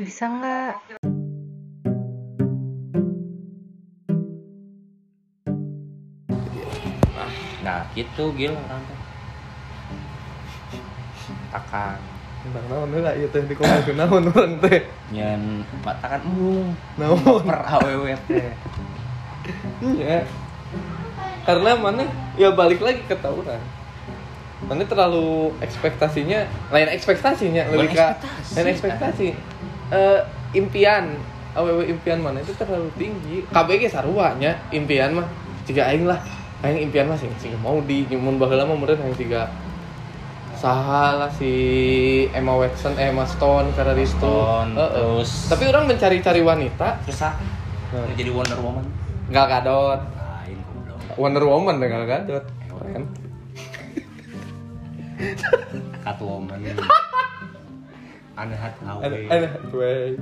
bisa 0.00 0.24
nggak? 0.26 0.74
Nah 7.60 7.84
gitu 7.92 8.32
gil 8.34 8.56
orang 8.56 8.82
teh 8.88 8.98
takan. 11.52 12.00
Tentang 12.40 12.64
naon 12.72 12.96
lah 13.04 13.12
iya 13.12 13.28
teh 13.28 13.44
komentar 13.52 13.92
naon 13.92 14.24
orang 14.32 14.56
teh? 14.64 14.80
Nyen 15.12 15.60
takan 15.84 16.20
embung 16.24 16.72
naon? 16.96 17.44
per 17.44 17.60
aww 17.68 18.04
teh. 18.24 18.50
Iya. 19.84 20.24
Karena 21.44 21.76
mana? 21.76 22.08
Ya 22.40 22.48
balik 22.56 22.80
lagi 22.80 23.04
ke 23.04 23.16
tawuran. 23.20 23.60
Mana 24.64 24.84
terlalu 24.84 25.56
ekspektasinya 25.60 26.44
lain 26.68 26.88
ekspektasinya 26.92 27.68
lebih 27.72 27.96
ke 27.96 28.08
lain 28.56 28.68
ekspektasi 28.76 29.32
Eh, 29.90 30.20
impian. 30.54 31.14
Aww 31.50 31.82
impian 31.82 32.22
mana? 32.22 32.38
Itu 32.38 32.54
terlalu 32.54 32.90
tinggi. 32.94 33.42
KBG 33.50 33.90
sarwanya 33.90 34.54
impian 34.70 35.18
mah 35.18 35.26
jika 35.66 35.90
aing 35.90 36.06
lah. 36.06 36.22
Aing 36.62 36.86
impian 36.86 37.10
mah 37.10 37.18
sih 37.18 37.26
sih 37.42 37.50
mau 37.58 37.82
di 37.82 38.06
mun 38.14 38.38
baheula 38.38 38.62
mah 38.62 38.78
meureun 38.78 39.02
aing 39.02 39.18
tiga. 39.18 39.50
Saha 40.54 41.16
lah 41.16 41.30
si 41.32 41.50
Emma 42.36 42.52
Watson 42.52 42.92
eh, 43.00 43.08
Emma 43.08 43.24
Stone 43.24 43.72
karena 43.72 43.96
di 43.96 44.04
situ 44.04 44.28
Heeh. 44.28 44.76
terus 44.76 45.48
tapi 45.48 45.64
orang 45.66 45.88
mencari-cari 45.88 46.40
wanita. 46.44 47.00
Terus 47.08 47.24
ah 47.24 47.34
Nah. 47.90 48.06
mau 48.06 48.14
jadi 48.14 48.30
Wonder 48.30 48.54
Woman? 48.62 48.86
Gal 49.34 49.50
Gadot. 49.50 49.98
Lain 50.14 50.58
goblok 50.62 51.18
Wonder 51.18 51.42
Woman 51.42 51.76
dengan 51.82 52.06
Gadot. 52.06 52.44
Keren 52.70 53.04
Catwoman 56.06 56.60
aneh 58.40 58.58
hat 58.58 58.74
awe 58.82 59.02
ada 59.04 59.16
ada 59.28 59.48
way 59.76 60.16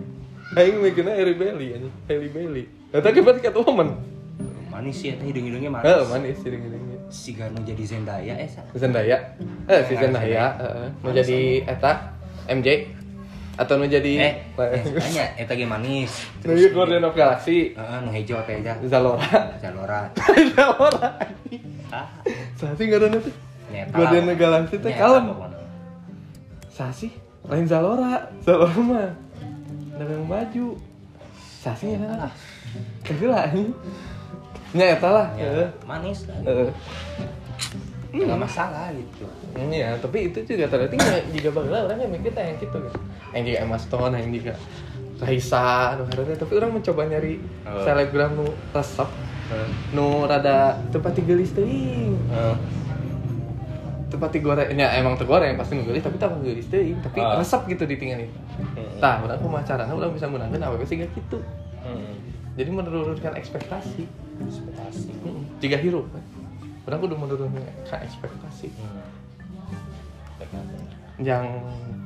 Aing 0.57 0.81
mikirnya 0.81 1.13
Hailey 1.13 1.37
Bailey 1.37 1.69
anjing 1.77 1.95
Hailey 2.09 2.31
Bailey 2.33 2.65
Eta 2.89 3.13
kibat 3.13 3.45
Catwoman 3.45 4.01
manis 4.79 4.95
sih 4.95 5.11
teh 5.11 5.27
hidung-hidungnya 5.27 5.71
manis. 5.75 5.91
Heeh 5.91 6.05
manis 6.07 6.39
ini 6.47 6.59
si 7.11 7.35
Gano 7.35 7.59
jadi 7.67 7.83
Zendaya 7.83 8.35
eh 8.39 8.47
sa 8.47 8.63
Zendaya. 8.79 9.17
Eh 9.67 9.81
si 9.91 9.99
Zendaya. 9.99 10.55
Zendaya 10.55 10.63
heeh 10.63 10.89
mau 11.03 11.11
jadi 11.11 11.41
Eta? 11.67 11.93
MJ 12.49 12.69
atau 13.59 13.75
mau 13.75 13.91
jadi 13.91 14.13
eh 14.23 14.35
eh, 14.55 14.83
tanya 14.87 15.25
eta 15.35 15.53
ge 15.59 15.67
manis. 15.67 16.15
Nu 16.47 16.55
ieu 16.55 16.71
Guardian 16.71 17.03
of 17.03 17.19
Galaxy. 17.19 17.75
Heeh, 17.75 17.99
nu 18.07 18.15
hejo 18.15 18.39
teh 18.47 18.63
aja 18.63 18.79
Zalora. 18.87 19.59
Zalora. 19.59 20.01
Zalora. 20.55 21.11
Ah. 21.91 22.07
Sasi 22.55 22.87
ngaranna 22.87 23.19
teh 23.19 23.35
Guardian 23.91 24.31
of 24.31 24.39
Galaxy 24.39 24.79
teh 24.79 24.95
kalem. 24.95 25.35
Sasi 26.71 27.11
lain 27.47 27.67
Zalora. 27.69 28.27
Zalora. 28.43 28.75
Mah 28.83 29.11
dagang 29.99 30.27
baju. 30.27 30.67
Sasi 31.59 31.99
ya 31.99 32.07
lah 32.07 32.31
Kagak 33.03 33.51
ini 33.51 33.75
Nya 34.75 34.95
eta 34.95 35.11
lah 35.11 35.29
Ya, 35.35 35.67
manis 35.83 36.29
lah. 36.31 36.39
Nggak 38.09 38.41
masalah 38.41 38.89
gitu. 38.95 39.27
Iya, 39.59 39.99
tapi 40.01 40.33
itu 40.33 40.39
juga 40.47 40.65
ternyata 40.71 40.97
nggak 40.97 41.23
juga 41.35 41.51
bagelah 41.61 41.81
orang 41.91 41.99
yang 42.05 42.13
mikir 42.15 42.33
teh 42.33 42.41
yang 42.41 42.59
gitu. 42.63 42.79
Kan. 42.79 42.95
Yang 43.37 43.43
juga 43.53 43.59
Emma 43.65 43.79
Stone, 43.81 44.15
yang 44.17 44.31
juga 44.33 44.55
Raisa, 45.19 45.99
nu 45.99 46.07
tapi 46.07 46.53
orang 46.55 46.79
mencoba 46.79 47.03
nyari 47.11 47.43
Oh. 47.67 47.83
selebgram 47.83 48.39
nu 48.39 48.47
resep, 48.71 49.11
nu 49.91 50.23
rada 50.25 50.79
tempat 50.95 51.19
gelis 51.27 51.51
teuing. 51.53 52.15
Tempat 54.09 54.31
digoreng, 54.33 54.73
ya 54.73 54.89
emang 54.97 55.21
tegoreng 55.21 55.53
pasti 55.61 55.77
nu 55.77 55.85
geulis, 55.85 56.01
tapi 56.01 56.17
tak 56.17 56.33
gelis 56.41 56.65
teuing, 56.73 56.97
tapi 57.05 57.21
Oh. 57.21 57.37
resep 57.37 57.61
gitu 57.69 57.85
di 57.85 58.01
tinggal 58.01 58.25
itu. 58.25 58.39
Tah, 58.99 59.21
urang 59.21 59.37
kumaha 59.37 59.63
carana 59.69 59.93
urang 59.93 60.17
bisa 60.17 60.25
menangkan 60.25 60.65
awewe 60.65 60.85
sih 60.89 60.97
gitu. 60.97 61.39
Jadi 62.57 62.71
menurunkan 62.73 63.37
ekspektasi. 63.37 64.03
ekspektasi 64.39 65.11
Heeh. 65.13 65.43
Jika 65.61 65.77
hirup 65.79 66.09
kan. 66.11 66.25
Urang 66.89 66.99
kudu 67.05 67.15
menurunkan 67.21 67.63
ekspektasi. 68.01 68.73
yang 71.19 71.45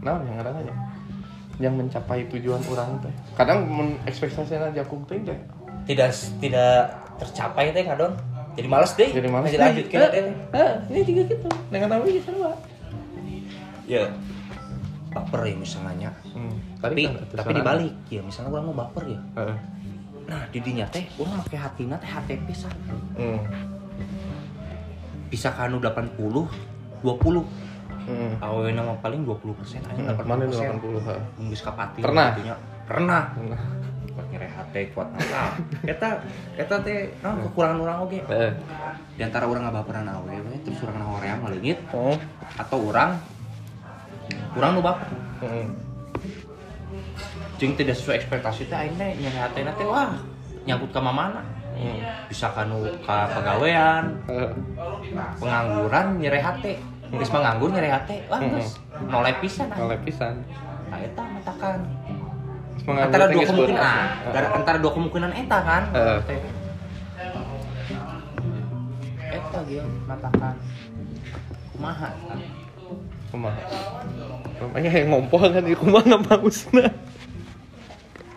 naon 0.01 0.25
yang 0.25 0.41
ngarang 0.41 0.57
aja 0.65 0.75
yang 1.61 1.77
mencapai 1.77 2.25
tujuan 2.33 2.59
orang 2.73 2.97
teh 3.05 3.13
kadang 3.37 3.69
ekspektasinya 4.09 4.73
jakung 4.73 5.05
teh 5.05 5.21
teh 5.21 5.37
tidak 5.85 6.17
tidak 6.41 6.97
tercapai 7.21 7.77
teh 7.77 7.85
kadon 7.85 8.17
jadi 8.53 8.69
males 8.69 8.93
deh 8.95 9.11
jadi 9.11 9.29
mana 9.29 9.45
Masih 9.49 9.59
lanjut 9.61 9.87
kira 9.89 10.07
deh 10.13 10.23
eh 10.53 10.73
ini 10.93 11.01
juga 11.05 11.23
gitu 11.29 11.49
dengan 11.73 11.89
nama 11.97 12.05
gitu 12.05 12.29
sama 12.29 12.53
ya 13.89 14.05
baper 15.13 15.41
ya 15.45 15.55
misalnya 15.57 16.11
hmm. 16.33 16.55
tapi 16.81 17.05
kan 17.05 17.15
tapi 17.37 17.53
saran. 17.53 17.59
dibalik 17.61 17.95
ya 18.09 18.21
misalnya 18.25 18.49
orang 18.57 18.65
mau 18.73 18.77
baper 18.85 19.05
ya 19.13 19.21
Heeh. 19.41 19.57
nah 20.29 20.43
di 20.49 20.59
dinya 20.65 20.87
teh 20.89 21.05
orang 21.21 21.41
pakai 21.45 21.61
hati 21.61 21.83
teh 21.85 22.09
HTP 22.09 22.47
san 22.57 22.73
hmm. 23.17 23.41
bisa 25.29 25.53
kanu 25.53 25.81
80 25.81 26.17
20 27.03 27.65
Hmm. 28.03 28.35
awe 28.43 28.67
nama 28.75 28.99
paling 28.99 29.23
20 29.23 29.55
persen 29.63 29.79
aja 29.87 29.95
Hmm. 29.95 30.19
80 30.19 30.27
mana 30.27 30.43
persen 30.51 30.75
80 30.75 31.07
ha. 31.07 31.15
Nggak 31.39 31.61
kapati 31.63 32.01
Pernah? 32.03 32.29
pernah 32.83 33.23
Buat 34.13 34.27
ngerehat 34.29 34.67
teh 34.71 34.85
kuat 34.93 35.09
nah 35.09 35.57
eta 35.89 36.21
eta 36.55 36.77
teh 36.81 37.09
nah, 37.21 37.33
kekurangan 37.49 37.81
orang 37.81 37.97
oge 38.05 38.21
Eh. 38.29 38.53
di 39.17 39.23
antara 39.25 39.49
orang 39.49 39.65
nggak 39.65 39.77
baperan 39.81 40.05
awe 40.05 40.29
we, 40.29 40.57
terus 40.61 40.85
orang 40.85 41.01
hoream 41.01 41.39
ngalengit 41.41 41.81
Oh. 41.93 42.13
atau 42.55 42.79
orang 42.93 43.17
orang 44.53 44.71
nu 44.77 44.81
baper 44.81 45.09
Hmm. 45.41 45.73
jeung 47.57 47.73
tidak 47.73 47.97
sesuai 47.97 48.21
ekspektasi 48.21 48.69
teh 48.69 48.77
aing 48.77 48.95
teh 48.95 49.11
nyehatena 49.17 49.73
teh 49.75 49.87
wah 49.87 50.13
nyangkut 50.63 50.93
ka 50.93 51.01
mamana 51.01 51.41
Hmm. 51.73 52.05
bisa 52.29 52.53
kanu 52.53 52.85
ka 53.01 53.33
pagawean 53.33 54.13
Eh. 54.29 54.53
pengangguran 55.41 56.21
nyerehat 56.21 56.61
teh 56.61 56.77
geus 57.09 57.33
manganggur 57.33 57.73
nyerehat 57.73 58.05
teh 58.05 58.21
wah 58.29 58.37
Hmm. 58.37 58.61
geus 58.61 58.77
noleh 59.09 59.33
pisan 59.41 59.73
ah. 59.73 59.89
Oleh 59.89 59.99
pisan. 60.05 60.37
Nah, 60.93 61.01
eta 61.01 61.25
matakan 61.25 61.81
Menganggur 61.81 62.22
antara 62.89 63.25
dua 63.31 63.43
kemungkinan 63.47 63.83
ah, 63.83 64.07
dari 64.35 64.47
antara 64.51 64.77
dua 64.83 64.93
kemungkinan 64.93 65.31
eta 65.37 65.59
kan. 65.63 65.83
Teh. 66.27 66.41
eta 69.33 69.59
dia 69.65 69.83
matakan 70.05 70.55
kumaha 71.73 72.09
kan 72.29 72.39
Kumaha? 73.33 73.65
Makanya 74.61 74.91
yang 74.93 75.09
ngompol 75.09 75.41
kan 75.49 75.65
di 75.65 75.73
kumaha 75.73 76.21
bagusna. 76.21 76.85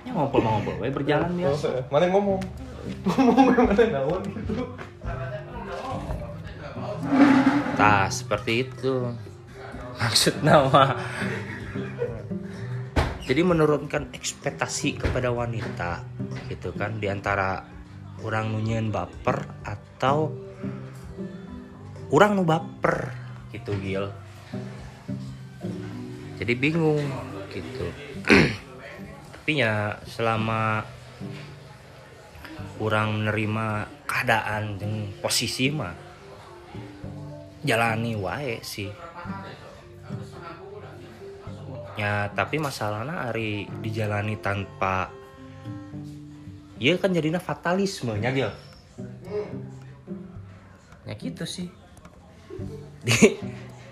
ya 0.07 0.11
ngobrol 0.15 0.39
ngobrol 0.39 0.79
we 0.79 0.87
berjalan 0.87 1.35
biasa 1.35 1.67
Oh, 1.67 1.83
Mana 1.91 2.07
yang 2.07 2.13
ngomong? 2.15 2.39
Ngomong 3.03 3.45
mana 3.59 3.83
naon 3.91 4.21
gitu. 4.23 4.63
Tah, 7.75 8.07
seperti 8.07 8.63
itu. 8.63 9.11
Maksud 9.99 10.39
nama. 10.47 10.95
Jadi 13.25 13.41
menurunkan 13.41 14.13
ekspektasi 14.13 15.01
kepada 15.01 15.33
wanita 15.33 16.05
gitu 16.45 16.69
kan 16.77 17.01
di 17.01 17.09
antara 17.09 17.65
orang 18.21 18.53
nunyian 18.53 18.93
baper 18.93 19.65
atau 19.65 20.29
orang 22.13 22.37
nu 22.37 22.45
baper 22.45 23.09
gitu 23.49 23.73
Gil. 23.81 24.05
Jadi 26.37 26.53
bingung 26.53 27.01
gitu. 27.49 27.87
Tapi 29.33 29.51
ya 29.57 29.97
selama 30.05 30.85
orang 32.77 33.25
menerima 33.25 33.67
keadaan 34.05 34.77
dan 34.77 35.09
posisi 35.17 35.73
mah 35.73 35.97
jalani 37.65 38.13
wae 38.13 38.61
sih 38.61 38.93
ya 41.95 42.31
tapi 42.35 42.59
masalahnya 42.59 43.31
hari 43.31 43.71
dijalani 43.79 44.35
tanpa 44.39 45.09
ya 46.75 46.99
kan 46.99 47.15
jadinya 47.15 47.39
fatalisme 47.39 48.15
nya 48.19 48.35
dia 48.35 48.51
ya 51.05 51.13
gitu 51.13 51.45
sih. 51.45 51.69
Di- 53.05 53.37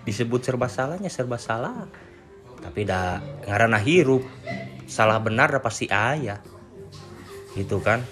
disebut 0.02 0.42
serba 0.42 0.66
salahnya 0.66 1.08
serba 1.08 1.38
salah. 1.38 1.86
Tapi 2.58 2.82
dah 2.82 3.22
ngarana 3.46 3.78
hirup. 3.78 4.26
Salah 4.90 5.22
benar 5.22 5.48
dah 5.54 5.62
pasti 5.62 5.88
ayah 5.88 6.42
gitu 7.54 7.78
kan. 7.80 8.02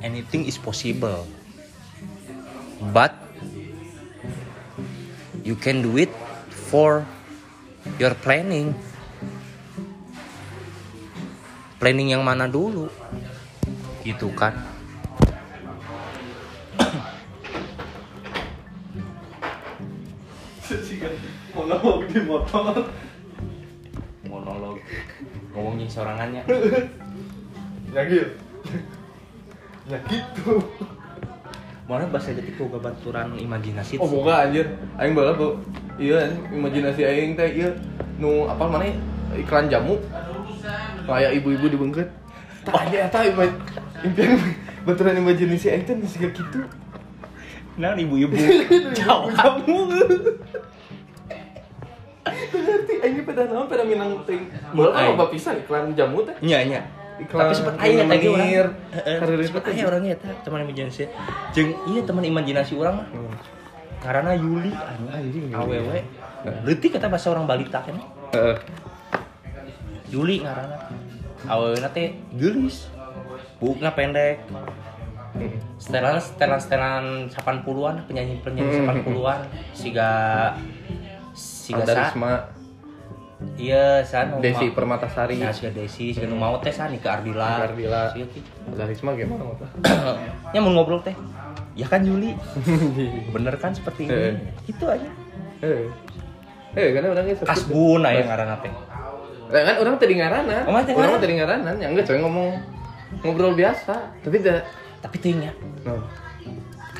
Anything 0.00 0.48
is 0.48 0.56
possible. 0.56 1.28
But 2.80 3.12
you 5.48 5.56
can 5.56 5.80
do 5.80 5.96
it 5.96 6.12
for 6.68 7.08
your 7.96 8.12
planning. 8.20 8.76
Planning 11.80 12.12
yang 12.12 12.20
mana 12.20 12.44
dulu? 12.44 12.92
Gitu 14.04 14.28
kan. 14.36 14.52
Monolog. 21.56 22.04
Di 22.12 22.20
motor 22.28 22.92
monolog 24.28 24.76
ngomongin 25.56 25.88
sorangannya. 25.88 26.44
Ya 27.88 28.04
gitu. 28.04 28.36
Ya 29.88 29.96
gitu 30.12 30.60
mana 31.88 32.04
bahasa 32.12 32.36
detik 32.36 32.60
boga 32.60 32.76
baturan 32.84 33.32
imajinasi? 33.40 33.96
Oh 33.96 34.04
boga 34.04 34.44
anjir. 34.44 34.68
Aing 35.00 35.16
bala 35.16 35.32
bu. 35.32 35.56
Iya 35.96 36.28
imajinasi 36.52 37.00
aing 37.00 37.32
teh 37.32 37.48
iya. 37.48 37.72
Nu 38.20 38.44
apa 38.44 38.68
mana 38.68 38.92
iklan 39.32 39.72
jamu. 39.72 39.96
Kayak 41.08 41.40
ibu-ibu 41.40 41.66
dibengket. 41.66 42.08
Tak 42.68 42.76
aja 42.84 43.08
eta 43.08 43.24
ima- 43.24 43.56
impian 44.04 44.36
baturan 44.84 45.16
imajinasi 45.16 45.72
aing 45.72 45.84
teh 45.88 45.96
kayak 45.96 46.36
gitu. 46.36 46.60
Nah 47.80 47.96
ibu-ibu. 47.96 48.36
Jamu. 49.00 49.88
Berarti 52.28 52.94
aing 53.00 53.24
pada 53.24 53.48
naon 53.48 53.64
pada 53.64 53.88
minang 53.88 54.12
ting. 54.28 54.44
Bola 54.76 54.92
Aing. 54.92 55.16
loba 55.16 55.32
pisan 55.32 55.56
iklan 55.56 55.96
jamu 55.96 56.20
teh. 56.20 56.36
Nya 56.44 56.60
nya. 56.68 56.80
Iklan 57.18 57.50
Tapi 57.50 57.54
sempat 57.54 57.74
aya 57.82 58.02
tadi 58.06 58.26
orang. 58.30 58.70
Karir 58.94 59.38
Sempat 59.42 59.62
orangnya 59.74 60.10
eta 60.14 60.28
teman 60.46 60.62
imajinasi. 60.62 61.04
Jeung 61.54 61.70
iya 61.90 62.00
teman 62.06 62.22
imajinasi 62.22 62.72
orang 62.78 63.02
mah. 63.02 63.08
Karena 63.98 64.30
Yuli 64.38 64.70
anjing 64.70 65.10
Anjing, 65.10 65.44
Yuli. 65.50 65.58
awewe. 65.58 65.98
Leutik 66.62 66.94
kata 66.94 67.10
bahasa 67.10 67.34
orang 67.34 67.50
balita 67.50 67.82
kan. 67.82 67.98
Heeh. 68.34 68.56
Yuli 70.14 70.46
ngaranna. 70.46 70.78
Awewe 71.50 71.78
teh 71.90 72.14
geulis. 72.38 72.86
Bukna 73.58 73.90
pendek. 73.98 74.38
Setelan 75.78 76.18
setelan 76.18 76.58
setelan 76.58 77.04
80-an 77.30 78.06
penyanyi 78.06 78.42
penyanyi 78.42 78.80
Hmm. 78.82 78.90
80-an 79.06 79.40
siga 79.76 80.10
siga 81.36 81.84
Ada 81.84 81.94
sa 81.94 82.04
iya 83.58 84.02
san 84.02 84.42
Desi 84.42 84.70
Permatasari. 84.74 85.38
Nah, 85.38 85.54
siga 85.54 85.70
Desi, 85.70 86.10
siga 86.10 86.26
nu 86.26 86.38
mau 86.38 86.58
teh 86.58 86.74
san 86.74 86.90
ke 86.94 87.08
Ardila. 87.08 87.62
Ke 87.62 87.64
Ardila. 87.72 88.02
Siga 88.14 88.26
kitu. 88.30 88.50
Ada 88.74 88.84
Risma 88.90 89.14
gimana 89.14 89.42
mata? 89.46 89.66
Nya 90.50 90.58
mau 90.62 90.72
ngobrol 90.76 91.02
teh. 91.02 91.14
Ya 91.78 91.86
kan 91.86 92.02
Yuli. 92.02 92.34
Bener 93.34 93.54
kan 93.62 93.74
seperti 93.74 94.10
ini. 94.10 94.42
Itu 94.66 94.84
aja. 94.90 95.10
Eh. 95.62 95.86
Eh, 96.74 96.88
karena 96.94 97.08
orangnya 97.10 97.34
Kasbun 97.42 98.02
aya 98.02 98.26
ngaranna 98.26 98.56
teh. 98.62 98.72
Lah 99.48 99.62
kan 99.64 99.74
orang 99.80 99.94
tadi 99.96 100.14
ngaranan. 100.18 100.62
Oh, 100.68 100.76
teh 100.84 100.94
orang 100.94 101.22
tadi 101.22 101.34
ngaranan, 101.40 101.74
yang 101.80 101.90
enggak 101.96 102.06
coy 102.10 102.18
ngomong 102.20 102.48
ngobrol 103.24 103.56
biasa, 103.56 104.12
tapi 104.20 104.36
tidak 104.42 104.68
Tapi 104.98 105.16
teuingnya 105.22 105.54
no. 105.86 106.02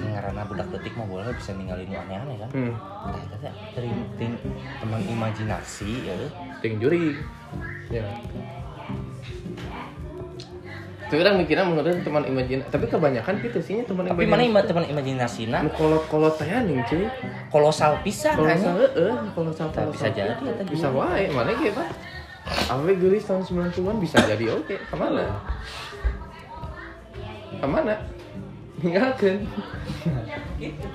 Ngaranna 0.07 0.43
budak 0.47 0.69
detik 0.71 0.95
mah 0.95 1.07
boleh 1.07 1.35
bisa 1.35 1.51
ninggalin 1.59 1.91
aneh-aneh 1.91 2.37
kan. 2.39 2.51
Hmm. 2.55 2.73
Teh 3.43 3.53
teuing 3.75 3.97
teuing 4.19 4.35
teman 4.79 5.01
imajinasi 5.03 5.91
ya. 6.07 6.15
Ting 6.63 6.79
juri. 6.79 7.19
Ya. 7.91 8.05
Tapi 11.09 11.25
orang 11.25 11.41
mikirnya 11.41 11.65
menurut 11.65 12.05
teman 12.05 12.21
imajinasi, 12.29 12.69
tapi 12.69 12.85
kebanyakan 12.85 13.41
gitu 13.41 13.59
sih 13.65 13.81
teman 13.89 14.13
Tapi 14.13 14.29
mana 14.29 14.45
ima, 14.45 14.61
teman 14.61 14.85
imajinasina 14.85 15.65
Nu 15.65 15.73
kolot-kolot 15.73 16.37
teh 16.37 16.45
nih 16.45 16.85
cuy. 16.85 17.09
kolosal 17.49 17.97
pisan 18.05 18.37
Kalau 18.37 18.53
salah, 18.61 18.91
eh, 18.93 19.17
kalau 19.33 19.51
Tak 19.57 19.89
bisa 19.89 20.07
jadi, 20.13 20.37
Bisa 20.69 20.93
wae, 20.93 21.33
mana 21.33 21.57
gitu 21.57 21.73
pak? 21.73 21.89
Awe 22.69 22.93
gelis 22.97 23.25
tahun 23.25 23.45
90-an 23.45 23.97
bisa 24.01 24.17
jadi 24.25 24.53
oke. 24.53 24.77
Ke 24.77 24.97
mana? 24.97 25.25
Ke 27.61 27.67
mana? 27.69 27.95
Tinggalkan. 28.79 29.43
Gitu. 30.59 30.87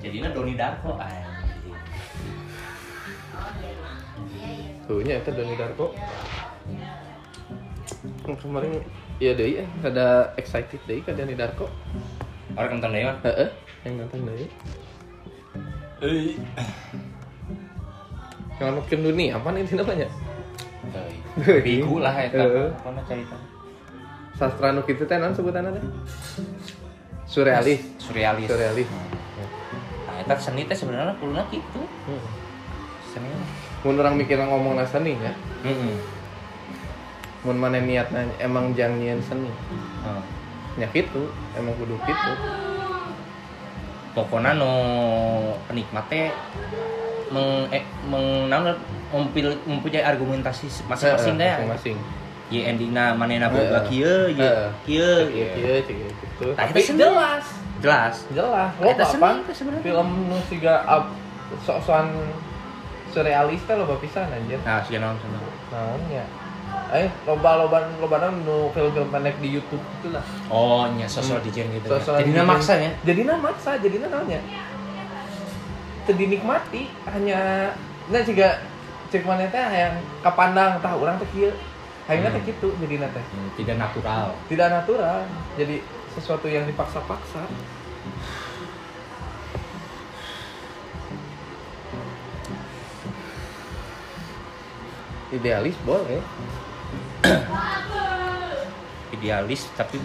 Jadinya 0.00 0.28
Doni 0.32 0.54
Darko 0.56 0.96
anjing. 0.96 1.76
Tuh 4.88 5.00
nya 5.04 5.20
itu 5.20 5.30
Doni 5.32 5.54
Darko. 5.56 5.86
Kemarin 8.30 8.80
ya 9.20 9.34
deh 9.36 9.60
ya, 9.60 9.64
ada 9.84 10.32
excited 10.40 10.80
deh 10.88 11.00
ke 11.04 11.12
Doni 11.12 11.36
Darko. 11.36 11.68
Orang 12.56 12.80
nonton 12.80 12.96
deui 12.96 13.04
mah. 13.08 13.16
Heeh, 13.24 13.48
yang 13.84 13.94
nonton 14.00 14.28
deh. 14.28 14.50
Euy. 16.00 16.40
Yang 18.60 18.70
makin 18.76 19.00
dunia, 19.04 19.36
apa 19.40 19.48
nih 19.56 19.72
namanya? 19.72 20.08
Bigu 21.64 21.96
lah 22.00 22.14
eta. 22.24 22.40
Heeh. 22.40 22.68
Apa 22.72 23.00
cerita? 23.08 23.36
Sastra 24.40 24.72
nu 24.72 24.80
kitu 24.88 25.04
teh 25.04 25.20
naon 25.20 25.36
sebutanna 25.36 25.68
teh? 25.68 25.84
Surrealis. 27.28 27.84
Surrealis. 28.00 28.48
Surrealis. 28.48 28.88
Nah, 28.88 30.16
eta 30.16 30.32
seni 30.40 30.64
teh 30.64 30.72
sebenarnya 30.72 31.12
kuluna 31.20 31.44
gitu. 31.52 31.84
Hmm. 32.08 32.24
Seni. 33.04 33.28
Mun 33.84 34.00
orang 34.00 34.16
mikir 34.16 34.40
ngomong 34.40 34.80
seni 34.88 35.12
ya, 35.20 35.32
Heeh. 35.64 35.96
mun 37.44 37.56
mana 37.56 37.80
niatnya 37.80 38.28
emang 38.36 38.76
jangan 38.76 39.00
nyian 39.00 39.20
seni 39.24 39.48
Heeh. 39.48 40.24
nya 40.76 40.86
gitu 40.92 41.32
emang 41.56 41.72
kudu 41.80 41.96
gitu 42.04 42.32
Pokoknya 44.12 44.58
no 44.60 44.72
penikmat 45.64 46.04
teh 46.12 46.28
meng 47.32 47.72
eh, 47.72 47.80
meng 48.12 48.52
mempunyai 49.64 50.04
argumentasi 50.04 50.68
masing-masing 50.84 51.40
teh. 51.40 51.48
masing-masing 51.56 51.96
Ye 52.50 52.66
endingna 52.66 53.14
manehna 53.14 53.46
boga 53.46 53.86
kieu, 53.86 54.26
ye 54.28 54.42
Heeh. 54.42 54.68
kieu 54.82 55.14
gitu. 55.30 55.56
iya 55.62 55.74
cek 55.80 55.96
gitu 55.96 56.46
tapi 56.52 56.82
jelas 56.82 57.44
Jelas. 57.78 58.14
jelas 58.28 58.70
lo 58.76 58.90
apa 58.90 59.54
film 59.80 60.08
nu 60.26 60.36
siga 60.44 60.82
sok-sokan 61.62 62.10
surrealis 63.08 63.62
teh 63.64 63.74
loba 63.74 63.94
pisan 63.96 64.26
anjir 64.28 64.58
Nah, 64.60 64.82
sih 64.82 64.98
naon 64.98 65.14
sana. 65.16 65.38
naonnya 65.70 66.24
eh 66.90 67.06
loba 67.22 67.54
loba 67.56 67.78
loba 67.98 68.16
nu 68.36 68.70
film-film 68.70 69.08
pendek 69.08 69.38
di 69.38 69.48
YouTube 69.52 69.82
gitu 69.96 70.10
lah 70.10 70.22
Oh, 70.46 70.90
nya 70.90 71.06
sosok 71.06 71.42
dijen 71.42 71.70
gitu. 71.70 71.86
Sosok 71.88 72.18
Jadi 72.18 72.30
dijen. 72.30 72.44
maksa 72.44 72.74
ya. 72.76 72.90
jadi 73.00 73.20
maksa 73.30 73.78
jadi 73.78 73.96
naonnya 74.04 74.42
teu 76.02 76.14
dinikmati 76.14 76.82
hanya 77.06 77.70
nah 78.08 78.22
juga 78.22 78.58
cek 79.08 79.22
mana 79.22 79.46
teh 79.46 79.62
yang 79.62 79.94
kapandang 80.20 80.82
tah 80.82 80.94
urang 80.94 81.14
teh 81.16 81.28
kieu 81.30 81.52
hayangna 82.10 82.34
teh 82.34 82.42
kitu 82.50 82.68
jadi 82.82 82.94
teh 83.06 83.24
Hmm, 83.30 83.48
tidak 83.54 83.76
natural. 83.78 84.34
tidak 84.50 84.68
natural 84.74 85.22
jadi 85.54 85.76
sesuatu 86.18 86.50
yang 86.50 86.66
dipaksa-paksa 86.66 87.46
idealis 95.30 95.78
boleh 95.86 96.18
Idealis 99.14 99.66
tapi 99.74 99.98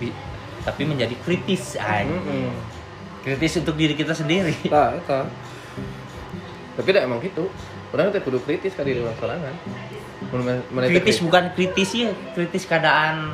tapi 0.65 0.82
menjadi 0.82 1.13
kritis 1.22 1.77
aja. 1.77 2.10
Mm-mm. 2.10 2.50
Kritis 3.22 3.62
untuk 3.62 3.77
diri 3.77 3.94
kita 3.94 4.18
sendiri. 4.18 4.58
Eta. 5.00 5.29
Tapi 6.75 6.88
dah 6.89 7.01
emang 7.06 7.22
gitu. 7.22 7.46
Orang 7.94 8.10
teh 8.10 8.20
kudu 8.20 8.41
kritis 8.41 8.74
ka 8.74 8.82
diri 8.82 9.00
orang 9.06 9.15
sorangan. 9.22 9.56
Kritis 10.89 11.17
bukan 11.22 11.44
kritis 11.53 11.89
ya, 11.94 12.12
kritis 12.34 12.63
keadaan 12.65 13.34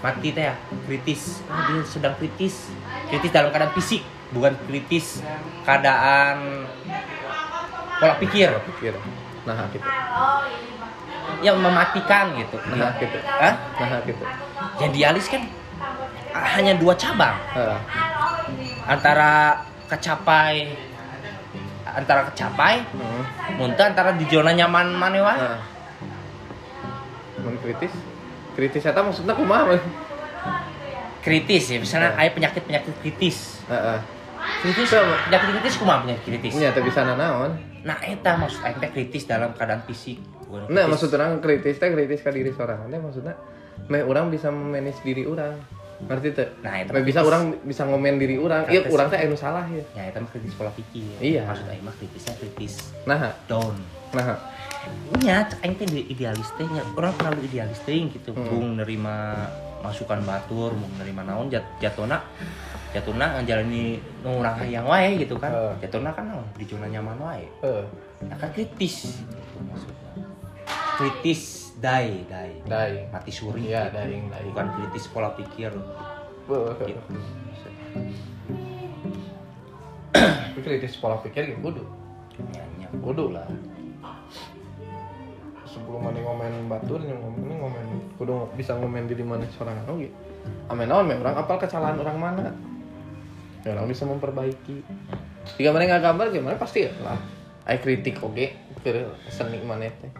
mati 0.00 0.32
teh 0.32 0.48
ya. 0.50 0.54
Kritis. 0.86 1.44
Oh, 1.50 1.60
dia 1.68 1.82
sedang 1.84 2.14
kritis. 2.16 2.70
Kritis 3.10 3.30
dalam 3.34 3.50
keadaan 3.50 3.74
fisik, 3.74 4.02
bukan 4.30 4.54
kritis 4.70 5.20
keadaan 5.66 6.66
pola 8.00 8.14
pikir 8.16 8.48
pikir. 8.74 8.94
Nah, 9.44 9.66
gitu. 9.72 9.88
yang 11.40 11.56
mematikan 11.56 12.36
gitu. 12.36 12.56
Nah, 12.76 12.92
gitu. 13.00 13.16
Hah? 13.24 13.54
Nah, 13.80 14.00
gitu. 14.04 14.24
Yang 14.76 14.90
dialis 14.92 15.26
kan 15.32 15.42
hanya 16.30 16.76
dua 16.78 16.94
cabang 16.94 17.34
Heeh. 17.56 17.78
antara 18.86 19.64
kecapai 19.90 20.70
antara 21.90 22.28
kecapai 22.30 22.86
Heeh. 22.86 23.22
muntah 23.58 23.90
antara 23.90 24.14
di 24.14 24.24
zona 24.28 24.54
nyaman 24.54 24.94
mana 24.94 25.18
wae. 25.20 25.38
Nah. 25.38 25.58
Mun 27.40 27.56
kritis. 27.58 27.92
Kritis 28.52 28.82
eta 28.82 29.00
maksudna 29.00 29.32
kumaha? 29.32 29.78
kritis 31.20 31.64
ya 31.68 31.78
misalnya 31.78 32.10
Nah. 32.10 32.18
ada 32.18 32.32
penyakit 32.32 32.62
penyakit 32.64 32.94
kritis 32.98 33.60
Heeh. 33.68 33.98
kritis 34.62 34.88
Sama. 34.88 35.16
penyakit 35.28 35.48
kritis 35.52 35.74
kumaha 35.76 35.98
penyakit 36.02 36.24
kritis 36.24 36.52
Nya 36.56 36.72
teh 36.72 36.80
bisa 36.80 37.04
nanaon? 37.04 37.52
nah 37.80 37.96
eta 38.00 38.36
maksud 38.36 38.60
aing 38.60 38.76
teh 38.78 38.88
kritis 38.88 39.24
dalam 39.24 39.52
keadaan 39.52 39.84
fisik 39.84 40.16
bukan 40.42 40.64
Nah, 40.66 40.84
kritis. 40.84 40.90
maksud 40.90 41.08
orang 41.12 41.32
kritis 41.38 41.76
teh 41.76 41.88
kritis 41.90 42.20
ka 42.20 42.30
diri 42.30 42.50
sorangan 42.50 42.88
teh 42.88 42.96
maksudnya 42.96 43.34
meh 43.86 44.00
orang 44.02 44.28
bisa 44.28 44.48
memanage 44.48 45.00
diri 45.02 45.24
orang. 45.24 45.56
Ngerti 46.00 46.32
teh? 46.32 46.48
Nah, 46.60 46.80
itu 46.80 46.96
bisa 47.02 47.20
orang 47.20 47.60
bisa 47.60 47.84
ngomen 47.84 48.16
diri 48.16 48.36
orang. 48.36 48.64
Iya, 48.64 48.80
Kritis. 48.80 48.92
orang 48.92 49.06
teh 49.08 49.18
anu 49.20 49.36
salah 49.36 49.64
ya. 49.66 49.84
ya 49.92 50.02
eta 50.06 50.16
mah 50.16 50.30
kritis 50.30 50.52
pola 50.52 50.72
pikir 50.72 51.04
Iya. 51.20 51.44
maksud 51.44 51.64
aing 51.66 51.84
mah 51.84 51.92
kritisnya 51.92 52.32
kritis 52.34 52.96
Nah, 53.04 53.20
down 53.44 53.76
nah. 54.10 54.40
Nya 55.18 55.44
aing 55.60 55.74
teh 55.74 55.84
di- 55.84 56.08
idealis 56.08 56.48
teh 56.54 56.64
nya 56.64 56.80
orang 56.94 57.12
terlalu 57.14 57.44
idealis 57.46 57.80
teh 57.80 57.92
gitu 58.08 58.32
Hmm. 58.32 58.46
bung 58.46 58.68
nerima 58.76 59.46
masukan 59.80 60.20
batur 60.22 60.72
bung 60.72 60.92
nerima 60.96 61.20
naon 61.22 61.48
jat 61.48 61.64
jatona 61.78 62.20
jatuhna 62.90 63.38
ngejalani 63.38 63.96
nu 64.20 64.40
urang 64.40 64.56
hayang 64.56 64.82
wae 64.84 65.14
gitu 65.16 65.36
kan 65.36 65.48
Heeh. 65.48 65.74
jatuhna 65.80 66.10
kan 66.10 66.26
oh, 66.32 66.44
di 66.54 66.64
zona 66.64 66.86
nyaman 66.86 67.16
wae 67.18 67.44
Eh, 67.62 67.84
ya 68.22 68.34
kan 68.34 68.50
kritis 68.50 69.20
gitu 69.20 69.56
maksudnya 69.62 70.10
kritis 70.96 71.42
dai 71.76 72.26
dai 72.26 72.52
dai. 72.62 73.08
mati 73.08 73.30
suri 73.30 73.64
Iya, 73.64 73.88
gitu. 73.88 73.96
daing, 73.96 74.24
daing. 74.28 74.46
bukan 74.50 74.66
kritis 74.74 75.04
pola 75.06 75.30
pikir 75.32 75.72
Beuh. 76.44 76.74
gitu 76.76 77.00
kritis 80.58 80.94
pola 80.96 81.16
pikir 81.18 81.46
gitu 81.46 81.60
kudu. 81.62 81.84
nyanyi 82.50 82.84
Kudu 82.98 83.30
lah. 83.30 83.46
Sebelum 85.90 86.06
mana 86.06 86.22
ngomen 86.22 86.70
batur, 86.70 87.02
yang 87.02 87.18
ngomen 87.18 87.50
ngomen 87.50 88.14
kudu 88.14 88.46
bisa 88.54 88.78
ngomen 88.78 89.10
di 89.10 89.26
mana 89.26 89.42
seorang 89.50 89.74
oge. 89.90 90.06
Amin 90.70 90.86
naon 90.86 91.10
orang 91.10 91.34
apal 91.34 91.58
kesalahan 91.58 91.98
orang 91.98 92.14
mana. 92.14 92.54
Ya, 93.66 93.74
orang 93.74 93.90
bisa 93.90 94.06
memperbaiki. 94.06 94.86
Jika 95.58 95.74
mana 95.74 95.90
nggak 95.90 96.06
gambar 96.06 96.30
gimana 96.30 96.54
pasti 96.62 96.86
ya 96.86 96.94
lah. 97.02 97.18
Ai 97.66 97.82
kritik 97.82 98.22
oge 98.22 98.54
ke 98.86 99.02
seni 99.34 99.58
mana 99.66 99.90
teh. 99.90 100.14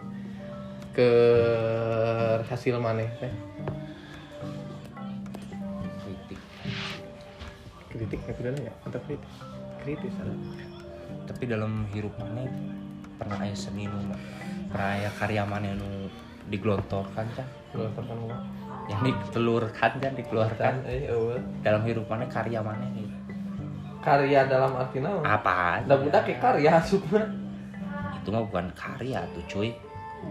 Ke 0.91 1.09
hasil 2.51 2.75
mana 2.75 3.07
teh. 3.23 3.31
kritik 6.11 6.39
Kritik 7.95 8.19
nggak 8.27 8.59
ya? 8.59 8.73
Atau 8.91 8.99
kritis? 9.07 9.35
Kritis 9.87 10.13
ada. 10.19 10.35
tapi 11.31 11.47
dalam 11.47 11.87
hirup 11.95 12.11
mana 12.19 12.43
pernah 13.15 13.39
aya 13.39 13.55
seni 13.55 13.87
nu 13.87 14.03
pernah 14.71 14.89
aya 14.93 15.09
karya 15.13 15.43
mana 15.43 15.69
nu 15.73 16.07
digelontorkan 16.47 17.25
kan 17.29 17.47
Lu 17.71 17.87
tekan 17.89 18.17
gua. 18.19 18.35
yang 18.83 18.99
ditelurkan 19.01 19.91
kan 19.95 20.11
dikeluarkan 20.13 20.73
Eh, 20.83 21.07
dalam 21.61 21.83
hirup 21.83 22.03
mana 22.05 22.25
karya 22.25 22.59
mana 22.59 22.83
gitu 22.91 23.15
Karya 23.99 24.43
dalam 24.45 24.73
arti 24.73 24.97
naon? 24.97 25.21
apa 25.21 25.85
Da 25.85 25.95
budak 25.95 26.25
ke 26.25 26.35
karya 26.35 26.71
asupna. 26.81 27.21
itu 28.13 28.29
mah 28.29 28.43
bukan 28.43 28.67
karya 28.73 29.21
tuh 29.31 29.43
cuy 29.47 29.69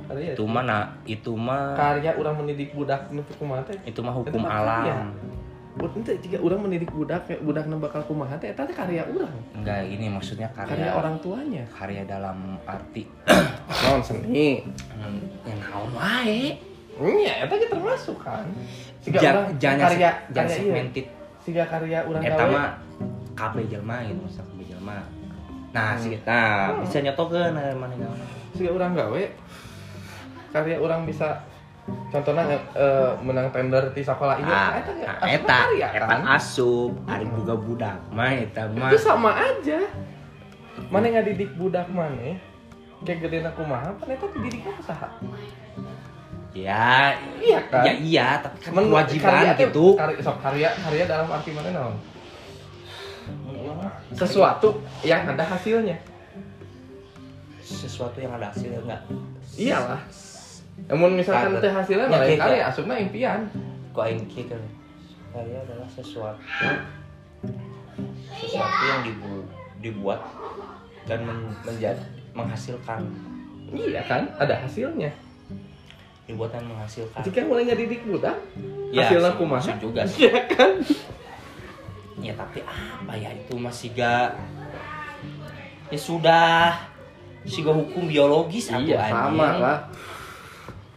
Karya. 0.07 0.35
itu 0.35 0.43
mah 0.45 0.63
na- 0.63 0.91
itu 1.05 1.33
mah 1.33 1.75
karya 1.75 2.11
orang 2.13 2.35
mendidik 2.37 2.71
budak 2.71 3.07
itu 3.11 4.01
mah 4.01 4.13
hukum 4.13 4.31
Itu 4.31 4.39
mah 4.39 4.51
karya. 4.51 4.95
alam 4.95 5.07
Buat 5.11 5.40
ente 5.83 6.13
jika 6.21 6.37
orang 6.37 6.61
mendidik 6.61 6.91
budak 6.91 7.25
kayak 7.25 7.41
budak 7.41 7.65
bakal 7.79 8.03
kumaha 8.05 8.37
teh 8.37 8.49
eta 8.49 8.63
karya 8.67 9.01
orang. 9.03 9.33
enggak 9.55 9.81
ini 9.85 10.07
maksudnya 10.07 10.49
Karya 10.51 10.69
karya 10.69 10.91
orang 10.93 11.17
tuanya. 11.19 11.65
karya 11.71 12.03
dalam 12.05 12.61
arti 12.65 13.09
Naon 13.81 14.01
seni. 14.03 14.61
hmm, 14.61 15.19
yang 15.47 15.59
naon 15.63 15.91
wae 15.93 16.59
Iya, 17.01 17.49
eta 17.49 17.57
ge 17.57 17.65
termasuk 17.65 18.21
kan. 18.21 18.45
Siga 19.01 19.17
Ja- 19.19 19.33
urang 19.33 19.57
jangan 19.57 19.89
karya 19.89 20.11
karya 20.29 20.45
ieu. 20.45 20.53
segmented 20.53 21.07
Siga 21.41 21.65
karya 21.65 21.99
urang 22.05 22.21
eta 22.21 22.45
mah 22.45 22.69
kabeh 23.33 23.65
jelema 23.65 24.05
gitu 24.05 24.21
masa 24.21 24.45
kabeh 24.45 24.67
jelema 24.69 25.01
nah 25.71 25.95
sih 25.97 26.19
nah 26.27 26.77
bisa 26.83 26.99
nyotokeun 27.01 27.57
aya 27.57 27.73
mana 27.73 27.95
Siga 28.53 28.71
urang 28.71 28.93
gawe. 28.93 29.23
Karya 30.51 30.77
orang 30.77 31.07
bisa 31.07 31.41
contohnya 32.11 32.45
eh, 32.75 33.11
menang 33.23 33.49
tender 33.55 33.95
di 33.95 34.03
sekolah 34.03 34.35
ini 34.43 34.51
ah 34.51 34.71
eta 34.79 34.91
ge 34.93 35.05
nah, 35.07 35.17
eta 35.25 35.59
karya 35.71 35.89
eta 35.95 36.07
kan. 36.07 36.21
asup 36.35 36.93
ada 37.07 37.25
juga 37.25 37.55
budak 37.55 37.99
mah 38.11 38.31
eta 38.35 38.63
mah. 38.71 38.91
Itu 38.91 38.99
sama 38.99 39.31
aja. 39.35 39.81
Mana 40.91 41.07
nggak 41.13 41.27
didik 41.35 41.51
budak 41.55 41.87
mana 41.93 42.35
kayak 43.05 43.19
gede 43.25 43.39
aku 43.49 43.63
mah 43.65 43.81
apa 43.81 44.13
itu 44.13 44.27
didiknya 44.37 44.73
usaha 44.77 45.09
ya 46.51 47.15
iya 47.39 47.61
kan? 47.71 47.83
ya 47.87 47.93
iya 47.97 48.27
tapi 48.43 48.57
kan 48.61 48.73
Men- 48.77 48.91
kewajiban 48.91 49.31
karya 49.31 49.53
gitu. 49.57 49.87
karya, 49.97 50.17
sok 50.21 50.37
karya 50.43 50.69
karya 50.75 51.05
dalam 51.07 51.29
arti 51.31 51.51
mana 51.55 51.71
naon? 51.71 51.97
Sesuatu 54.11 54.83
yang 55.07 55.23
ada 55.23 55.47
hasilnya. 55.47 55.95
Sesuatu 57.63 58.19
yang 58.19 58.35
ada 58.35 58.51
hasilnya 58.51 58.83
enggak. 58.83 59.03
Iyalah 59.55 60.03
namun 60.91 61.15
misalkan 61.15 61.55
teh 61.57 61.71
hasilnya 61.71 62.05
Ya, 62.05 62.19
kayak- 62.19 62.41
karya 62.41 62.63
asupna 62.67 62.95
impian. 62.97 63.41
Kok 63.91 64.03
aing 64.03 64.27
kieu 64.27 64.45
kan 64.45 64.59
karya 65.31 65.59
adalah 65.61 65.87
sesuatu 65.87 66.43
sesuatu 68.33 68.83
yang 68.83 69.01
dibu 69.03 69.33
dibuat 69.81 70.21
dan 71.05 71.23
men- 71.23 71.55
menjadi 71.63 72.03
menghasilkan. 72.33 73.01
Iya 73.71 74.03
kan 74.05 74.27
ada 74.37 74.59
hasilnya. 74.59 75.11
Dibuat 76.27 76.51
dan 76.51 76.67
menghasilkan. 76.67 77.23
Jika 77.23 77.43
mulai 77.45 77.67
ngedidik 77.67 78.03
budak 78.05 78.35
Ya, 78.91 79.07
hasilnya 79.07 79.31
sih, 79.31 79.39
kumaha? 79.39 79.63
maksud 79.63 79.77
juga 79.81 80.03
sih. 80.05 80.19
iya 80.25 80.43
kan? 80.49 80.71
Ya 82.19 82.33
tapi 82.35 82.61
apa 82.63 83.13
ya 83.15 83.31
itu 83.31 83.55
masih 83.57 83.91
gak 83.93 84.35
ya 85.89 85.99
sudah. 85.99 86.91
Siga 87.41 87.73
hukum 87.73 88.05
biologis 88.05 88.69
iya 88.77 89.01
sama 89.09 89.49
anjing. 89.49 89.65
lah 89.65 89.79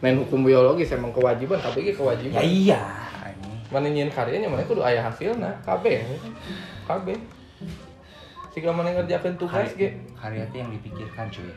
main 0.04 0.20
hukum 0.20 0.44
biologis 0.44 0.92
emang 0.92 1.08
kewajiban 1.10 1.56
tapi 1.56 1.80
ge 1.82 1.92
kewajiban. 1.92 2.36
Ya 2.36 2.42
iya. 2.44 2.80
Mana 3.72 3.88
nyiin 3.88 4.12
karyanya 4.12 4.46
mana 4.46 4.60
kudu 4.62 4.84
aya 4.84 5.00
hasilna. 5.00 5.48
KB 5.64 5.84
KB 6.84 7.06
jika 8.52 8.68
mana 8.70 8.92
ngerjakan 8.92 9.34
tugas 9.34 9.66
Karya- 9.66 9.80
ge? 9.80 9.88
karya 10.14 10.44
itu 10.44 10.56
yang 10.56 10.70
dipikirkan 10.70 11.26
cuy. 11.26 11.50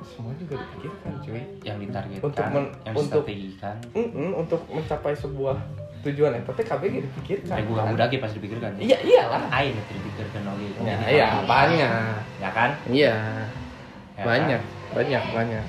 Semua 0.00 0.32
juga 0.34 0.56
dipikirkan 0.56 1.12
cuy. 1.20 1.40
Yang 1.60 1.76
ditargetkan 1.84 2.24
Untuk 2.24 2.44
men- 2.48 2.72
yang 2.82 2.94
untuk- 2.96 3.22
distrategikan. 3.22 3.76
Mm-mm, 3.92 4.30
untuk 4.34 4.60
mencapai 4.66 5.14
sebuah 5.14 5.56
tujuan 6.00 6.32
eta 6.32 6.50
teh 6.50 6.64
KB 6.64 6.82
ge 6.88 7.00
dipikirkan. 7.04 7.54
Kayak 7.54 7.66
gua 7.68 7.82
budak 7.86 8.08
ya 8.08 8.18
pas 8.18 8.32
dipikirkan 8.32 8.70
iya 8.80 8.98
iyalah. 8.98 9.42
Aing 9.52 9.76
itu 9.76 9.92
dipikirkan 9.94 10.42
oke 10.48 10.64
ya, 10.64 10.96
Jadi 10.96 11.02
iya 11.12 11.26
banyak. 11.44 11.90
Ya 12.40 12.50
kan? 12.50 12.70
Iya. 12.88 13.14
Ya 14.16 14.24
banyak 14.24 14.60
banyak 14.90 15.22
banyak 15.30 15.64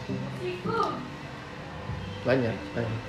banyak 2.27 2.55
banyak. 2.75 3.01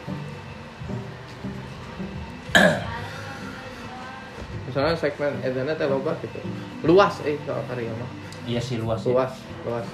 Misalnya 4.70 4.94
segmen 4.94 5.34
edana 5.42 5.74
teh 5.74 5.86
loba 5.90 6.14
gitu. 6.22 6.38
Luas 6.86 7.18
eh 7.26 7.34
soal 7.42 7.62
karya 7.66 7.90
mah. 7.94 8.10
Iya 8.46 8.60
sih 8.62 8.78
luas 8.78 9.02
ya. 9.02 9.10
luas 9.10 9.32
luas. 9.66 9.86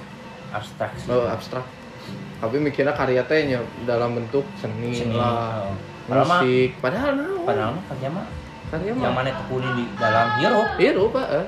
Abstrak 0.53 0.93
sih. 1.01 1.09
Oh, 1.09 1.25
abstrak. 1.25 1.65
Tapi 2.37 2.61
mikirnya 2.61 2.93
karya 2.93 3.25
teh 3.25 3.49
nya 3.49 3.59
dalam 3.89 4.13
bentuk 4.15 4.45
seni, 4.61 4.93
Seni, 4.93 5.17
lah 5.17 5.65
oh. 5.65 5.73
Musik. 6.07 6.77
Padahal 6.79 7.17
naon 7.17 7.43
padahal 7.43 7.75
mah 7.75 7.83
kerja 7.89 8.07
mah 8.13 8.27
karya 8.67 8.91
yang 8.91 8.99
mah 8.99 9.23
mana 9.23 9.31
tekuni 9.33 9.69
di 9.75 9.85
dalam 9.97 10.27
hirup. 10.39 10.69
Iya 10.77 10.91
lupa 10.93 11.23
eh 11.25 11.47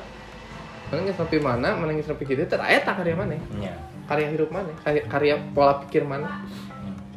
mana 0.90 1.06
nggak 1.06 1.18
sampai 1.22 1.38
mana 1.38 1.70
mana 1.78 1.94
nggak 1.94 2.10
sampai 2.10 2.26
gitu 2.26 2.42
ternyata 2.50 2.98
karya 2.98 3.14
mana? 3.14 3.38
Ya 3.62 3.78
karya 4.10 4.34
hidup 4.34 4.50
mana? 4.50 4.74
Karya, 4.82 5.06
karya 5.06 5.36
pola 5.54 5.86
pikir 5.86 6.02
mana 6.02 6.42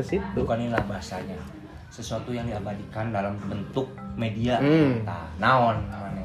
ke 0.03 0.07
situ. 0.09 0.27
Bukan 0.37 0.59
inilah 0.61 0.83
bahasanya 0.83 1.39
sesuatu 1.87 2.29
yang 2.29 2.45
diabadikan 2.45 3.09
dalam 3.09 3.37
bentuk 3.43 3.87
media 4.15 4.57
Hmm. 4.57 5.05
nah, 5.05 5.29
naon 5.37 5.77
mana 5.87 6.25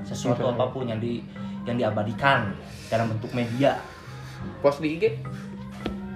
sesuatu 0.00 0.46
apa 0.46 0.70
pun 0.70 0.86
yang 0.86 0.96
di 0.96 1.18
yang 1.62 1.76
diabadikan 1.76 2.54
dalam 2.86 3.10
bentuk 3.10 3.30
media. 3.32 3.76
Post 4.62 4.78
di 4.78 4.94
IG? 4.94 5.04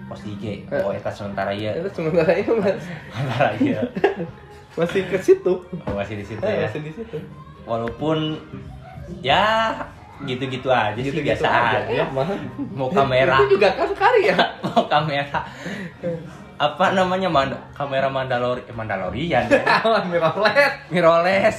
Pos 0.07 0.23
di 0.23 0.33
IG. 0.33 0.45
Eh. 0.65 0.81
oh 0.81 0.91
eta 0.91 1.11
sementara 1.11 1.51
ya 1.51 1.75
itu 1.75 1.91
sementara 1.93 2.31
itu 2.33 2.55
mas. 2.55 2.79
Sementara 3.11 3.51
ya 3.59 3.83
masih 4.79 5.03
ke 5.05 5.19
situ. 5.19 5.55
Oh, 5.83 5.93
masih 5.93 6.15
di 6.17 6.25
situ 6.25 6.39
Eh, 6.41 6.55
ya. 6.57 6.71
masih 6.71 6.81
di 6.81 6.93
situ. 6.95 7.19
Walaupun 7.63 8.39
ya 9.19 9.75
gitu-gitu 10.21 10.69
aja 10.69 10.95
sih 10.95 11.11
Gitu-gitu 11.11 11.27
biasa 11.43 11.49
aja, 11.49 11.81
Ya, 11.89 12.05
mah. 12.07 12.29
mau 12.71 12.87
kamera. 12.87 13.43
Itu 13.43 13.59
juga 13.59 13.75
kan 13.75 13.91
karya 13.91 14.37
mau 14.71 14.87
kamera 14.87 15.43
apa 16.61 16.93
namanya? 16.93 17.33
Mand 17.33 17.57
kamera 17.73 18.13
Mandalori 18.13 18.61
eh, 18.69 18.75
Mandalorian. 18.77 19.49
Ya. 19.49 19.81
mirrorless. 20.13 20.73
Mirrorless. 20.93 21.59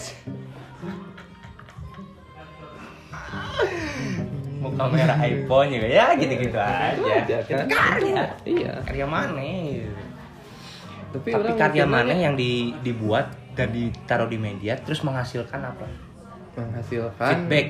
Mau 4.61 4.69
kamera 4.77 5.17
iPhone 5.25 5.73
juga 5.73 5.89
ya 5.89 6.13
gitu-gitu 6.13 6.53
aja. 6.53 7.01
aja, 7.17 7.37
kan? 7.49 7.65
karya. 7.65 8.23
Iya. 8.45 8.73
Karya 8.85 9.05
mana? 9.09 9.41
Tapi, 11.11 11.29
tapi 11.33 11.51
karya 11.57 11.85
mana 11.89 12.13
yang 12.13 12.37
di, 12.37 12.77
dibuat 12.85 13.33
dan 13.57 13.73
ditaruh 13.73 14.29
di 14.29 14.37
media 14.37 14.77
terus 14.77 15.01
menghasilkan 15.01 15.65
apa? 15.65 15.89
Menghasilkan 16.53 17.49
feedback. 17.49 17.67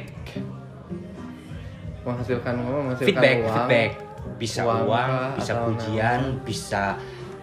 Menghasilkan 2.03 2.53
apa? 2.59 2.69
Menghasilkan 2.75 3.07
feedback 3.07 3.37
uang. 3.39 3.55
feedback. 3.55 3.91
Bisa 4.37 4.61
Uang 4.67 4.85
uang, 4.85 5.09
bisa 5.39 5.53
pujian 5.65 6.21
bisa 6.45 6.99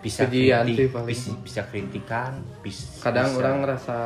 bisa 0.09 0.23
kritik, 0.25 0.89
sih 0.89 0.89
bisa, 1.05 1.31
bisa 1.39 1.61
kritikan 1.65 2.33
bisa 2.59 2.85
kadang 3.01 3.29
bisa- 3.29 3.39
orang 3.39 3.57
ngerasa 3.61 3.97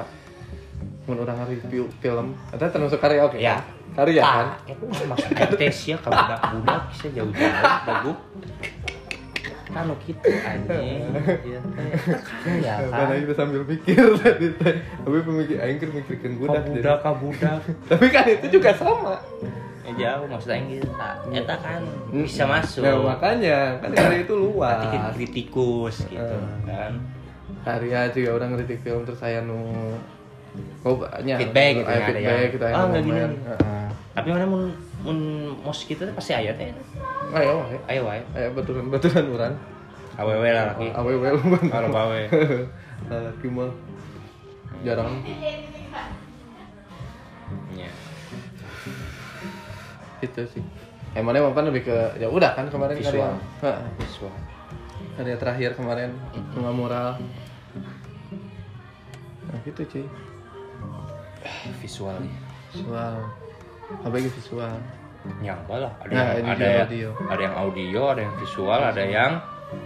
mun 1.02 1.18
orang 1.18 1.38
review 1.44 1.86
film 1.98 2.34
itu 2.48 2.62
termasuk 2.64 2.98
karya 2.98 3.22
oke 3.22 3.34
Ya. 3.34 3.58
karya 3.92 4.20
kan 4.20 4.46
Ah, 4.48 4.56
itu 4.64 4.82
maksudnya 5.04 5.46
tes 5.52 5.78
ya 5.84 5.96
kalau 5.96 6.14
budak 6.16 6.40
budak 6.52 6.80
bisa 6.88 7.06
jauh-jauh 7.10 7.54
bagus 7.82 8.18
kan 9.72 9.88
kitu 9.98 10.28
anjing 10.38 11.00
Ieu 11.42 11.60
teh 11.72 11.88
kaya 12.20 12.74
Karena 12.84 13.08
kan 13.08 13.18
kita 13.18 13.34
sambil 13.34 13.64
mikir 13.64 14.04
tadi 14.20 14.52
teh. 14.54 14.74
Tapi 15.00 15.16
pemikir 15.18 15.56
aing 15.56 15.80
keur 15.80 15.90
mikirkeun 15.90 16.32
budak. 16.36 16.60
jadi. 16.68 17.00
kabudak 17.00 17.00
kabudak 17.00 17.56
Tapi 17.88 18.06
kan 18.06 18.24
itu 18.28 18.46
juga 18.52 18.76
sama. 18.76 19.16
Eh, 19.82 19.94
jauh 19.98 20.26
maksudnya 20.26 20.56
yang 20.56 20.68
gitu 20.70 20.88
eta 21.34 21.54
kan 21.58 21.82
bisa 22.14 22.46
masuk 22.46 22.82
Ya 22.82 22.94
makanya 22.94 23.58
kan 23.82 23.90
hari 23.92 24.22
itu 24.22 24.34
luas. 24.34 24.78
Kan 24.86 25.10
kritikus 25.12 25.96
gitu 26.06 26.22
Eh. 26.38 26.62
kan 26.62 26.92
Karya 27.62 28.10
juga 28.10 28.30
orang 28.36 28.54
kritik 28.56 28.78
film 28.80 29.02
terus 29.02 29.18
saya 29.18 29.38
nu 29.40 29.58
Oh 30.82 30.94
banyak 30.94 31.38
Feedback 31.40 31.72
gitu 31.74 31.88
Aya 31.88 31.94
ya, 31.94 31.98
ada 31.98 32.06
feedback 32.12 32.36
yang, 32.36 32.52
gitu 32.52 32.64
"Ah, 32.64 32.70
nu 32.70 32.86
nggak 32.90 33.02
gini." 33.02 33.20
Heeh. 33.20 33.86
tapi 34.12 34.28
mana 34.28 34.44
mun 34.44 34.62
mun 35.00 35.18
mos 35.58 35.80
teh 35.82 35.96
pasti 36.12 36.32
aya 36.32 36.52
teh 36.52 36.68
Ayo 37.32 37.64
wae. 37.64 37.76
ayo 37.88 38.02
wae 38.04 38.20
Ayo 38.36 38.48
baturan-baturan 38.52 39.24
urang. 39.26 39.54
awewe 40.14 40.44
lah 40.46 40.64
lagi 40.70 40.92
Awewe 40.92 41.26
lu 41.32 41.40
kalau 41.66 41.88
bawe 41.88 42.22
Laki 43.08 43.48
mah 43.48 43.72
jarang. 44.84 45.10
Itu 50.22 50.42
sih. 50.48 50.62
Emangnya 51.12 51.44
mapan 51.44 51.68
lebih 51.68 51.84
ke 51.84 51.96
ya 52.16 52.24
udah 52.26 52.54
kan 52.54 52.66
kemarin 52.66 52.96
Visual. 52.96 53.12
karya. 53.12 53.28
Heeh. 53.60 53.84
visual 53.98 54.34
Karya 55.12 55.36
terakhir 55.36 55.70
kemarin 55.74 56.10
nggak 56.54 56.72
moral. 56.72 57.20
Nah 59.44 59.58
gitu 59.62 59.82
cuy. 59.84 60.06
visual 61.78 62.16
Visual. 62.70 63.14
Apa 64.00 64.08
lagi 64.10 64.30
visual? 64.30 64.72
nyapa 65.38 65.78
lah 65.78 65.92
ada 66.02 66.10
Nah, 66.10 66.26
yang 66.34 66.46
ada 66.48 66.64
yang 66.64 66.82
audio. 66.82 67.08
ada 67.30 67.40
yang 67.40 67.54
audio 67.54 68.00
ada 68.10 68.20
yang 68.20 68.34
visual 68.36 68.80
ada 68.82 68.98
yang 69.00 69.32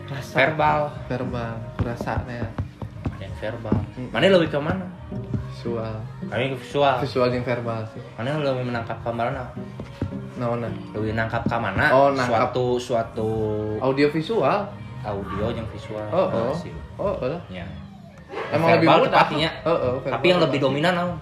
Rasa. 0.09 0.33
verbal 0.33 0.81
Verbal. 1.07 1.53
Rasanya. 1.77 2.49
ada 3.05 3.21
yang 3.21 3.35
verbal 3.37 3.77
mana 4.09 4.33
lebih 4.33 4.49
ke 4.49 4.57
mana 4.57 4.89
Visual. 5.53 5.93
kami 6.25 6.49
ke 6.49 6.59
visual 6.59 6.97
Visual 7.05 7.29
yang 7.29 7.45
verbal 7.45 7.85
sih. 7.93 8.01
mana 8.17 8.41
lebih 8.41 8.65
menangkap 8.65 8.97
mana 9.05 9.53
Naona. 10.37 10.69
lebih 10.93 11.13
nangkap 11.13 11.43
ke 11.43 11.57
mana 11.57 11.89
Oh, 11.89 12.11
nangkap. 12.11 12.53
suatu 12.53 12.67
suatu 12.77 13.31
Audio 13.79 14.07
visual. 14.09 14.69
audio 15.01 15.47
yang 15.49 15.67
visual 15.67 16.03
Oh, 16.09 16.27
Nah, 16.27 16.43
oh. 16.45 16.55
Oh, 16.99 17.15
oh. 17.17 17.39
Ya. 17.49 17.63
Emang 18.49 18.75
lebih 18.75 18.85
Verbal 18.85 18.99
mudah. 19.01 19.13
tepatnya. 19.17 19.51
Oh, 19.63 19.71
oh, 19.71 19.95
verbal. 19.97 20.13
tapi 20.13 20.27
yang 20.27 20.41
lebih 20.41 20.59
dominan 20.59 20.93
naon? 20.93 21.15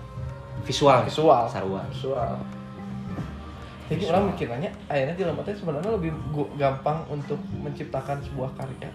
visual 0.62 1.04
Visual. 1.04 1.44
sarua 1.44 1.84
visual. 1.86 2.32
Jadi 3.84 4.08
orang 4.08 4.32
mikirnya, 4.32 4.72
akhirnya 4.88 5.12
di 5.12 5.22
teh 5.44 5.52
sebenarnya 5.52 5.92
lebih 5.92 6.08
gampang 6.56 7.04
untuk 7.06 7.36
menciptakan 7.54 8.16
sebuah 8.18 8.48
karya 8.56 8.88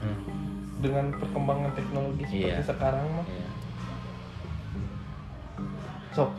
Hmm. 0.00 0.16
dengan 0.80 1.12
perkembangan 1.12 1.76
teknologi 1.76 2.24
seperti 2.24 2.48
Iya. 2.48 2.64
sekarang 2.64 3.04
mah. 3.12 3.26
Iya. 3.28 3.46
Sok, 6.10 6.30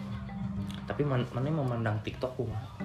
tapi 0.84 1.06
man, 1.06 1.22
mana 1.30 1.48
memandang 1.48 1.96
TikTok 2.02 2.34
kumaha? 2.36 2.82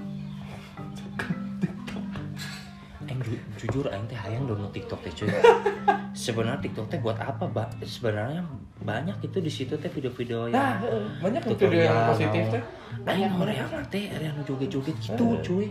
Aing 3.16 3.24
ju- 3.24 3.40
jujur 3.58 3.88
aing 3.88 4.04
teh 4.04 4.12
hayang 4.14 4.44
download 4.44 4.68
TikTok 4.70 5.00
teh 5.00 5.12
cuy. 5.14 5.28
Sebenarnya 6.16 6.60
TikTok 6.60 6.86
teh 6.86 7.00
buat 7.00 7.16
apa, 7.16 7.48
Mbak? 7.48 7.80
Sebenarnya 7.80 8.44
banyak 8.84 9.16
itu 9.22 9.38
di 9.40 9.48
situ 9.48 9.72
teh 9.74 9.88
video-video 9.88 10.52
nah 10.52 10.76
yang 10.76 10.84
heeh, 10.84 11.04
banyak 11.24 11.42
video 11.48 11.68
yang 11.72 11.96
positif 12.06 12.42
teh. 12.52 12.62
Aing 13.08 13.32
horeang 13.32 13.68
teh 13.88 14.04
area 14.12 14.28
nu 14.32 14.44
joget-joget 14.44 14.96
gitu 14.98 15.24
Eh. 15.26 15.40
cuy. 15.40 15.66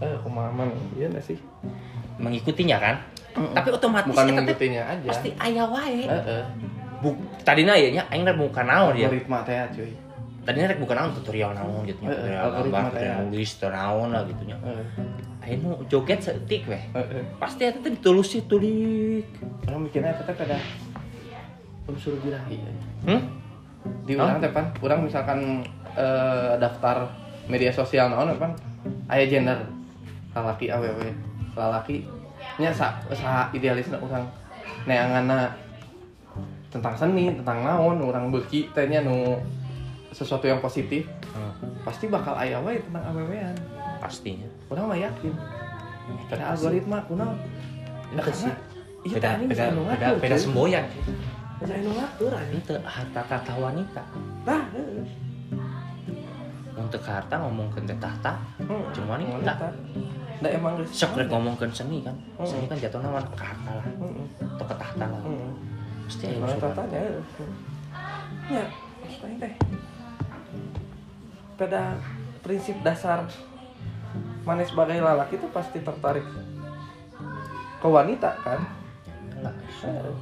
Eh, 0.00 0.16
kumaha 0.24 0.64
iya 0.96 1.06
nggak 1.06 1.22
sih? 1.22 1.36
Mengikutinya 2.16 2.80
kan? 2.80 2.96
Tapi 3.34 3.68
otomatis 3.68 4.08
Bukan 4.08 4.24
teh 4.24 4.34
mengikutinya 4.34 4.82
aja. 4.88 5.08
pasti 5.12 5.28
aya 5.36 5.64
wae. 5.68 6.08
Heeh. 6.08 6.44
Buk, 7.04 7.20
tadina 7.44 7.76
aya 7.76 7.92
nya 7.92 8.02
aing 8.08 8.24
rek 8.24 8.40
buka 8.40 8.64
naon 8.64 8.96
ya. 8.96 9.12
Algoritma 9.12 9.44
teh 9.44 9.60
cuy. 9.76 9.92
Tadinya 10.44 10.66
rek 10.68 10.80
buka 10.80 10.92
naon 10.92 11.12
tutorial 11.16 11.56
naon 11.56 11.88
gitu 11.88 12.04
nya. 12.04 12.12
Eh, 12.12 12.16
eh, 12.16 12.36
Tutorial 12.36 12.68
gambar, 12.68 12.92
teh. 12.92 13.00
tutorial 13.00 13.24
nulis, 13.32 13.50
naon 13.64 14.08
lah 14.12 14.22
gitu 14.28 14.42
nya. 14.44 14.56
Heeh. 14.60 14.84
Ayo 15.44 15.54
nu 15.60 15.70
joget 15.88 16.20
setik 16.20 16.62
weh. 16.68 16.82
Pasti 17.40 17.64
eta 17.64 17.80
teh 17.80 17.92
ditulus 17.92 18.28
sih 18.36 18.44
tulik. 18.44 19.24
Orang 19.68 19.88
mikirnya 19.88 20.12
tetap 20.16 20.36
ada 20.44 20.60
unsur 21.88 22.16
birahi. 22.20 22.60
Hmm? 23.08 23.20
Di 24.04 24.16
orang 24.16 24.40
teh 24.40 24.52
pan, 24.52 24.68
orang 24.84 25.00
misalkan 25.04 25.64
eh, 25.96 26.52
daftar 26.60 27.08
media 27.48 27.72
sosial 27.72 28.08
naon 28.08 28.36
pan 28.40 28.52
aya 29.08 29.24
gender 29.28 29.64
lalaki 30.32 30.68
awewe 30.72 31.12
lalaki 31.56 32.04
nya 32.60 32.72
sa, 32.72 33.00
sa 33.12 33.48
idealisna 33.52 33.96
orang 34.00 34.24
neanganna 34.84 35.52
tentang 36.68 36.92
seni 36.98 37.30
tentang 37.32 37.64
naon 37.64 38.02
orang 38.02 38.28
beuki 38.32 38.68
teh 38.74 38.88
nya 38.90 39.00
nu 39.04 39.38
sesuatu 40.14 40.46
yang 40.46 40.58
positif 40.58 41.04
Hmm, 41.28 41.50
pasti 41.82 42.06
bakal 42.06 42.32
aya 42.32 42.56
wae 42.58 42.78
tentang 42.80 43.02
awewean 43.04 43.50
pastinya. 43.98 44.46
orang 44.68 44.86
mah 44.86 44.98
yakin 45.00 45.32
pada 46.28 46.54
algoritma 46.54 47.02
kunaon 47.04 47.34
Itu 48.12 48.30
sih. 48.32 48.52
iya 49.04 49.18
Beda 49.18 49.30
beda 49.34 49.44
bisa 49.44 49.64
nu 49.70 49.82
beda, 49.84 50.06
beda 50.16 50.36
semboyan. 50.38 50.84
Bisa 51.56 51.74
nu 51.76 51.90
ngatur. 51.92 52.30
Itu 52.48 52.74
harta 52.80 53.20
tata 53.24 53.52
wanita. 53.54 54.02
nah 54.42 54.62
heeh. 54.70 55.02
Untuk 56.74 57.02
harta 57.02 57.34
ngomongkeun 57.36 57.84
teh 57.84 57.98
tahta, 57.98 58.34
Hmm, 58.60 58.82
Cuma 58.90 59.14
wanita. 59.14 59.54
Nah 60.36 60.50
emang 60.50 60.74
sok 60.84 61.14
rek 61.16 61.26
ada. 61.26 61.32
ngomongkeun 61.32 61.70
seni 61.70 61.98
kan. 62.00 62.14
Hmm. 62.36 62.44
Seni 62.44 62.66
kan 62.66 62.76
jatuhna 62.76 63.08
mah 63.08 63.24
ke 63.28 63.42
harta 63.42 63.72
lah, 63.72 63.84
Heeh. 63.84 64.26
atau 64.52 64.66
ke 64.66 64.74
tahta 64.74 65.04
lah. 65.06 65.20
Pasti 66.04 66.24
Mana 66.30 66.46
unsur. 66.48 66.60
tatanya 66.68 67.00
ya. 67.00 67.12
Ya, 68.52 68.64
maksudnya 69.00 69.36
teh. 69.40 69.52
Pada 71.54 71.94
prinsip 72.42 72.76
dasar 72.82 73.24
mana 74.44 74.60
sebagai 74.66 75.00
lalaki 75.00 75.40
itu 75.40 75.48
pasti 75.54 75.80
tertarik 75.80 76.26
ke 77.80 77.88
wanita 77.88 78.36
kan. 78.44 78.60
Heeh. 79.82 80.12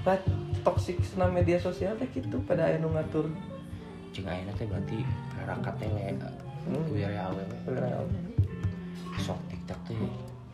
Nah, 0.00 0.16
toksik 0.64 0.98
na 1.14 1.28
media 1.28 1.60
sosial 1.60 1.94
teh 2.00 2.08
gitu 2.10 2.40
pada 2.48 2.66
aya 2.66 2.80
nu 2.80 2.90
ngatur. 2.90 3.28
Cing 4.10 4.26
ayeuna 4.26 4.52
teh 4.58 4.66
berarti 4.66 4.98
rarakat 5.38 5.74
teh 5.78 5.88
le. 5.90 6.16
Hmm. 6.66 6.84
Ya 6.96 7.30
awewe. 7.30 7.44
Sok 9.20 9.38
TikTok 9.52 9.80
teh 9.86 10.00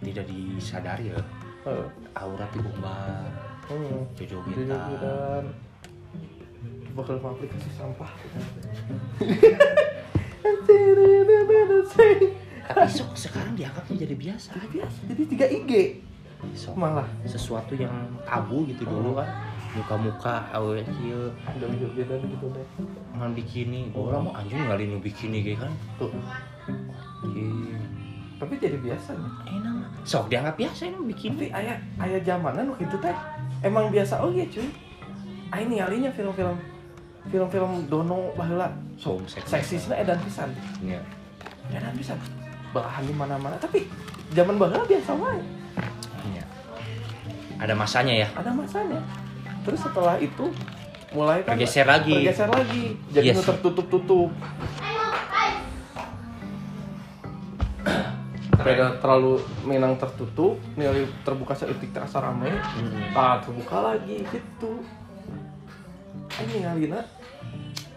tidak 0.02 0.26
disadari 0.28 1.14
ya. 1.14 1.18
Heeh. 1.64 1.86
Aura 2.14 2.46
ti 2.52 2.58
bumbar, 2.62 3.26
Hmm. 3.66 4.06
jojogetan. 4.14 5.65
Bakal 6.96 7.20
aplikasi 7.20 7.68
sampah. 7.76 8.09
Tapi 12.66 12.88
sok 12.88 13.12
sekarang 13.12 13.52
dianggapnya 13.52 13.94
jadi 14.00 14.14
biasa. 14.16 14.48
Jadi 14.56 14.68
biasa, 14.80 14.98
jadi 15.12 15.22
tiga 15.28 15.46
IG 15.46 15.72
Sok 16.56 16.76
malah. 16.76 17.09
sesuatu 17.28 17.76
yang 17.76 17.92
tabu 18.24 18.64
gitu 18.64 18.88
dulu 18.88 19.20
kan. 19.20 19.28
Muka-muka 19.76 20.48
awewe 20.56 20.80
kieu 20.88 21.28
Ada 21.44 21.68
jogetan 21.76 22.20
gitu 22.32 22.48
deh. 22.48 22.66
ngan 23.12 23.37
bikini. 23.37 23.92
Orang 23.92 24.28
mau 24.28 24.32
anjing 24.32 24.64
ngalih 24.64 24.96
nu 24.96 24.98
bikini 25.04 25.44
ge 25.44 25.52
kan. 25.61 25.72
Tuh. 26.00 26.09
Tapi 28.37 28.52
jadi 28.56 28.76
biasa 28.80 29.16
nih. 29.16 29.32
Enak. 29.61 29.76
Sok 30.09 30.32
dianggap 30.32 30.56
biasa 30.56 30.88
ini 30.88 30.96
bikini. 31.12 31.37
Tapi 31.37 31.48
ayah 31.52 31.76
ayah 32.09 32.20
zamanan 32.24 32.72
waktu 32.72 32.88
itu 32.88 32.96
teh 33.04 33.16
emang 33.61 33.92
biasa 33.92 34.24
oke 34.24 34.44
cuy. 34.48 34.68
Ayah 35.52 35.66
nih 35.68 35.80
alinya 35.85 36.11
film-film 36.12 36.56
film-film 37.26 37.86
dono 37.86 38.30
baheula 38.32 38.70
Sok 38.96 39.28
seksisna 39.28 39.94
edan 39.94 40.16
pisan. 40.20 40.48
Iya. 40.80 41.00
Edan 41.68 41.92
pisan. 41.94 42.16
Belahan 42.70 43.02
di 43.02 43.12
mana-mana 43.12 43.56
tapi 43.56 43.84
zaman 44.30 44.56
baheula 44.56 44.82
biasa 44.82 45.12
wae. 45.12 45.40
Iya. 46.26 46.44
Ada 47.58 47.74
masanya 47.74 48.14
ya. 48.16 48.28
Ada 48.32 48.50
masanya. 48.50 49.00
Terus 49.62 49.80
setelah 49.80 50.16
itu 50.16 50.46
mulai 51.10 51.42
kan 51.42 51.54
Bergeser 51.54 51.84
lagi. 51.84 52.12
bergeser 52.14 52.46
lagi 52.46 52.84
jadi 53.08 53.30
Yes. 53.30 53.36
nu 53.36 53.42
tertutup-tutup 53.44 54.30
Beda 58.58 58.98
terlalu 58.98 59.38
minang 59.62 59.94
tertutup, 59.94 60.58
nilai 60.74 61.06
terbuka 61.22 61.54
seetik 61.54 61.94
terasa 61.94 62.18
rame, 62.18 62.50
Hmm. 62.50 63.14
ah 63.14 63.38
terbuka 63.38 63.94
lagi 63.94 64.26
gitu. 64.26 64.82
Ini 66.36 66.66
Alina 66.66 66.98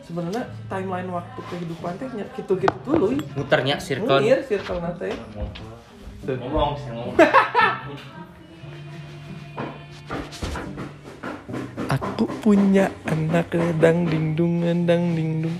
sebenarnya 0.10 0.50
timeline 0.65 1.13
waktu 1.13 1.38
kehidupan 1.54 1.93
teh 2.02 2.10
nya 2.17 2.26
gitu-gitu 2.34 2.74
dulu. 2.82 3.13
Muternya 3.38 3.78
circle. 3.78 4.26
Ngir 4.26 4.41
circle 4.50 4.82
nate. 4.82 5.13
Ngomong, 6.26 6.74
sih, 6.82 6.89
ngomong. 6.89 7.13
Aku 11.89 12.26
punya 12.41 12.89
anak 13.06 13.54
dang 13.82 14.06
dingdung 14.10 14.62
dang 14.62 15.13
dingdung 15.17 15.58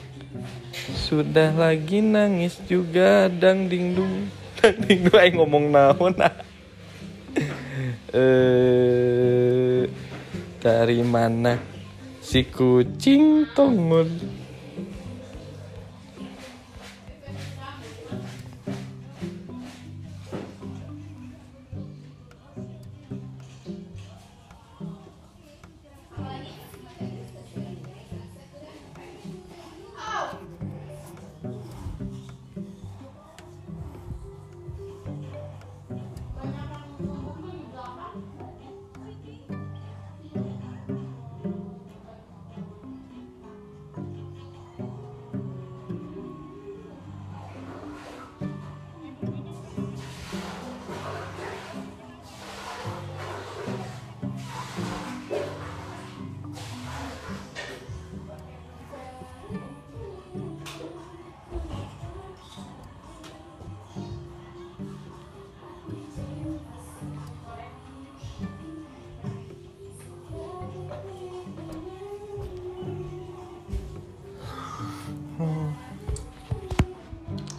Sudah 0.94 1.54
lagi 1.58 2.06
nangis 2.06 2.58
juga 2.70 3.30
dang 3.30 3.66
dingdung 3.66 4.30
Ding 4.60 5.08
nu 5.08 5.14
aing 5.22 5.40
ngomong 5.40 5.72
naon 5.72 6.14
ah. 6.20 6.34
Eh 8.14 9.88
dari 10.60 11.00
mana 11.06 11.79
si 12.30 12.46
kucing 12.46 13.50
tongol? 13.58 14.06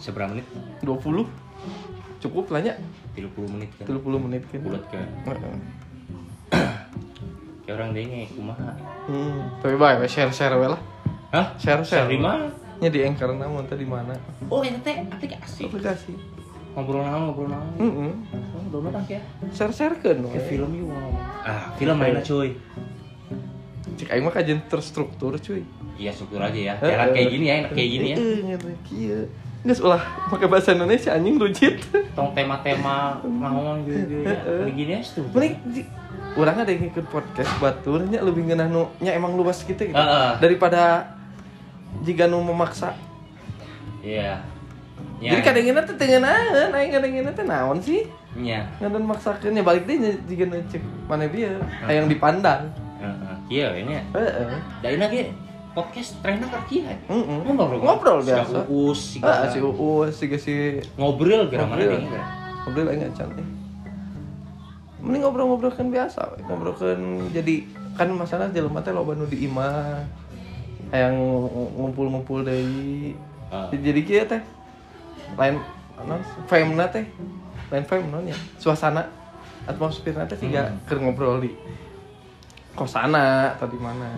Seberapa 0.01 0.33
menit? 0.33 0.49
20 0.81 1.29
cukup 2.21 2.45
lah 2.53 2.61
nya 2.65 2.73
30 3.13 3.53
menit 3.53 3.69
kan. 3.77 3.85
30 3.85 4.25
menit 4.25 4.41
kan 4.49 4.59
Bulat 4.65 4.83
kan. 4.89 5.05
Heeh. 5.29 5.57
Kayak 7.61 7.75
orang 7.77 7.89
denge 7.93 8.25
kumaha. 8.33 8.73
Hmm, 9.05 9.61
tapi 9.61 9.77
baik 9.77 10.09
share 10.09 10.33
share 10.33 10.57
we 10.57 10.65
lah. 10.65 10.81
Hah? 11.29 11.53
Share 11.61 11.85
share. 11.85 12.09
Di 12.09 12.17
mana? 12.17 12.49
Nya 12.81 12.89
di 12.89 13.05
Anchor 13.05 13.29
namun 13.37 13.69
tadi 13.69 13.85
mana? 13.85 14.17
Oh, 14.49 14.65
itu 14.65 14.81
teh 14.81 15.05
aplikasi. 15.05 15.69
Aplikasi. 15.69 16.17
Ngobrol 16.73 17.05
naon, 17.05 17.29
ngobrol 17.29 17.47
naon. 17.53 17.73
Heeh. 17.77 18.11
Oh, 18.57 18.63
download 18.73 19.05
ya. 19.05 19.21
Share 19.53 19.69
sharekeun 19.69 20.25
Kayak 20.25 20.33
we. 20.33 20.49
film 20.49 20.71
yuk. 20.81 20.89
Ah, 21.45 21.69
film 21.77 21.95
mainnya 22.01 22.25
cuy. 22.25 22.57
Cek 24.01 24.09
aing 24.09 24.25
mah 24.25 24.33
kajian 24.33 24.65
terstruktur 24.65 25.37
cuy. 25.37 25.61
Iya, 26.01 26.09
struktur 26.09 26.41
aja 26.41 26.57
ya. 26.57 26.73
Jalan 26.81 27.13
kayak 27.13 27.29
gini 27.29 27.45
ya, 27.45 27.53
enak 27.61 27.71
kayak 27.77 27.89
gini 27.93 28.07
ya. 28.09 28.17
Heeh, 28.17 29.23
Geus 29.61 29.77
ulah 29.77 30.01
pakai 30.33 30.49
bahasa 30.49 30.73
Indonesia 30.73 31.13
anjing 31.13 31.37
rujit. 31.37 31.85
Tong 32.17 32.33
tema-tema 32.33 33.21
naon 33.21 33.85
gitu 33.85 34.25
ya. 34.25 34.33
Heeh. 34.33 34.61
Kayak 34.65 34.73
gini 34.73 34.91
ya, 34.91 34.99
tuh. 35.05 35.25
Mending 35.33 35.55
di- 35.69 35.89
Orang 36.31 36.63
ada 36.63 36.71
yang 36.71 36.87
ikut 36.87 37.11
podcast 37.11 37.51
baturnya 37.59 38.23
lebih 38.23 38.47
ngeunah 38.47 38.71
nu 38.71 38.87
nya 39.03 39.11
emang 39.11 39.35
luas 39.35 39.61
gitu 39.61 39.77
gitu. 39.77 39.93
Heeh. 39.93 40.29
Daripada 40.39 41.11
jika 42.01 42.25
nu 42.25 42.39
memaksa. 42.41 42.95
Iya. 44.01 44.39
Jadi 45.21 45.41
kadang-kadang 45.45 45.85
teh 45.85 45.95
teu 46.01 46.07
ngeunaheun, 46.09 46.71
aing 46.73 46.91
kadang-kadang 46.97 47.35
teh 47.37 47.45
naon 47.45 47.77
sih? 47.77 48.01
Iya. 48.33 48.65
Ngan 48.81 49.05
maksakeun 49.05 49.53
ya 49.53 49.61
balik 49.61 49.85
deui 49.85 50.17
jika 50.25 50.43
nu 50.49 50.57
cek 50.65 50.81
mana 51.05 51.29
bieu 51.29 51.61
hayang 51.85 52.09
dipandang. 52.09 52.71
Heeh. 52.97 53.35
Iya, 53.51 53.67
ini 53.77 53.91
ya. 53.93 54.03
Heeh. 54.17 54.57
Dari 54.81 54.97
lagi 54.97 55.21
podcast 55.71 56.19
trennya 56.19 56.47
ke 56.47 56.59
kia. 56.67 56.91
Heeh. 57.07 57.37
Ngobrol, 57.47 57.79
Ngobrol 57.79 58.19
biasa. 58.19 58.63
Si 58.63 58.67
Uus, 58.67 58.99
si 58.99 59.17
Ah, 59.23 59.47
si 59.47 59.59
Uus, 59.59 60.11
si 60.11 60.25
si 60.35 60.53
ngobrol 60.95 61.47
gara 61.47 61.63
mana 61.63 61.79
dia. 61.79 62.21
ngobrol 62.61 62.91
aing 62.91 63.07
encan 63.07 63.29
eh. 63.35 63.47
Mending 65.01 65.21
ngobrol-ngobrol 65.23 65.73
kan 65.73 65.89
biasa, 65.89 66.19
we. 66.35 66.45
ngobrol 66.45 66.75
kan 66.77 66.99
jadi 67.33 67.65
kan 67.97 68.07
masalah 68.11 68.51
jelema 68.51 68.79
teh 68.79 68.91
loba 68.91 69.15
nu 69.15 69.25
di 69.25 69.47
imah. 69.47 70.03
Hayang 70.91 71.15
ngumpul-ngumpul 71.73 72.43
deui. 72.43 73.15
Ah. 73.47 73.71
Jadi 73.71 74.01
kieu 74.03 74.27
teh 74.27 74.43
lain 75.33 75.55
non 76.03 76.19
fame 76.45 76.75
teh 76.89 77.05
lain 77.71 77.85
fame 77.87 78.07
non 78.09 78.27
ya 78.27 78.35
suasana 78.57 79.07
atmosferna 79.63 80.27
teh 80.27 80.35
tiga 80.35 80.67
Hmm. 80.67 80.99
ngobrol 80.99 81.39
di 81.39 81.55
kosana 82.75 83.55
atau 83.55 83.67
di 83.67 83.79
mana 83.79 84.11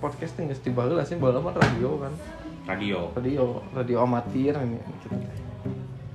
podcast 0.00 0.32
teh 0.36 0.48
geus 0.48 0.64
dibaheula 0.64 1.04
sih 1.04 1.20
baheula 1.20 1.44
mah 1.44 1.54
radio 1.56 2.00
kan 2.00 2.12
Radio. 2.64 3.12
radio 3.12 3.60
radio 3.76 3.96
amatir 4.08 4.56
ini 4.56 4.80
gitu 4.80 5.12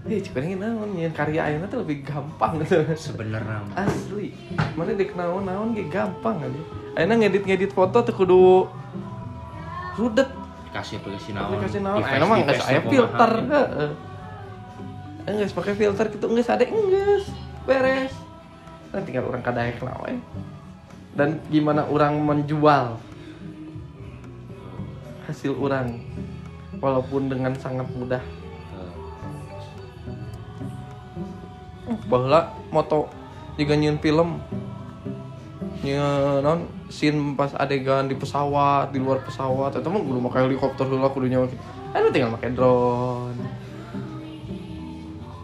Eh, 0.10 0.18
cik 0.18 0.34
pengen 0.34 0.58
naon 0.58 0.98
nyian 0.98 1.14
karya 1.14 1.46
ayeuna 1.46 1.70
teh 1.70 1.78
lebih 1.78 2.02
gampang 2.02 2.58
gitu. 2.66 2.82
Sebenarnya. 2.98 3.62
Asli. 3.78 4.34
Mana 4.74 4.98
dek 4.98 5.14
naon-naon 5.14 5.78
ge 5.78 5.86
gampang 5.86 6.42
aja. 6.42 6.62
Ayeuna 6.98 7.14
ngedit-ngedit 7.22 7.70
foto 7.70 8.02
teh 8.02 8.16
kudu 8.16 8.66
rudet 10.00 10.30
dikasih 10.70 10.96
aplikasi 11.02 11.30
naon. 11.34 11.46
aplikasi 11.50 11.78
naon 11.82 12.02
aya 12.06 12.24
mah 12.24 12.38
geus 12.46 12.64
aya 12.70 12.82
filter 12.86 13.32
heeh 15.26 15.34
geus 15.36 15.54
pakai 15.54 15.74
filter 15.76 16.06
gitu 16.14 16.26
geus 16.30 16.50
ada 16.50 16.64
geus 16.64 17.26
beres 17.66 18.14
dan 18.94 19.02
tinggal 19.06 19.30
orang 19.30 19.42
kadaek 19.42 19.82
nawe 19.82 20.14
dan 21.18 21.42
gimana 21.50 21.84
orang 21.90 22.16
menjual 22.22 23.02
hasil 25.30 25.54
orang 25.54 26.02
walaupun 26.82 27.30
dengan 27.30 27.54
sangat 27.54 27.86
mudah 27.94 28.22
bahwa 32.10 32.54
moto 32.74 33.10
juga 33.58 33.74
nyieun 33.78 34.02
film 34.02 34.42
non 36.42 36.60
scene 36.90 37.38
pas 37.38 37.54
adegan 37.56 38.10
di 38.10 38.18
pesawat 38.18 38.92
di 38.92 39.00
luar 39.00 39.22
pesawat 39.24 39.78
itu 39.78 39.90
mah 39.90 40.02
kudu 40.02 40.20
pakai 40.30 40.42
helikopter 40.50 40.86
dulu 40.86 41.06
kudu 41.14 41.28
nyawa 41.30 41.46
gitu 41.50 41.64
kan 41.94 42.10
tinggal 42.14 42.34
pakai 42.38 42.52
drone 42.54 43.40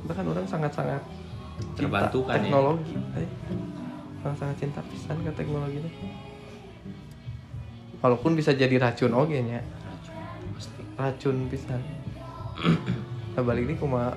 bahkan 0.05 0.25
orang 0.29 0.45
sangat 0.45 0.71
sangat 0.73 1.01
Terbantukan 1.55 2.35
ya. 2.35 2.43
teknologi 2.43 2.93
eh. 3.15 3.29
sangat 4.21 4.37
sangat 4.43 4.55
cinta 4.59 4.81
pisan 4.91 5.17
ke 5.23 5.31
teknologi 5.33 5.77
ini 5.81 5.91
walaupun 8.05 8.37
bisa 8.37 8.53
jadi 8.53 8.77
racun 8.77 9.17
oge 9.17 9.41
nya. 9.41 9.65
Racun 10.95 11.47
pisan. 11.51 11.81
Nah 13.35 13.43
balik 13.43 13.67
ini 13.67 13.75
kuma 13.75 14.15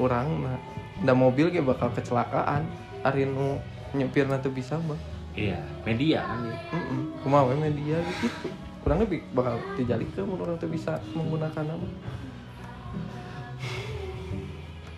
orang 0.00 0.26
nah 0.40 0.56
da 1.04 1.12
mobil 1.12 1.52
ge 1.52 1.60
bakal 1.60 1.92
kecelakaan. 1.92 2.64
Ari 3.00 3.24
nu 3.24 3.56
nyepir 3.96 4.28
nanti 4.28 4.52
bisa 4.52 4.76
mah 4.76 4.98
Iya, 5.30 5.62
media 5.86 6.26
kan 6.26 6.42
ya. 6.42 6.58
Mm 6.74 7.22
kumaha 7.22 7.48
we 7.48 7.70
media 7.70 8.02
gitu. 8.20 8.50
Kurang 8.84 9.04
lebih 9.04 9.24
bakal 9.32 9.56
dijalikeun 9.78 10.26
mun 10.26 10.42
orang 10.42 10.56
tuh 10.60 10.68
bisa 10.68 11.00
menggunakan 11.14 11.64
nama 11.64 11.88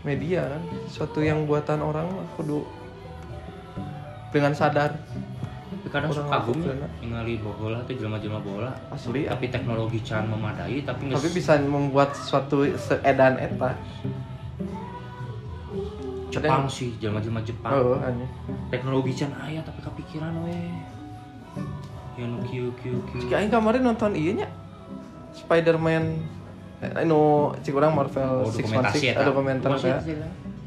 media 0.03 0.42
kan 0.51 0.62
suatu 0.90 1.23
yang 1.23 1.47
buatan 1.47 1.79
orang 1.79 2.11
mah 2.11 2.27
kudu 2.35 2.66
dengan 4.35 4.51
sadar 4.51 4.99
kadang 5.93 6.09
Kurang 6.09 6.25
suka 6.25 6.37
kagum 6.41 6.59
ya, 6.59 6.73
ningali 6.99 7.35
bola 7.39 7.79
tuh 7.85 7.95
jelma-jelma 7.95 8.41
bola. 8.41 8.73
asli 8.89 9.29
Tapi 9.29 9.45
teknologi 9.47 10.01
can 10.01 10.25
memadai 10.25 10.81
tapi 10.81 11.03
nges- 11.07 11.21
tapi 11.21 11.29
bisa 11.31 11.53
membuat 11.61 12.11
suatu 12.15 12.65
seedan 12.75 13.37
eta 13.37 13.77
Jepang 16.33 16.65
sih, 16.65 16.97
jelma-jelma 16.97 17.45
Jepang. 17.45 17.73
oh 17.77 18.01
Teknologi 18.69 19.13
can 19.15 19.37
aya 19.37 19.61
tapi 19.61 19.81
kepikiran 19.83 20.33
we. 20.43 20.57
Ya 22.13 22.25
nu 22.25 22.41
kieu 22.43 22.73
kieu 22.75 22.97
kieu. 23.07 23.21
jika 23.21 23.37
aing 23.39 23.49
kemarin 23.49 23.83
nonton 23.83 24.13
iya 24.13 24.33
nya 24.35 24.49
Spider-Man 25.35 26.05
eh, 26.83 27.05
nu 27.05 27.21
cik 27.59 27.73
urang 27.73 27.93
Marvel 27.93 28.45
Oh, 28.45 28.49
616 28.49 28.57
dokumentasi 28.59 29.05
ada 29.11 29.31
komentar 29.31 29.71
ya. 29.79 29.97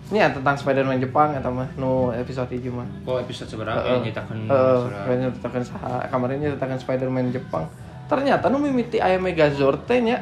Ini 0.05 0.21
ya 0.21 0.29
tentang 0.29 0.53
Spider-Man 0.53 1.01
Jepang 1.01 1.33
eta 1.33 1.49
mah 1.49 1.65
nu 1.81 2.13
episode 2.13 2.53
hiji 2.53 2.69
mah. 2.69 2.85
Oh, 3.09 3.17
episode 3.17 3.49
seberapa 3.49 3.81
Heeh. 3.81 3.89
yang 3.89 4.05
nyitakan 4.05 4.37
Heeh, 4.45 4.77
surat. 4.85 5.01
kayaknya 5.01 5.27
nyetakan 5.33 5.63
saha 5.65 5.95
kemarin 6.13 6.37
nyetakan 6.45 6.77
Spider-Man 6.77 7.33
Jepang. 7.33 7.65
Ternyata 8.05 8.45
nu 8.53 8.61
mimiti 8.61 9.01
aya 9.01 9.17
Megazord 9.17 9.89
teh 9.89 9.97
nya 10.05 10.21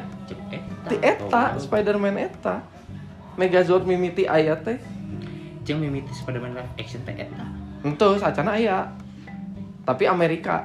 ti 0.88 0.96
eta 1.04 1.52
Tahu. 1.52 1.60
Spider-Man 1.60 2.16
eta. 2.16 2.64
Megazord 3.36 3.84
mimiti 3.84 4.24
aya 4.24 4.56
teh. 4.56 4.80
Jeung 5.68 5.84
mimiti 5.84 6.16
Spider-Man 6.16 6.56
live 6.56 6.72
action 6.80 7.04
teh 7.04 7.12
eta. 7.12 7.44
Henteu 7.84 8.16
sacana 8.16 8.56
aya. 8.56 8.88
Tapi 9.84 10.08
Amerika 10.08 10.64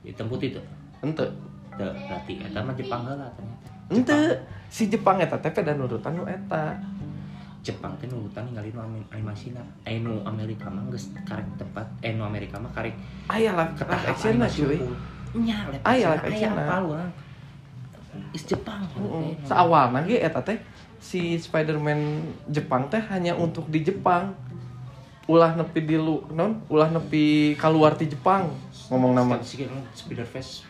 Hitam 0.00 0.32
putih 0.32 0.56
tuh. 0.56 0.64
henteu. 1.04 1.28
Teu, 1.76 1.92
berarti 1.92 2.40
eta 2.40 2.60
mah 2.64 2.72
Jepang 2.76 3.04
heula 3.04 3.28
ternyata 3.36 3.68
ente 3.90 4.18
si 4.70 4.86
Jepang 4.86 5.16
eta 5.18 5.36
teh 5.40 5.50
pada 5.50 5.72
nurutan 5.74 6.12
nu 6.14 6.24
eta 6.24 6.76
Jepang 7.60 7.92
teh 8.00 8.08
nurutan 8.08 8.48
ningali 8.48 8.72
nu 8.72 8.80
anim- 8.80 9.08
animasina 9.12 9.60
eh 9.84 10.00
nu 10.00 10.24
Amerika 10.24 10.72
mah 10.72 10.80
geus 10.88 11.12
karek 11.28 11.44
tepat 11.60 11.86
eh 12.00 12.16
nu 12.16 12.24
Amerika 12.24 12.56
mah 12.56 12.72
karek 12.72 12.96
aya 13.28 13.52
lah 13.52 13.68
ketak 13.76 14.00
live 14.00 14.10
action 14.16 14.34
lah 14.40 14.48
cuy 14.48 14.78
nya 15.44 15.56
Aya, 15.84 16.18
action 16.18 16.52
urang 16.56 17.10
is 18.34 18.42
Jepang 18.46 18.82
Heeh. 18.90 19.38
Saawalna 19.46 20.02
ge 20.06 20.18
eta 20.18 20.42
teh 20.42 20.58
si 20.98 21.38
Spider-Man 21.38 22.22
Jepang 22.50 22.86
teh 22.90 23.00
hanya 23.10 23.34
untuk 23.34 23.66
di 23.70 23.80
Jepang. 23.82 24.34
Ulah 25.30 25.54
nepi 25.54 25.86
di 25.86 25.94
lu 25.94 26.26
non, 26.34 26.58
ulah 26.66 26.90
nepi 26.90 27.54
keluar 27.54 27.94
di 27.94 28.10
Jepang. 28.10 28.50
Ngomong 28.90 29.14
nama. 29.14 29.38
Spider 29.94 30.26
Face 30.26 30.66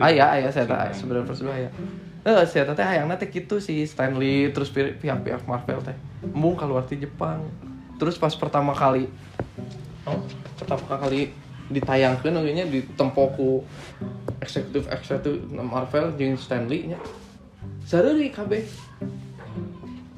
Aya 0.00 0.40
aya 0.40 0.48
saya 0.50 0.66
teh 0.66 0.90
sebenarnya 0.96 1.26
first 1.28 1.44
dua 1.46 1.54
aya. 1.54 1.70
Eh 2.20 2.44
saya 2.44 2.68
teh 2.68 2.84
hayangna 2.84 3.16
teh 3.16 3.32
kitu 3.32 3.56
si 3.64 3.80
Stanley 3.88 4.52
terus 4.52 4.68
pi- 4.68 4.92
pihak-pihak 4.92 5.48
Marvel 5.48 5.80
teh. 5.80 5.96
Embung 6.20 6.52
keluar 6.52 6.84
di 6.84 7.00
Jepang. 7.00 7.48
Terus 7.96 8.20
pas 8.20 8.32
pertama 8.36 8.76
kali 8.76 9.08
oh, 10.04 10.20
pertama 10.56 11.00
kali 11.00 11.32
ditayangkeun 11.72 12.36
nya 12.50 12.66
di 12.68 12.84
tempoku 12.98 13.64
eksekutif 14.42 14.90
eksekutif 14.92 15.48
Marvel 15.48 16.12
jeung 16.20 16.36
Stanley 16.36 16.92
nya. 16.92 16.98
Sareuri 17.88 18.28
kabeh. 18.28 18.68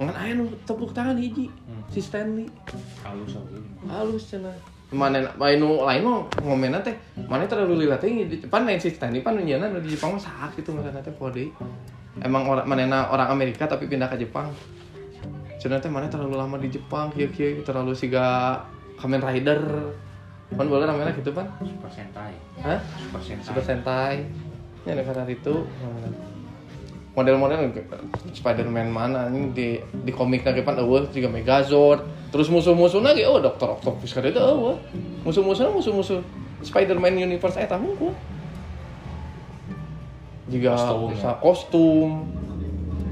Ngan 0.02 0.16
aya 0.18 0.34
tepuk 0.66 0.90
tangan 0.90 1.14
hiji 1.14 1.46
si 1.94 2.02
Stanley. 2.02 2.50
halus 3.06 3.38
oke 3.38 3.58
halus 3.86 4.24
cenah 4.26 4.56
mana 4.92 5.24
main 5.40 5.56
nu 5.56 5.80
lain 5.82 6.04
mah 6.04 6.28
ngomena 6.44 6.78
teh 6.84 6.92
mana 7.24 7.48
terlalu 7.48 7.88
lila 7.88 7.96
teh 7.96 8.12
di 8.12 8.36
depan 8.36 8.68
lain 8.68 8.76
si 8.76 8.92
Stanley 8.92 9.24
pan 9.24 9.40
nyana 9.40 9.72
di 9.80 9.96
Jepang 9.96 10.14
mah 10.14 10.20
sak 10.20 10.52
gitu 10.60 10.76
makanya 10.76 11.00
teh 11.00 11.14
pode 11.16 11.48
emang 12.20 12.44
orang 12.44 12.68
manena 12.68 13.08
orang 13.08 13.32
Amerika 13.32 13.64
tapi 13.64 13.88
pindah 13.88 14.12
ke 14.12 14.20
Jepang. 14.20 14.52
Cenah 15.56 15.80
teh 15.80 15.88
mana 15.88 16.10
terlalu 16.12 16.36
lama 16.36 16.60
di 16.60 16.68
Jepang 16.68 17.08
kieu 17.14 17.32
kieu 17.32 17.64
terlalu 17.64 17.96
siga 17.96 18.58
Kamen 19.00 19.22
Rider. 19.24 19.62
Kan 20.52 20.68
boleh 20.68 20.84
namanya 20.84 21.16
gitu 21.16 21.32
pan. 21.32 21.48
Super 21.64 21.88
Sentai. 21.88 22.36
Hah? 22.60 22.76
Super 23.00 23.20
Sentai. 23.24 23.46
Super 23.48 23.64
Sentai. 23.64 24.14
Ya 24.84 24.92
karena 25.00 25.24
itu. 25.24 25.64
Model-model 27.12 27.72
Spider-Man 28.32 28.88
mana? 28.88 29.28
Ini 29.28 29.52
di 29.52 29.68
di 29.80 30.12
komik 30.12 30.44
lagi 30.44 30.60
pan 30.64 30.76
eueuh 30.76 31.08
juga 31.08 31.28
Megazord 31.32 32.21
terus 32.32 32.48
musuh-musuhnya 32.48 33.12
ge 33.12 33.28
oh 33.28 33.38
Dokter 33.38 33.68
Octopus 33.68 34.16
kada 34.16 34.32
itu 34.32 34.40
eueuh 34.40 34.80
musuh-musuhnya 35.22 35.70
musuh-musuh 35.70 36.24
Spider-Man 36.64 37.20
universe 37.20 37.60
eta 37.60 37.76
hungkul 37.76 38.16
juga 40.48 40.74
Kostum, 40.74 41.08
bisa 41.12 41.30
kostum 41.38 42.10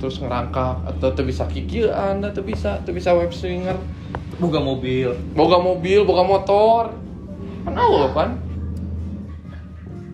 terus 0.01 0.17
ngerangkak 0.17 0.81
atau 0.89 1.13
tuh 1.13 1.25
bisa 1.29 1.45
kikieuan 1.45 2.25
atau 2.25 2.41
bisa 2.41 2.81
tuh 2.83 2.97
bisa 2.97 3.13
web 3.13 3.29
swinger 3.31 3.77
boga 4.41 4.57
mobil. 4.57 5.13
Boga 5.37 5.61
mobil 5.61 6.01
boga 6.09 6.25
motor. 6.25 6.85
Kan 7.69 7.77
awal 7.77 8.09
kan 8.17 8.31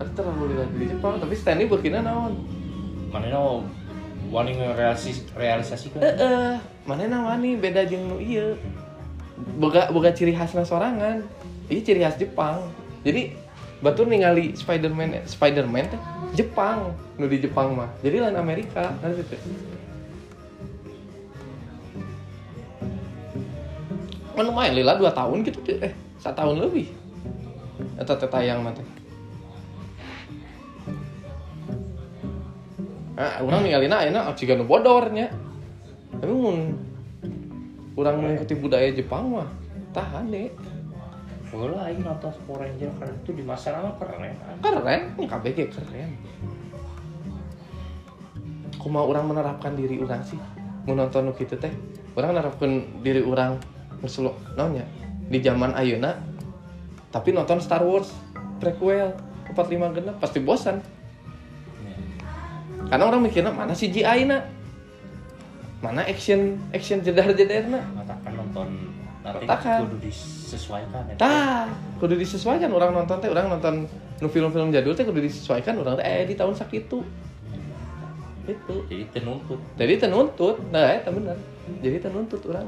Itu 0.02 0.10
terlalu 0.18 0.58
lihat 0.58 0.70
di 0.74 0.84
Jepang 0.90 1.22
tapi 1.22 1.34
Stanley 1.38 1.70
begina 1.70 2.02
naon? 2.02 2.34
Mana 3.14 3.30
no 3.30 3.62
wani 4.26 4.58
realisis 4.58 5.22
realisasikan 5.38 6.02
eh 6.02 6.14
eh 6.18 6.54
mana 6.82 7.30
wani 7.30 7.54
beda 7.62 7.86
jeung 7.86 8.10
nu 8.10 8.18
ieu 8.18 8.58
boga 9.36 9.92
boga 9.92 10.10
ciri 10.16 10.32
khasna 10.32 10.64
sorangan 10.64 11.20
ini 11.68 11.80
ciri 11.84 12.00
khas 12.00 12.16
Jepang. 12.16 12.72
Jadi 13.04 13.36
batur 13.84 14.08
ningali 14.08 14.56
Spiderman 14.56 15.22
Spiderman 15.28 15.86
teh 15.92 16.00
Jepang. 16.32 16.96
Nu 17.20 17.28
di 17.28 17.40
Jepang 17.40 17.76
mah. 17.76 17.90
Jadi 18.00 18.16
lain 18.20 18.36
Amerika. 18.36 18.92
Ngerti 19.00 19.24
teh 19.36 19.40
kan 24.36 24.44
lumayan 24.44 24.76
lila 24.76 25.00
dua 25.00 25.16
tahun 25.16 25.48
gitu 25.48 25.64
deh 25.64 25.80
eh 25.80 25.92
satu 26.20 26.44
tahun 26.44 26.68
lebih. 26.68 26.92
Eta 27.96 28.16
teh 28.20 28.28
tayang 28.28 28.60
mah 28.60 28.76
teh. 28.76 28.84
Nah, 33.16 33.40
orang 33.40 33.64
ninggalin 33.64 33.96
aja, 33.96 34.28
jika 34.36 34.52
nu 34.60 34.68
bodornya. 34.68 35.32
Tapi 36.20 36.32
mun 36.36 36.76
orang 37.96 38.22
mengikuti 38.22 38.54
budaya 38.54 38.92
Jepang 38.92 39.32
mah 39.32 39.48
tahan 39.96 40.28
deh. 40.28 40.52
Boleh 41.48 41.78
aing 41.88 42.04
nonton 42.04 42.28
Power 42.44 42.68
Ranger 42.68 42.90
karena 43.00 43.14
itu 43.16 43.30
di 43.32 43.40
masa 43.40 43.72
lama 43.72 43.96
keren 43.96 44.34
Keren, 44.60 45.00
ini 45.16 45.24
KBG 45.24 45.58
keren. 45.72 46.10
Kuma 48.76 49.00
orang 49.00 49.32
menerapkan 49.32 49.72
diri 49.72 49.96
orang 49.98 50.20
sih, 50.20 50.36
mau 50.84 50.92
nonton 50.92 51.26
nu 51.26 51.32
kitu 51.32 51.56
teh. 51.56 51.72
Orang 52.12 52.36
menerapkan 52.36 53.00
diri 53.00 53.24
orang 53.24 53.56
ngeselo 54.04 54.36
naonnya 54.54 54.84
di 55.26 55.38
zaman 55.42 55.72
ayeuna 55.74 56.36
tapi 57.10 57.32
nonton 57.32 57.58
Star 57.64 57.80
Wars 57.80 58.12
prequel 58.60 59.16
45 59.56 59.96
genep 59.96 60.16
pasti 60.20 60.38
bosan. 60.42 60.84
Karena 62.86 63.04
orang 63.08 63.24
mikirnya 63.24 63.50
mana 63.50 63.74
CGI 63.74 64.28
na, 64.28 64.46
mana 65.86 66.02
action 66.04 66.58
action 66.74 66.98
jedar 67.00 67.30
jedarna. 67.32 67.80
matakan 67.94 68.32
nonton 68.34 68.68
nanti 69.26 69.42
Matakan. 69.42 69.80
kudu 69.90 69.96
disesuaikan 70.06 71.02
ya 71.10 71.14
Tah, 71.18 71.66
kudu 71.98 72.14
disesuaikan 72.14 72.70
orang 72.70 72.94
nonton 72.94 73.16
teh, 73.18 73.30
orang 73.30 73.50
nonton 73.50 73.74
nu 74.22 74.26
film-film 74.30 74.70
jadul 74.70 74.94
teh 74.94 75.02
kudu 75.02 75.18
disesuaikan 75.26 75.74
orang 75.82 75.98
teh 75.98 76.06
eh 76.06 76.22
di 76.26 76.34
tahun 76.38 76.54
sakitu. 76.54 77.02
Itu. 78.46 78.86
jadi 78.86 79.02
tenuntut 79.10 79.58
Jadi 79.74 79.98
tenuntut, 79.98 80.54
nah 80.70 80.86
eta 80.94 81.10
bener. 81.10 81.34
Jadi 81.82 81.98
tenuntut 81.98 82.38
orang. 82.46 82.66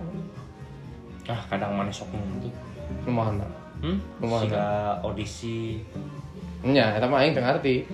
ah 1.30 1.38
kadang 1.46 1.76
mana 1.78 1.92
sok 1.92 2.10
nuntut 2.10 2.50
Kumaha 3.04 3.30
hmm? 3.84 3.98
Kumaha? 4.18 4.42
Sehingga 4.42 4.66
audisi 5.04 5.78
Nya, 6.66 6.98
eta 6.98 7.06
mah 7.06 7.22
aing 7.22 7.30
teu 7.30 7.44
ngarti. 7.46 7.86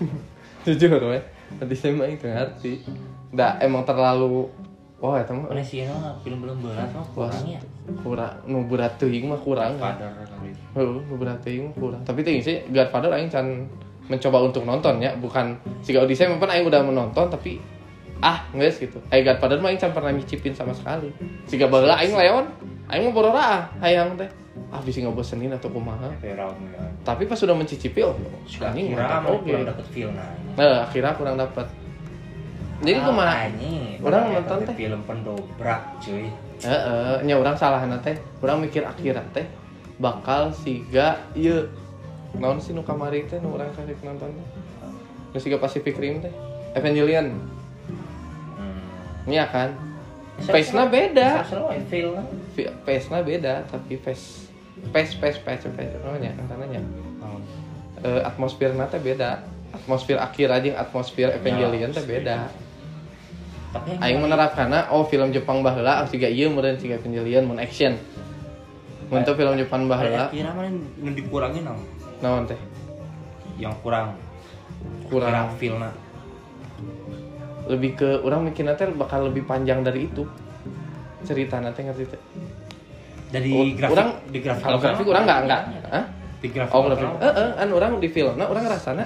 Jujur 0.64 0.96
we. 1.12 1.20
Tadi 1.60 1.74
saya 1.76 1.92
mah 1.92 2.08
aing 2.08 2.16
teu 2.16 2.32
ngarti. 2.32 2.80
Da 3.32 3.60
emang 3.60 3.84
terlalu 3.84 4.48
Wah, 4.98 5.14
eta 5.22 5.30
mah 5.30 5.46
oleh 5.46 5.62
sih 5.62 5.86
film 6.26 6.42
belum 6.42 6.58
berat 6.58 6.90
mah 6.90 7.06
kurangnya 7.14 7.62
kurang 8.02 8.34
nu 8.50 8.66
berat 8.66 8.98
teuing 8.98 9.30
mah 9.30 9.38
kurang. 9.38 9.78
Father 9.78 10.10
kali. 10.26 10.50
Heeh, 10.50 10.98
nu 11.06 11.14
berat 11.14 11.38
teuing 11.38 11.70
mah 11.70 11.74
kurang. 11.78 12.02
Tapi 12.02 12.26
teuing 12.26 12.42
sih 12.42 12.66
Godfather 12.66 13.14
aing 13.14 13.30
can 13.30 13.70
mencoba 14.10 14.42
untuk 14.42 14.66
nonton 14.66 14.98
ya, 14.98 15.14
bukan 15.14 15.54
siga 15.86 16.02
Odyssey 16.02 16.26
memang 16.26 16.50
aing 16.50 16.66
udah 16.66 16.82
menonton 16.82 17.30
tapi 17.30 17.62
ah 18.18 18.42
geus 18.50 18.82
gitu. 18.82 18.98
Eh 19.14 19.22
Godfather 19.22 19.62
mah 19.62 19.70
aing 19.70 19.78
can 19.78 19.94
pernah 19.94 20.10
nyicipin 20.10 20.50
sama 20.50 20.74
sekali. 20.74 21.14
Siga 21.46 21.70
baheula 21.70 21.94
aing 22.02 22.18
leon, 22.18 22.50
aing 22.90 23.06
mah 23.06 23.14
borora 23.14 23.38
ah 23.38 23.62
hayang 23.78 24.18
teh. 24.18 24.26
Ah 24.74 24.82
bisa 24.82 24.98
ngebosenin 24.98 25.54
atau 25.54 25.70
kumaha. 25.70 26.10
Perang 26.18 26.58
ya. 26.74 26.82
Tapi 27.06 27.22
pas 27.30 27.38
sudah 27.38 27.54
mencicipi 27.54 28.02
oh 28.02 28.18
Sudah 28.50 28.74
mah 28.74 29.30
oke. 29.30 29.46
kurang 29.46 29.62
dapet 29.62 29.86
feel 29.94 30.10
nah. 30.10 30.26
Nah, 30.58 30.90
akhirnya 30.90 31.14
kurang 31.14 31.38
dapat. 31.38 31.70
Jadi 32.78 32.94
Ah, 32.94 33.04
kumaha? 33.04 33.34
Orang 33.98 34.22
nonton 34.32 34.58
teh. 34.62 34.74
film 34.76 35.00
pendobrak 35.02 35.98
cuy 35.98 36.30
Heeh, 36.58 37.16
nya 37.22 37.34
urang 37.34 37.54
salah 37.54 37.82
teh. 37.98 38.14
Urang 38.38 38.58
mikir 38.58 38.82
akhirat 38.82 39.26
teh 39.30 39.46
bakal 39.98 40.50
siga 40.52 41.18
ieu 41.32 41.66
naon 42.34 42.58
sih 42.58 42.70
nu 42.70 42.82
kamari 42.82 43.26
teh 43.26 43.38
nu 43.38 43.50
urang 43.52 43.70
karek 43.72 43.98
nonton 44.00 44.30
teh. 44.30 44.46
Nu 45.28 45.38
siga 45.38 45.58
Pacific 45.58 45.94
Rim 45.94 46.18
teh. 46.18 46.30
Evangelion. 46.72 47.34
hmm. 48.54 49.26
Nya 49.26 49.46
kan. 49.48 49.74
Face-na 50.38 50.86
beda. 50.86 51.42
Seru 51.42 51.66
ya 51.66 51.82
feel 51.84 52.14
lah 52.14 52.22
Fi- 52.54 52.70
Face-na 52.84 53.22
beda 53.22 53.66
tapi 53.66 53.98
face 53.98 54.46
face 54.94 55.14
face 55.14 55.38
face 55.38 55.66
face 55.66 55.94
namanya 55.98 56.30
katanya. 56.38 56.78
Oh. 57.18 57.42
Eh 57.98 58.22
atmosferna 58.22 58.86
teh 58.86 58.98
beda. 58.98 59.42
Atmosfer 59.68 60.14
akhir 60.16 60.48
aja 60.48 60.70
atmosfer 60.78 61.34
Evangelion 61.34 61.90
teh 61.90 62.02
beda. 62.02 62.46
Aing 64.00 64.18
menerapkanna 64.18 64.88
oh 64.88 65.04
film 65.04 65.28
Jepang 65.28 65.60
baheula 65.60 66.00
siga 66.08 66.24
ieu 66.24 66.48
meureun 66.48 66.76
siga 66.76 66.96
Evangelion 66.96 67.44
mun 67.44 67.60
action. 67.60 67.92
Mun 69.08 69.24
teu 69.24 69.32
film 69.32 69.56
Jepang 69.56 69.84
baheula 69.86 70.28
Kira 70.28 70.52
mana 70.52 70.68
yang 71.00 71.12
dikurangin 71.12 71.64
naon? 71.64 71.80
naon 72.18 72.42
teh? 72.44 72.56
Yang 73.56 73.74
kurang 73.80 74.16
Kurang 75.08 75.52
feel 75.56 75.76
nah. 75.76 75.92
lebih 77.68 77.92
ke 77.94 78.08
orang 78.24 78.48
mikirnya 78.48 78.72
teh 78.72 78.88
bakal 78.88 79.28
lebih 79.28 79.44
panjang 79.44 79.84
dari 79.84 80.08
itu. 80.08 80.24
Cerita 81.20 81.60
nanti 81.60 81.84
ngerti 81.84 82.04
teh. 82.08 82.20
Dari 83.28 83.52
Oh, 83.52 83.64
grafik 83.76 83.92
orang 83.92 84.08
di 84.24 84.38
grafik 84.40 84.64
kalau 84.64 84.80
grafik 84.80 85.04
orang 85.04 85.22
enggak 85.22 85.38
kurang. 85.38 85.60
enggak. 85.68 85.92
Hah? 85.92 86.04
Di 86.40 86.48
grafik 86.48 86.72
Oh, 86.72 86.82
grafik. 86.88 87.04
mah. 87.04 87.20
Eh, 87.20 87.34
eh, 87.36 87.50
an 87.60 87.68
orang 87.68 87.92
di 88.00 88.08
film. 88.08 88.34
Nah, 88.40 88.46
orang 88.48 88.64
ngerasana 88.64 89.04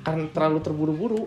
kan 0.00 0.18
terlalu 0.32 0.58
terburu-buru. 0.64 1.22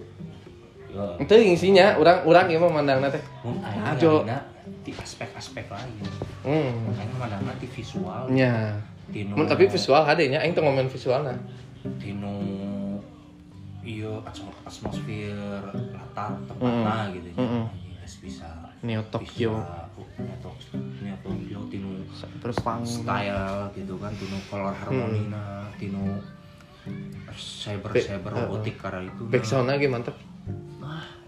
Itu 1.18 1.34
isinya 1.36 1.96
orang 1.96 2.24
orang 2.24 2.46
ieu 2.48 2.58
mah 2.58 2.72
mandangna 2.74 3.08
teh. 3.08 3.24
Mun 3.42 3.58
Nah, 3.58 3.72
aing 3.86 3.98
Jo. 3.98 4.22
ngalina 4.22 4.40
di 4.82 4.92
aspek-aspek 4.92 5.66
lain. 5.66 5.94
Hmm. 6.42 6.92
Aing 6.92 7.12
mandangna 7.14 7.52
di 7.56 7.68
visual. 7.68 8.30
Nya. 8.30 8.76
Di 9.06 9.22
nu- 9.24 9.36
Mun 9.36 9.46
tapi 9.46 9.66
visual 9.66 10.02
ada 10.02 10.18
nya 10.20 10.40
aing 10.40 10.52
teu 10.52 10.62
ngomongin 10.62 10.88
visualna. 10.88 11.34
di 11.86 12.10
nu 12.12 12.34
iya 13.80 14.10
atmos- 14.20 14.58
atmosfer 14.60 15.38
latar 15.94 16.34
tempatnya 16.44 17.14
gitu 17.14 17.28
ya 17.30 17.36
Mm-mm. 17.38 17.64
Geus 17.96 18.16
bisa 18.20 18.50
Neo 18.82 19.06
Tokyo. 19.06 19.54
Neo 20.18 20.34
Tokyo 20.42 20.74
Neo 21.00 21.14
Tokyo 21.22 21.60
tinu 21.70 22.02
Berpang. 22.42 22.82
style 22.82 23.70
gitu 23.74 23.94
kan 23.96 24.10
tinu 24.12 24.38
color 24.44 24.74
harmonina 24.74 25.70
tinu 25.78 26.18
cyber 27.32 27.94
cyber 27.94 28.32
Be- 28.32 28.38
robotik 28.40 28.76
karena 28.76 29.06
itu 29.06 29.22
Backsound 29.28 29.68
lagi 29.68 29.86
mantap. 29.86 30.18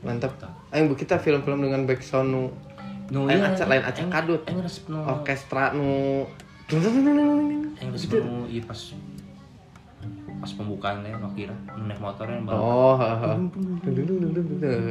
Mantap. 0.07 0.31
Aing 0.69 0.87
kita 0.93 1.15
film-film 1.17 1.59
dengan 1.61 1.83
backsound 1.83 2.27
nu 2.27 2.43
no 3.07 3.23
Lain 3.23 3.39
acak- 3.41 3.67
lain 3.67 3.83
acak 3.83 4.07
kadut. 4.09 4.41
yang 4.43 4.59
resep 4.59 4.83
no 4.87 4.99
orkestra 5.01 5.71
nu 5.71 6.23
yang 6.67 7.89
resep 7.89 8.11
no 8.17 8.43
iya 8.45 8.59
pas 8.61 8.79
pas 10.37 10.51
pembukaan 10.53 11.01
ya 11.01 11.15
no 11.15 11.31
kira 11.31 11.55
nu 11.73 11.85
naik 11.85 11.97
motornya 11.97 12.35
yang 12.35 12.45
bawa 12.45 12.57
Oh, 12.57 12.95
heeh. 12.95 13.35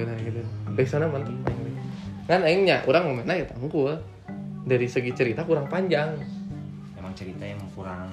Nah, 0.02 0.16
gitu. 0.18 0.40
Backsoundnya 0.72 1.09
mantap. 1.09 1.35
Kan 2.26 2.40
aingnya 2.42 2.83
orang 2.83 3.05
momennya 3.07 3.35
ya 3.37 3.46
tangkul. 3.46 3.94
Dari 4.64 4.87
segi 4.87 5.12
cerita 5.12 5.42
kurang 5.42 5.66
panjang. 5.66 6.18
emang 6.96 7.14
cerita 7.14 7.44
yang 7.44 7.62
kurang 7.70 8.11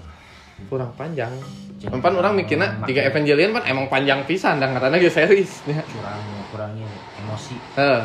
Kurang 0.64 0.94
panjang. 0.94 1.34
Empan 1.82 2.14
orang 2.14 2.36
mikirnya 2.36 2.78
tiga 2.84 3.02
Evangelion 3.04 3.52
kan 3.52 3.66
emang 3.66 3.88
panjang 3.88 4.22
pisan 4.24 4.60
dan 4.60 4.70
katanya 4.72 4.96
ge 4.98 5.10
series. 5.10 5.66
Ya. 5.66 5.82
kurang 5.82 6.22
kurangnya 6.54 6.86
emosi 7.18 7.58
Heeh. 7.74 8.04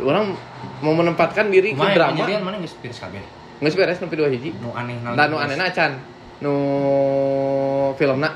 Orang 0.00 0.32
mau 0.80 0.94
menempatkan 0.96 1.50
diri 1.50 1.74
ke 1.74 1.76
Kumaha 1.76 1.92
drama. 1.92 2.16
Evangelion 2.16 2.40
mana 2.40 2.56
geus 2.56 2.72
beres 2.78 2.96
kabeh 2.96 3.20
Nggak 3.60 3.74
beres 3.76 3.98
nepi 3.98 4.14
dua 4.16 4.28
hiji. 4.30 4.50
nu 4.56 4.72
aneh 4.72 4.96
Dan 4.96 5.26
nu 5.28 5.36
anehna 5.36 5.68
acan. 5.68 5.92
Nu 6.40 6.54
filmna 7.92 8.30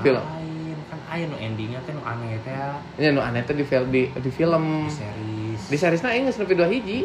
film. 0.00 0.16
lain 0.16 0.78
kan 0.88 0.98
aya 1.10 1.28
nu 1.28 1.36
endingnya 1.36 1.76
teh 1.84 1.92
nu 1.92 2.00
aneh 2.00 2.40
teh 2.40 2.50
ya. 2.50 2.72
ini 2.96 3.12
nu 3.12 3.20
aneh 3.20 3.44
teh 3.44 3.52
di 3.52 3.62
film 3.62 3.92
di, 3.92 4.08
di 4.08 4.30
film. 4.32 4.88
di 4.88 4.94
series 4.94 5.62
Di 5.68 5.76
seriesna 5.76 6.08
aing 6.10 6.24
geus 6.24 6.40
nepi 6.40 6.54
dua 6.54 6.66
hiji. 6.66 7.04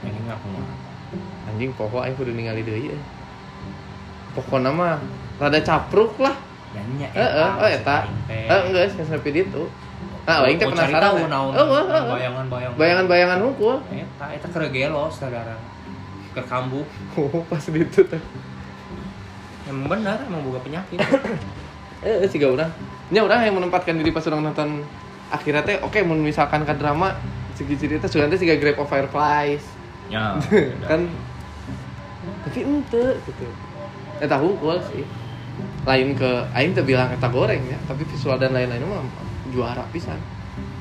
ini 0.00 0.18
aku 0.24 0.46
mah 0.48 0.64
Anjing 1.46 1.70
pokok 1.76 2.00
aing 2.00 2.16
kudu 2.16 2.32
ningali 2.32 2.64
deui. 2.64 2.90
eh. 2.90 3.02
Pokokna 4.32 4.72
mah 4.72 4.96
rada 5.36 5.60
capruk 5.60 6.16
lah. 6.16 6.32
Nyanyinya 6.74 7.08
Heeh, 7.12 7.50
oh 7.56 7.68
eta. 7.68 7.98
Eh 8.26 8.60
geus 8.72 8.92
geus 8.94 9.08
nepi 9.08 9.30
ditu. 9.30 9.64
Nah, 10.26 10.42
aing 10.42 10.58
teh 10.58 10.66
penasaran. 10.66 11.02
tahu 11.06 11.18
ya. 11.22 11.28
naon 11.30 11.52
Oh, 11.54 11.62
oh, 11.62 11.84
oh. 11.86 12.04
bayangan-bayangan 12.18 12.74
Bayangan-bayangan 12.74 13.38
hungkul. 13.46 13.76
eta 13.90 14.26
eta 14.34 14.46
keur 14.50 14.66
gelos 14.68 15.14
saudara 15.14 15.54
ke 16.34 16.42
kambuh 16.42 16.82
Oh, 17.20 17.40
pas 17.46 17.62
ditu 17.62 18.02
teh. 18.02 18.22
emang 19.66 19.86
benar 19.88 20.18
emang 20.22 20.42
buka 20.42 20.58
penyakit 20.62 20.98
Eh, 22.06 22.22
siga 22.28 22.46
urang. 22.46 22.70
Nya 23.08 23.22
urang 23.22 23.40
yang 23.40 23.54
menempatkan 23.54 23.96
diri 23.96 24.10
pas 24.10 24.22
urang 24.22 24.42
nonton 24.42 24.82
akhirnya 25.26 25.62
teh 25.62 25.78
oke 25.80 25.96
mun 26.02 26.18
misalkan 26.20 26.62
ke 26.62 26.74
drama 26.74 27.14
segi 27.52 27.74
cerita 27.74 28.06
sugan 28.06 28.26
teh 28.26 28.36
siga 28.36 28.54
Grave 28.54 28.76
of 28.76 28.86
Fireflies 28.86 29.64
ya 30.06 30.38
kan 30.86 31.10
tapi 32.42 32.62
ente 32.62 33.18
gitu 33.22 33.46
eta 34.18 34.38
hungkul 34.38 34.78
sih 34.84 35.02
lain 35.86 36.18
ke 36.18 36.30
aing 36.50 36.74
teh 36.74 36.82
bilang 36.82 37.06
eta 37.14 37.30
goreng 37.30 37.62
ya 37.70 37.78
tapi 37.86 38.02
visual 38.02 38.34
dan 38.36 38.50
lain-lain 38.50 38.82
mah 38.84 39.06
juara 39.54 39.86
pisan. 39.94 40.18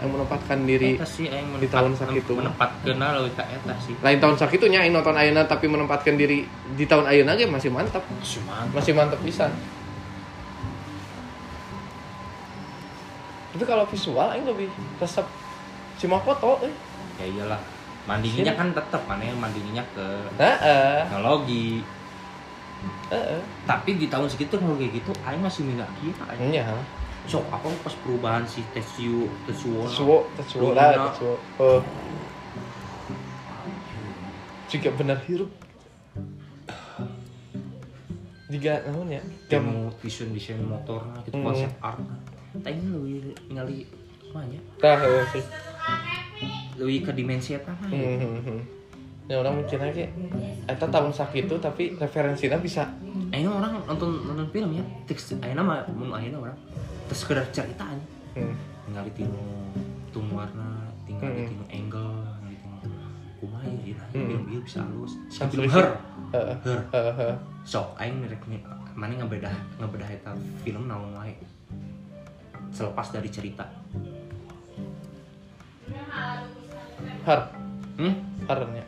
Yang 0.02 0.10
menempatkan 0.12 0.66
diri 0.66 0.98
eta 0.98 1.06
sih 1.06 1.30
aing 1.30 1.62
di 1.62 1.70
tahun 1.70 1.94
sakitu. 1.94 2.34
menempatkeun 2.34 2.98
leuwih 2.98 3.34
ka 3.38 3.46
eta 3.46 3.78
sih. 3.78 3.94
Lain 4.02 4.18
tahun 4.18 4.36
sakitunya 4.36 4.82
aing 4.82 4.92
nonton 4.98 5.14
ayeuna 5.14 5.46
tapi 5.46 5.70
menempatkan 5.70 6.18
diri 6.18 6.50
di 6.50 6.86
tahun 6.90 7.06
ayeuna 7.06 7.38
ge 7.38 7.46
masih 7.46 7.70
mantap 7.70 8.02
masih 8.74 8.98
mantap 8.98 9.22
pisan. 9.22 9.54
Tapi 13.56 13.64
kalau 13.64 13.86
visual 13.88 14.28
aing 14.34 14.44
lebih 14.44 14.68
resep 15.00 15.24
cuma 16.02 16.20
foto 16.20 16.66
eh. 16.66 16.74
Ya 17.22 17.30
iyalah 17.30 17.62
mandinginya 18.06 18.54
kan 18.54 18.70
tetep 18.70 19.02
mana 19.10 19.24
yang 19.26 19.40
mandinginya 19.42 19.82
ke 19.94 20.06
heeh 20.38 21.02
heeh. 23.12 23.42
Tapi 23.66 23.90
di 23.98 24.08
tahun 24.10 24.28
segitu 24.30 24.58
teknologi 24.58 24.90
gitu 25.02 25.12
aing 25.26 25.42
masih 25.42 25.66
minta 25.66 25.86
kira 26.00 26.24
aing. 26.34 26.52
Nya 26.54 26.66
sok 27.26 27.42
apa 27.50 27.66
pas 27.82 27.94
perubahan 28.06 28.46
si 28.46 28.62
Tetsuo 28.70 29.26
Tetsuo 29.50 29.90
Tetsuo 29.90 30.18
Tetsuo 30.38 30.68
lah 30.78 31.10
Tetsuo. 31.10 31.36
Oh. 31.58 31.82
Jika 34.70 34.94
benar 34.94 35.18
hirup. 35.26 35.50
Jika 38.46 38.86
namun 38.86 39.10
ya? 39.10 39.22
Kamu 39.50 39.90
vision 40.06 40.30
desain 40.34 40.62
motornya 40.62 41.18
gitu 41.26 41.38
Hmm. 41.42 41.46
konsep 41.50 41.72
art 41.82 41.98
tapi 42.56 42.80
lebih 42.88 43.36
ngali 43.52 43.84
tah 44.80 44.96
heuh 44.96 45.28
sih. 45.36 45.44
Lebih 46.80 47.08
ke 47.08 47.12
dimensi 47.12 47.52
apa 47.56 47.72
mah 47.72 47.88
Hmm, 47.92 48.16
hmm, 48.16 48.40
hmm. 48.48 48.62
Ya 49.26 49.42
orang 49.42 49.58
mikirnya 49.58 49.90
kayak 49.90 50.12
Eta 50.70 50.86
tahun 50.86 51.10
sakitu 51.10 51.58
tapi 51.58 51.98
referensinya 51.98 52.62
bisa. 52.62 52.86
Ayo 53.34 53.58
orang 53.58 53.82
nonton 53.90 54.22
nonton 54.26 54.46
film 54.54 54.70
ya. 54.78 54.84
Teks 55.10 55.42
ayo 55.42 55.54
nama 55.58 55.82
mun 55.90 56.14
ayeuna 56.14 56.46
orang. 56.50 56.58
Terus 57.10 57.20
sekedar 57.26 57.46
cerita 57.50 57.86
aja. 57.86 58.06
Hmm. 58.36 58.54
tinggal 58.86 59.08
tinu 59.18 59.42
tung 60.14 60.30
warna 60.30 60.86
tinggal 61.10 61.26
Hmm. 61.34 61.48
tinu 61.50 61.64
angle 61.74 62.22
tinggal 62.54 62.78
tinu 62.86 63.02
kumaha 63.42 63.66
ya 63.66 63.80
ieu 63.82 63.96
Hmm. 64.14 64.28
film 64.30 64.44
ieu 64.54 64.62
bisa 64.62 64.80
halus. 64.86 65.14
Sampai 65.34 65.58
film 65.58 65.74
her. 65.74 65.88
Heeh, 66.36 66.56
her. 66.62 66.80
Heeh, 66.94 67.14
heeh. 67.18 67.36
sok 67.66 67.98
aing 67.98 68.22
rek 68.30 68.44
nih 68.46 68.62
mana 68.94 69.18
ngebedah 69.18 69.56
ngebedah 69.82 70.10
eta 70.12 70.32
film 70.62 70.86
naon 70.86 71.18
wae? 71.18 71.34
Selepas 72.70 73.10
dari 73.10 73.30
cerita. 73.34 73.66
Har 77.26 77.40
hmm? 77.98 78.14
Harnya 78.46 78.86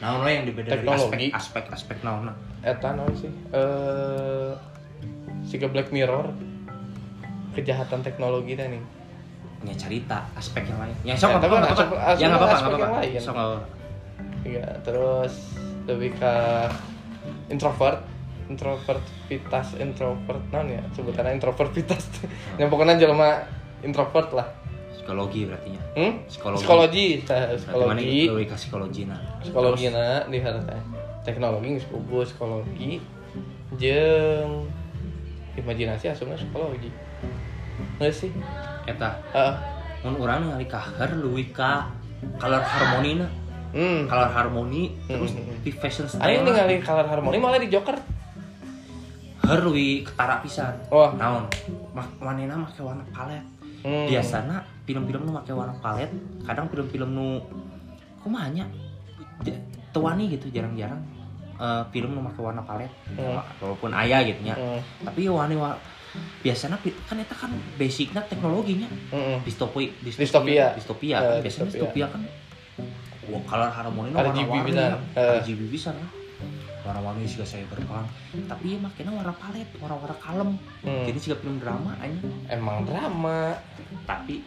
wae 0.00 0.32
yang 0.32 0.44
dibeda 0.44 0.68
dari 0.70 0.80
Teknologi. 0.80 1.28
aspek 1.28 1.62
aspek 1.62 1.64
aspek 1.70 1.96
naon 2.00 2.32
Eta 2.60 2.92
naon 2.92 3.12
sih. 3.14 3.28
Eh 3.50 4.50
Siga 5.42 5.66
Black 5.66 5.90
Mirror. 5.90 6.32
Kejahatan 7.50 8.00
teknologi 8.00 8.54
teh 8.54 8.66
nih 8.66 8.80
nya 9.60 9.74
cerita 9.74 10.24
aspek 10.32 10.64
yang 10.64 10.80
lain. 10.80 10.96
Ya 11.02 11.14
sok 11.14 11.30
Ya, 11.30 11.36
aspek- 11.36 11.52
apa-apa. 11.90 12.16
Ya 12.16 12.26
nggak 12.26 12.40
apa-apa 12.40 12.56
nggak 12.56 13.02
yang 13.06 13.24
apa-apa. 13.26 13.58
sok. 13.58 13.62
Iya 14.42 14.68
terus 14.80 15.34
Lebih 15.82 16.10
ke 16.14 16.34
Introvert. 17.48 18.00
Introvert 18.46 18.98
Vitas 19.26 19.74
Introvert 19.76 20.42
Naon 20.48 20.68
ya. 20.70 20.82
Sebutannya 20.90 21.32
introvert 21.32 21.70
Vitas 21.70 22.02
Yang 22.56 22.68
pokoknya 22.68 22.94
jelema 22.96 23.42
Introvert 23.80 24.30
lah 24.32 24.48
psikologi 25.10 25.40
berarti 25.42 25.70
ya 25.74 25.82
Hmm? 25.90 26.12
Psikologi. 26.22 26.62
Psikologi, 26.62 27.06
mana 27.18 27.58
psikologi, 27.58 28.20
lebih 28.30 28.46
ke 28.46 28.54
psikologi 28.54 29.02
nah 29.04 29.18
psikologi 29.42 29.84
na 29.90 30.04
di 30.30 30.38
harta 30.38 30.76
teknologi 31.20 31.68
geus 31.74 31.86
puguh 31.90 32.22
psikologi 32.22 33.02
jeung 33.74 34.70
imajinasi 35.52 36.06
asupna 36.08 36.38
psikologi. 36.38 36.90
Nggak 37.98 38.14
sih? 38.14 38.30
eta 38.86 39.18
Heeh. 39.30 39.54
mun 40.00 40.14
urang 40.16 40.40
ningali 40.42 40.64
ka 40.64 40.78
her 40.78 41.10
leuwih 41.12 41.50
ka 41.50 41.90
color 42.38 42.62
harmoni 42.62 43.18
na 43.18 43.26
Hmm. 43.70 44.06
color 44.06 44.30
harmoni 44.30 44.94
terus 45.04 45.34
Hmm. 45.34 45.58
di 45.60 45.70
fashion 45.70 46.06
style 46.06 46.22
Aing 46.22 46.42
ningali 46.42 46.78
color 46.80 47.04
harmoni 47.04 47.36
malah 47.36 47.58
di 47.58 47.66
Joker. 47.66 47.98
leuwih 49.42 50.06
ketara 50.06 50.38
pisan 50.38 50.70
Wah. 50.88 51.10
naon 51.12 51.44
mak 51.90 52.06
manena 52.16 52.54
make 52.54 52.78
warna 52.78 53.02
palet 53.10 53.42
Hmm. 53.80 54.04
biasana 54.06 54.60
film-film 54.82 55.22
nu 55.22 55.32
make 55.32 55.50
warna 55.50 55.74
palet 55.76 56.10
kadang 56.42 56.66
film-film 56.66 57.10
nu 57.10 57.26
kumaha 58.18 58.48
nya 58.50 58.64
j- 59.40 59.60
tewani 59.90 60.28
gitu 60.28 60.48
jarang-jarang 60.48 61.00
eh, 61.56 61.82
film 61.88 62.10
nu 62.10 62.20
make 62.20 62.36
warna 62.36 62.60
palet 62.60 62.90
Hmm. 63.10 63.38
walaupun 63.58 63.90
aya 63.90 64.22
gitu 64.22 64.40
Hmm. 64.46 64.80
tapi 65.02 65.26
wani 65.26 65.54
wa 65.54 65.76
biasanya 66.40 66.74
kan 67.06 67.16
itu 67.16 67.34
kan 67.36 67.50
basicnya 67.76 68.18
teknologinya 68.22 68.88
Heeh. 69.10 69.38
distopia 69.40 69.94
Distopia. 70.02 70.74
distopia 70.74 71.16
Eh, 71.16 71.22
kan 71.22 71.38
biasanya 71.40 71.66
distopia. 71.68 71.70
distopia 71.70 72.06
kan 72.08 72.20
wah 73.28 73.42
color 73.46 73.70
harmoni 73.70 74.10
warna-warni 74.10 74.74
ya. 74.74 74.98
RGB 75.38 75.62
bisa 75.70 75.94
kan 75.94 76.08
warna-warni 76.82 77.28
juga 77.28 77.44
saya 77.44 77.62
berpang 77.68 78.08
tapi 78.48 78.74
ya 78.74 78.78
makanya 78.80 79.12
warna 79.12 79.30
palet 79.32 79.68
warna-warna 79.76 80.16
kalem 80.18 80.50
Hmm. 80.82 81.04
jadi 81.04 81.18
juga 81.20 81.36
film 81.38 81.56
drama 81.58 81.94
aja 81.94 82.18
Emang 82.48 82.82
drama. 82.82 83.54
tapi 84.02 84.42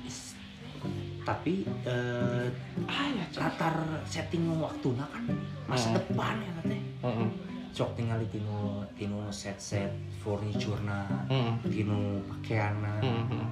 tapi 1.24 1.63
eh, 1.84 2.47
Ah 2.84 3.07
ya, 3.07 3.26
latar 3.38 3.76
setting 4.03 4.43
waktuna 4.53 5.07
kan 5.07 5.24
masa 5.65 5.89
Hmm. 5.89 5.97
depan 5.97 6.36
ya 6.38 6.51
teh 6.63 6.82
Heeh. 7.01 7.30
cok 7.74 7.89
tinggal 7.95 8.19
tinu 8.30 8.59
tinu 8.93 9.17
set 9.28 9.57
set 9.57 9.89
furniture 10.19 10.78
na 10.84 11.07
Heeh. 11.26 11.53
tinu 11.65 12.19
pakaianna 12.24 12.99
Heeh. 12.99 13.47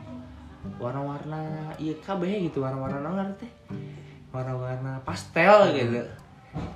warna-warna 0.77 1.41
iya 1.75 1.95
kabeh 1.99 2.45
gitu 2.45 2.61
warna-warna 2.61 3.01
naon 3.01 3.31
teh 3.35 3.49
warna-warna 4.29 5.01
pastel 5.01 5.73
gitu 5.73 6.03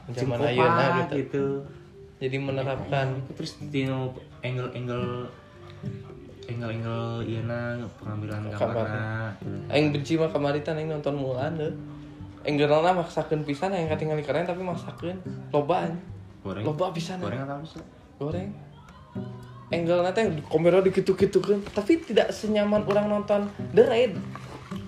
Zaman 0.07 0.39
Cengkopat 0.39 0.49
ayeuna 0.49 0.85
gitu. 1.03 1.13
gitu 1.19 1.45
Jadi 2.15 2.37
menerapkan 2.39 3.07
terus 3.29 3.59
tino 3.67 4.15
angle-angle 4.39 5.27
Engel-engel 6.45 7.25
iya 7.25 7.41
na 7.41 7.81
pengambilan 7.97 8.45
Gambar. 8.53 8.59
gambarna. 8.59 9.07
Aing 9.73 9.89
benci 9.89 10.13
mah 10.15 10.29
kamaritan 10.29 10.77
aing 10.77 10.93
nonton 10.93 11.17
Mulan 11.17 11.57
deh. 11.57 11.73
Aing 12.45 12.61
geurna 12.61 12.93
maksakeun 12.93 13.41
pisan 13.41 13.73
aing 13.73 13.89
katingali 13.89 14.21
keren 14.21 14.45
tapi 14.45 14.61
maksakeun 14.61 15.17
loba. 15.49 15.89
Goreng. 16.45 16.63
Loba 16.65 16.93
pisan. 16.93 17.17
Goreng 17.17 17.41
atau 17.41 17.57
apa 17.57 17.65
sih? 17.65 17.81
Goreng. 18.21 18.49
Angle 19.73 20.05
teh 20.13 20.25
kamera 20.45 20.77
dikitu-kitukeun 20.85 21.65
tapi 21.73 21.97
tidak 22.05 22.29
senyaman 22.29 22.85
orang 22.85 23.09
nonton 23.09 23.49
The 23.73 23.83
Raid. 23.89 24.13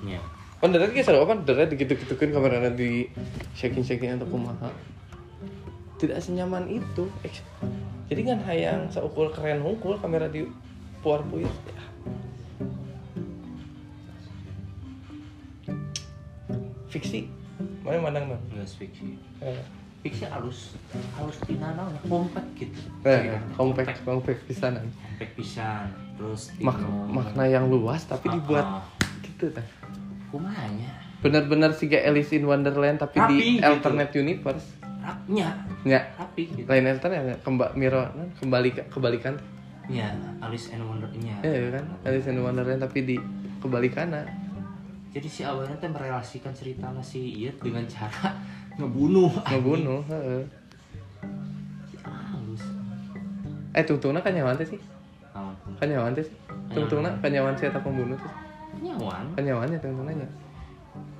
Iya. 0.05 0.21
Kan 0.61 0.69
The 0.69 0.77
Raid 0.85 0.93
ge 0.93 1.01
sarua 1.01 1.25
kan 1.25 1.41
The 1.41 1.53
Raid 1.57 1.73
dikitu-kitukeun 1.73 2.29
kamerana 2.29 2.69
di 2.69 3.09
shaking-shaking 3.57 4.21
atau 4.21 4.29
kumaha. 4.29 4.69
Tidak 5.97 6.21
senyaman 6.21 6.69
itu. 6.69 7.09
Jadi 8.05 8.21
kan 8.21 8.37
hayang 8.45 8.85
seukur 8.93 9.33
keren 9.33 9.65
hungkul 9.65 9.97
kamera 9.97 10.29
di 10.29 10.45
puar 10.99 11.21
puyuh. 11.23 11.49
Ya. 11.67 11.81
Fiksi. 16.87 17.27
Mana 17.83 17.99
mandang 17.99 18.25
bang? 18.29 18.41
Enggak 18.51 18.69
fiksi. 18.69 19.17
Eh, 19.39 19.59
Fiksi 19.97 20.23
halus 20.29 20.77
halus 21.17 21.35
tina 21.43 21.73
naon 21.73 21.91
compact 22.05 22.47
gitu. 22.55 22.79
eh, 23.03 23.33
compact, 23.57 23.97
compact 24.05 24.41
pisanan. 24.45 24.85
Compact 24.93 25.33
pisan. 25.35 25.89
Terus 26.15 26.53
Mak 26.57 26.77
makna 27.07 27.43
yang 27.45 27.65
luas 27.67 28.05
tapi 28.05 28.29
dibuat 28.29 28.63
Ah, 28.63 28.79
ah. 28.79 28.85
gitu 29.21 29.49
tah. 29.49 29.65
kumanya 30.29 30.91
Bener-bener 31.17 31.73
sih 31.73 31.89
kayak 31.89 32.13
Alice 32.13 32.29
in 32.31 32.45
Wonderland 32.45 33.01
tapi 33.01 33.17
Rapi, 33.17 33.31
di 33.31 33.37
gitu. 33.57 33.65
alternate 33.65 34.13
universe. 34.15 34.67
rapnya 35.01 35.49
Ya, 35.81 36.03
rapi 36.13 36.51
gitu. 36.51 36.67
lain 36.67 36.83
alternate 36.85 37.39
kembali 37.41 37.71
miro 37.73 38.01
kembali 38.37 38.69
kebalikan. 38.87 39.39
Ya, 39.87 40.11
Alice 40.43 40.75
and 40.75 40.83
Wondernya. 40.83 41.39
Ya 41.39 41.79
kan, 41.79 41.85
Alice 42.03 42.27
in 42.27 42.43
Wonderland 42.43 42.83
tapi 42.83 43.07
di 43.07 43.15
kebalikan. 43.63 44.11
Jadi 45.15 45.27
si 45.31 45.41
awalnya 45.47 45.79
teh 45.79 45.87
merelasikan 45.87 46.51
cerita 46.51 46.91
si 46.99 47.47
Iya 47.47 47.51
dengan 47.63 47.87
cara 47.87 48.35
ngebunuh. 48.77 49.31
Ngebunuh, 49.47 50.03
heeh. 50.11 50.43
Eh 53.77 53.83
tungtungna 53.85 54.19
kan 54.19 54.33
nyawan 54.35 54.57
teh 54.59 54.67
sih. 54.67 54.81
Naon? 55.31 55.53
Kan 55.79 55.87
nyawan 55.87 56.11
teh 56.17 56.25
sih. 56.25 56.35
Tungtungna 56.73 57.13
kan 57.23 57.29
nyawan 57.31 57.55
si 57.55 57.63
eta 57.69 57.79
pembunuh 57.79 58.17
teh. 58.19 58.33
Nyawan. 58.83 59.37
Kan 59.39 59.43
nyawannya 59.47 59.77
tungtungnanya. 59.79 60.27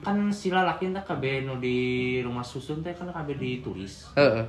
Kan 0.03 0.28
si 0.34 0.51
lalaki 0.51 0.91
kabeh 0.91 1.47
nu 1.47 1.61
di 1.63 2.20
rumah 2.20 2.43
susun 2.43 2.84
teh 2.84 2.91
kan 2.91 3.07
kabeh 3.13 3.39
ditulis. 3.39 4.11
Heeh. 4.20 4.43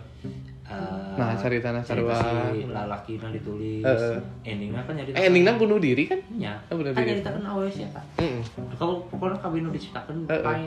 Eh, 0.69 1.17
Nah, 1.17 1.33
caritana 1.35 1.81
cerita 1.81 2.13
sarua. 2.13 2.53
si 2.53 2.69
lalaki 2.69 3.13
ditulis. 3.17 3.81
Heeh. 3.83 4.17
Endingnya 4.45 4.85
kan 4.85 4.95
jadi 4.95 5.11
Eh 5.17 5.25
endingnya 5.27 5.57
bunuh 5.57 5.81
diri 5.81 6.05
kan? 6.05 6.21
nya. 6.31 6.61
Oh, 6.69 6.77
bunuh 6.77 6.93
kan 6.93 7.01
diri. 7.01 7.09
nyaritakeun 7.17 7.43
awalnya 7.43 7.73
siapa? 7.73 8.01
Heeh. 8.21 8.41
Kalau 8.77 9.01
pokoknya 9.09 9.41
kabeh 9.41 9.59
nu 9.65 9.73
diciptakeun 9.73 10.29
Heeh. 10.29 10.45
pae. 10.45 10.67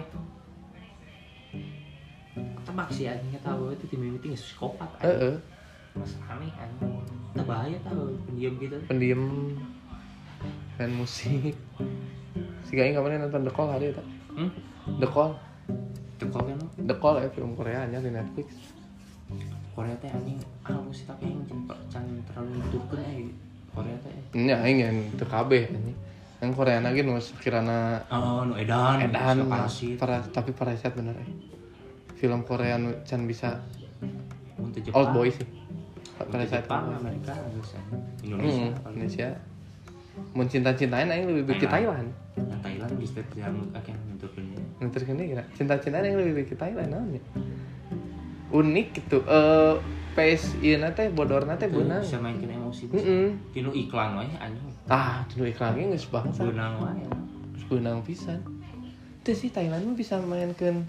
Tebak 2.61 2.87
sih 2.89 3.05
anjingnya 3.05 3.41
tahu 3.41 3.69
itu 3.69 3.85
tim 3.87 3.99
mimiti 4.01 4.33
psikopat. 4.33 4.89
anjing. 4.97 5.05
Heeh. 5.05 5.35
Mas 5.93 6.13
aneh 6.25 6.51
anjing. 6.51 6.93
Itu 7.31 7.43
bahaya 7.45 7.77
tahu 7.81 8.01
pendiam 8.25 8.53
gitu. 8.57 8.77
Pendiam 8.89 9.21
fan 10.75 10.91
musik. 10.91 11.53
Si 12.65 12.71
Gaing 12.73 12.97
kemarin 12.97 13.21
nonton 13.21 13.43
The 13.43 13.53
Call 13.53 13.69
hari 13.69 13.93
itu. 13.93 14.03
Hmm? 14.33 14.49
The 14.97 15.05
Call. 15.05 15.37
Tekok 16.17 16.41
kan 16.43 16.57
The 16.79 16.95
Call 16.95 17.15
ya 17.17 17.29
film 17.29 17.53
Korea 17.53 17.85
nya 17.85 17.97
di 17.97 18.09
Netflix. 18.09 18.49
Korea 19.71 19.95
teh 19.97 20.09
anjing 20.09 20.37
halus 20.61 20.95
sih 20.97 21.05
tapi 21.07 21.31
yang 21.31 21.41
can 21.87 22.03
terlalu 22.27 22.59
nuturkeun 22.59 22.99
eh 22.99 23.17
Korea 23.71 23.95
teh. 24.03 24.13
Nya 24.35 24.59
aing 24.61 24.79
yang 24.79 24.97
teu 25.15 25.25
kabeh 25.25 25.67
anjing. 25.67 25.97
Yang 26.41 26.51
Korea 26.57 26.81
lagi 26.81 26.99
nu 27.01 27.13
kirana 27.37 28.01
Oh, 28.09 28.43
nu 28.43 28.57
edan, 28.57 28.99
edan 28.99 29.45
parasit. 29.45 29.95
para 29.95 30.19
tapi 30.25 30.51
parasit 30.51 30.91
bener 30.91 31.15
eh. 31.15 31.29
Film 32.15 32.43
Korea 32.43 32.75
nu 32.75 32.91
can 33.03 33.23
bisa 33.23 33.61
teu 33.97 34.09
old 34.59 34.75
Jepang. 34.75 35.13
boy 35.13 35.29
sih. 35.31 35.47
Teu 36.17 36.27
Parasit. 36.27 36.61
Jepang, 36.61 36.85
Amerika, 36.93 37.33
Indonesia. 37.41 37.79
Hmm. 38.21 38.93
Indonesia. 38.93 39.29
Mun 40.35 40.45
cinta-cintain 40.45 41.07
aing 41.07 41.25
lebih 41.25 41.43
baik 41.47 41.59
ke 41.63 41.67
Thailand. 41.67 42.11
Nah, 42.35 42.59
Thailand 42.59 42.93
bisa 42.99 43.23
yang 43.33 43.55
akan 43.71 43.95
nuturkeun. 44.11 44.45
Ngeter 44.77 45.01
kene 45.07 45.23
kira 45.25 45.43
cinta-cintaan 45.55 46.03
yang 46.03 46.17
lebih 46.19 46.33
baik 46.43 46.47
ke 46.51 46.57
Thailand 46.59 46.89
naon 46.91 47.15
ya? 47.15 47.21
Unik 48.51 48.87
gitu. 48.99 49.23
Eh 49.25 49.75
PS 50.11 50.59
ieu 50.59 50.75
na 50.75 50.91
teh 50.91 51.07
bodorna 51.07 51.55
teh 51.55 51.71
beunang. 51.71 52.03
Bisa 52.03 52.19
mainkan 52.19 52.51
emosi. 52.51 52.91
Heeh. 52.91 53.31
Tinu 53.55 53.71
iklan 53.71 54.19
wae 54.19 54.27
anjing. 54.35 54.67
Ah, 54.91 55.23
dulu 55.31 55.47
iklan 55.47 55.79
ge 55.79 55.87
geus 55.95 56.07
bangsa. 56.11 56.43
Beunang 56.43 56.83
wae. 56.83 57.07
Geus 57.55 57.65
beunang 57.71 58.03
pisan. 58.03 58.43
Teu 59.23 59.31
sih 59.31 59.53
Thailand 59.53 59.87
mah 59.87 59.95
bisa 59.95 60.19
mainkeun 60.19 60.83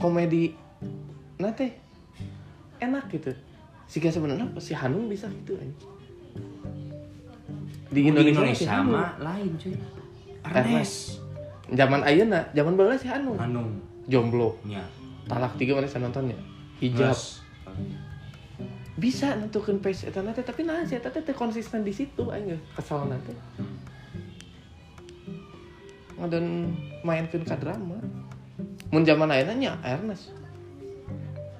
komedi 0.00 0.56
teh 1.36 1.70
enak 2.80 3.12
gitu. 3.12 3.36
Siga 3.86 4.08
sebenarnya 4.08 4.48
si 4.56 4.72
Hanung 4.72 5.12
bisa 5.12 5.28
gitu 5.28 5.52
anjing. 5.60 5.92
Di 7.86 8.00
Indonesia, 8.02 8.56
si 8.56 8.66
Hanung. 8.66 8.96
mah 8.96 9.14
lain 9.20 9.52
cuy. 9.60 9.76
Ernest. 10.42 11.22
Zaman 11.70 12.00
ayeuna, 12.02 12.40
zaman 12.56 12.72
baheula 12.72 12.96
si 12.96 13.06
Hanung. 13.06 13.36
Hanung. 13.36 13.68
Jomblo. 14.08 14.56
Nya. 14.64 14.80
Talak 15.26 15.58
tiga 15.60 15.76
mana 15.76 15.86
saya 15.90 16.06
nontonnya? 16.06 16.38
Hijab. 16.80 17.16
Mas. 17.16 17.40
Bisa 18.96 19.36
nentukeun 19.36 19.80
pace 19.84 20.08
eta 20.08 20.24
teh 20.24 20.40
tapi 20.40 20.64
nah 20.64 20.80
si 20.88 20.96
eta 20.96 21.12
teh 21.12 21.20
teu 21.20 21.36
konsisten 21.36 21.84
di 21.84 21.92
situ 21.92 22.24
geus 22.32 22.60
kesel 22.76 23.04
nanti. 23.04 23.36
Ngadon 26.16 26.72
mainkeun 27.04 27.44
ka 27.44 27.60
drama. 27.60 28.00
Mun 28.88 29.04
zaman 29.04 29.28
ayeuna 29.28 29.52
nya 29.52 29.72
Ernest. 29.84 30.32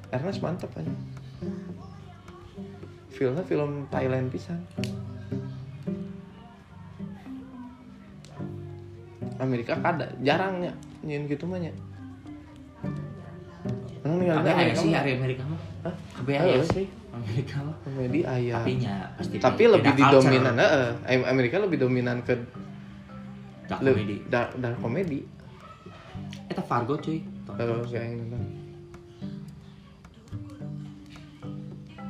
Ernest 0.08 0.40
mantep 0.40 0.72
aja. 0.80 0.92
Filmnya 3.12 3.44
film 3.44 3.84
Thailand 3.92 4.32
pisan. 4.32 4.60
Amerika 9.36 9.76
kada 9.76 10.08
jarangnya 10.24 10.72
nyin 11.04 11.28
gitu 11.28 11.44
mah 11.44 11.60
nya. 11.60 11.72
Emang 14.06 14.22
ninggal 14.22 14.38
Tapi 14.38 14.46
aya 14.46 14.54
Amerika 14.54 14.78
sih 14.78 14.90
hari 14.94 15.10
Amerika 15.18 15.42
mah. 15.42 15.60
Hah? 15.82 15.94
Kabeh 16.14 16.34
Aya 16.38 16.54
aya 16.54 16.62
sih. 16.62 16.86
Amerika 17.10 17.56
mah. 17.58 17.76
Komedi 17.82 18.20
aya. 18.22 18.54
Tapi 18.62 18.72
nya 18.78 18.94
pasti 19.18 19.36
Tapi 19.42 19.62
lebih 19.66 19.92
didominan, 19.98 20.54
heeh. 20.54 20.88
Am- 21.10 21.26
Amerika 21.26 21.56
lebih 21.58 21.78
dominan 21.82 22.22
ke 22.22 22.38
Dark 23.66 23.82
comedy. 23.82 24.22
dark, 24.30 24.50
dark 24.62 24.78
comedy. 24.78 25.20
Eta 26.46 26.62
Fargo 26.62 26.94
cuy. 27.02 27.18
Kalau 27.50 27.82
kayak 27.82 28.06
yang 28.06 28.30
nonton. 28.30 28.42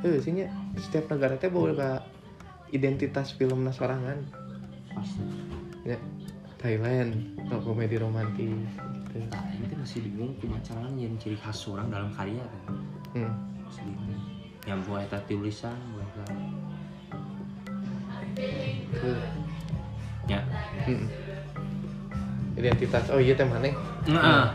Eh, 0.05 0.21
sih 0.21 0.37
nya, 0.37 0.53
setiap 0.77 1.09
negara 1.09 1.33
teh 1.41 1.49
bawa 1.49 2.05
identitas 2.69 3.33
film 3.33 3.65
sorangan. 3.73 4.21
Pasti. 4.93 5.25
Ya, 5.81 5.97
Thailand, 6.61 7.41
komedi 7.65 7.97
romantis 7.97 8.69
gitu. 9.17 9.33
Nah, 9.33 9.45
ini 9.51 9.65
tuh 9.65 9.77
masih 9.77 9.99
bingung 10.05 10.31
kumacaran 10.37 10.93
yang 10.93 11.13
ciri 11.17 11.37
khas 11.37 11.59
orang 11.67 11.87
dalam 11.89 12.09
karya 12.13 12.43
kan. 12.43 12.61
Hmm. 13.15 13.33
Masih 13.65 13.81
bingung. 13.85 14.21
Yang 14.67 14.79
buat 14.85 15.01
eta 15.07 15.19
tulisan, 15.25 15.77
buat 15.95 16.07
eta. 16.11 16.25
Ya. 20.27 20.39
Hmm. 20.85 21.07
Identitas. 22.57 23.05
Oh 23.13 23.19
iya 23.21 23.33
teh 23.37 23.45
mana? 23.47 23.69
Nah, 24.11 24.51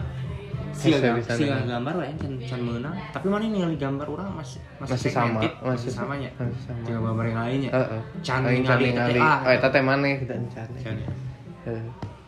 si 0.74 0.90
Bisa, 0.90 1.00
gam- 1.00 1.16
bisa 1.16 1.32
si 1.38 1.46
nih. 1.46 1.64
gambar 1.64 1.94
wae 2.02 2.12
can 2.18 2.34
can 2.44 2.60
meunang. 2.60 2.94
Tapi 3.14 3.26
mana 3.30 3.46
ningali 3.46 3.76
gambar 3.78 4.06
orang 4.10 4.28
masih 4.36 4.60
Masih 4.82 5.08
sama, 5.08 5.40
masih 5.62 5.90
samanya. 5.90 6.28
Masih 6.36 6.60
sama. 6.66 6.82
Tinggal 6.82 7.02
gambar 7.08 7.24
yang 7.30 7.38
lainnya. 7.40 7.70
Aing 7.72 8.62
ningali 8.66 8.66
can 8.66 8.78
ningali. 8.82 9.16
teh, 9.16 9.22
ah. 9.22 9.38
Oh, 9.46 9.50
eta 9.54 9.68
teh 9.70 9.82
mana 9.82 10.06
kita. 10.18 10.34
Can 10.82 10.96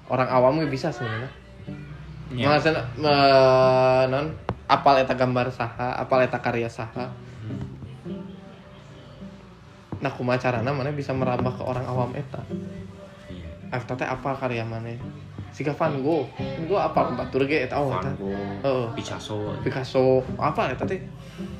Orang 0.08 0.28
awam 0.28 0.60
bisa 0.68 0.88
sebenarnya. 0.92 1.43
Ya. 2.32 2.48
Maksudnya 2.48 2.88
eh, 2.96 4.02
non 4.08 4.32
apal 4.64 5.04
eta 5.04 5.12
gambar 5.12 5.52
saha, 5.52 6.00
apal 6.00 6.24
eta 6.24 6.40
karya 6.40 6.72
saha. 6.72 7.12
Nah, 10.00 10.12
kumaha 10.12 10.36
carana 10.36 10.68
mana 10.68 10.92
bisa 10.92 11.16
merambah 11.16 11.56
ke 11.56 11.62
orang 11.64 11.84
awam 11.88 12.12
eta. 12.12 12.44
Iya. 13.32 13.72
Eta 13.72 13.96
teh 13.96 14.04
apal 14.04 14.36
karya 14.36 14.64
mana? 14.64 14.92
Siga 15.54 15.70
Van 15.72 16.02
Gogh. 16.02 16.28
Van 16.36 16.64
Gogh 16.66 16.82
apal 16.82 17.14
batur 17.14 17.46
ge 17.46 17.64
eta 17.64 17.78
oh 17.78 17.88
Van 17.88 18.02
eta. 18.02 18.10
Gogh, 18.18 18.36
Heeh. 18.60 18.84
Picasso. 18.98 19.54
Picasso, 19.62 20.20
apa 20.36 20.74
eta 20.74 20.84
teh? 20.84 21.00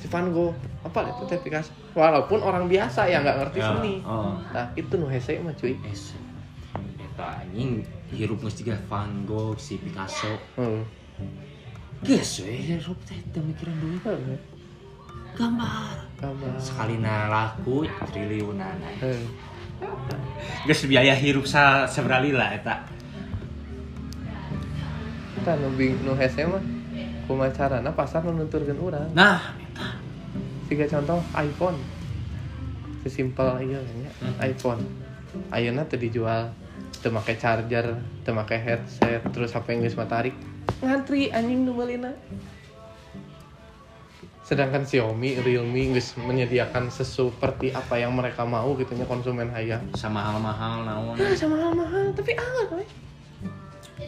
Si 0.03 0.11
Van 0.11 0.29
Gogh, 0.35 0.53
apa 0.85 1.09
eta 1.09 1.23
teh 1.25 1.39
Picasso? 1.41 1.73
Walaupun 1.95 2.43
orang 2.43 2.67
biasa 2.67 3.07
yang 3.07 3.23
nggak 3.23 3.39
ngerti 3.49 3.59
Ya, 3.63 3.71
seni. 3.71 3.95
Oh. 4.03 4.35
Nah, 4.51 4.67
itu 4.75 4.93
nu 4.99 5.07
hese 5.07 5.39
mah 5.41 5.55
cuy. 5.55 5.79
Es. 5.89 6.13
Eta 6.99 7.47
anjing 7.47 7.87
hirup 8.15 8.39
geus 8.47 8.55
tiga 8.57 8.79
Van 8.89 9.27
Gogh, 9.27 9.59
si 9.59 9.77
Picasso. 9.79 10.31
Heeh. 10.57 10.83
Geus 12.07 12.47
we 12.47 12.55
hirup 12.63 12.99
teh 13.05 13.19
teu 13.35 13.43
mikiran 13.43 13.75
duit. 13.83 14.03
Heeh. 14.07 14.39
Gambar. 15.35 15.99
Gambar. 16.23 16.55
Sekali 16.63 17.03
laku 17.03 17.83
triliunan. 18.09 18.79
Heeh. 19.03 19.25
Geus 20.65 20.87
biaya 20.87 21.15
hirup 21.19 21.45
sa 21.45 21.85
seberali 21.91 22.31
lah 22.31 22.55
eta. 22.55 22.87
Tah 25.45 25.55
nu 25.61 25.69
bing 25.77 26.01
nu 26.07 26.17
hese 26.17 26.49
mah 26.49 26.63
kumaha 27.29 27.53
carana 27.53 27.93
pasar 27.93 28.25
nu 28.25 28.33
nunturkeun 28.33 28.81
urang. 28.81 29.11
Nah, 29.13 29.41
Tiga 30.65 30.89
contoh 30.89 31.21
iPhone. 31.37 31.77
Sesimpel 33.05 33.61
Hmm. 33.61 34.41
iPhone. 34.41 34.81
Ayeuna 35.53 35.85
teu 35.85 36.01
dijual 36.01 36.49
teu 37.05 37.13
make 37.13 37.37
charger, 37.37 38.01
teu 38.25 38.33
make 38.33 38.57
headset, 38.57 39.21
terus 39.29 39.53
HP 39.53 39.77
geus 39.85 39.93
matarik. 39.93 40.33
Ngantri 40.81 41.29
anjing 41.29 41.69
nu 41.69 41.77
meulina. 41.77 42.17
Sedangkan 44.41 44.89
Xiaomi, 44.89 45.37
Realme 45.45 45.93
geus 45.93 46.17
menyediakan 46.17 46.89
sesuperti 46.89 47.77
apa 47.77 48.01
yang 48.01 48.17
mereka 48.17 48.49
mau 48.49 48.73
gitu 48.81 48.97
nya 48.97 49.05
konsumen 49.05 49.53
hayang. 49.53 49.85
sama 49.93 50.25
mahal-mahal 50.25 50.89
naon. 50.89 51.17
Nah, 51.21 51.37
sama 51.37 51.61
mahal 51.77 52.09
tapi 52.17 52.33
anget 52.33 52.69
we. 52.73 52.85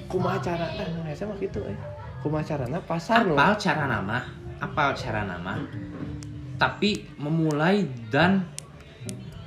Kumaha 0.09 0.41
cara 0.41 0.65
nah 0.81 1.05
hese 1.05 1.29
mah 1.29 1.37
kitu 1.37 1.61
we. 1.61 1.77
Kumaha 2.25 2.49
carana 2.49 2.81
pasar 2.81 3.29
nu. 3.29 3.37
Apal 3.37 3.61
cara 3.61 3.85
nama, 3.85 4.25
apal 4.57 4.97
cara 4.97 5.21
nama. 5.29 5.61
Tapi 6.57 7.13
memulai 7.21 7.85
dan 8.09 8.49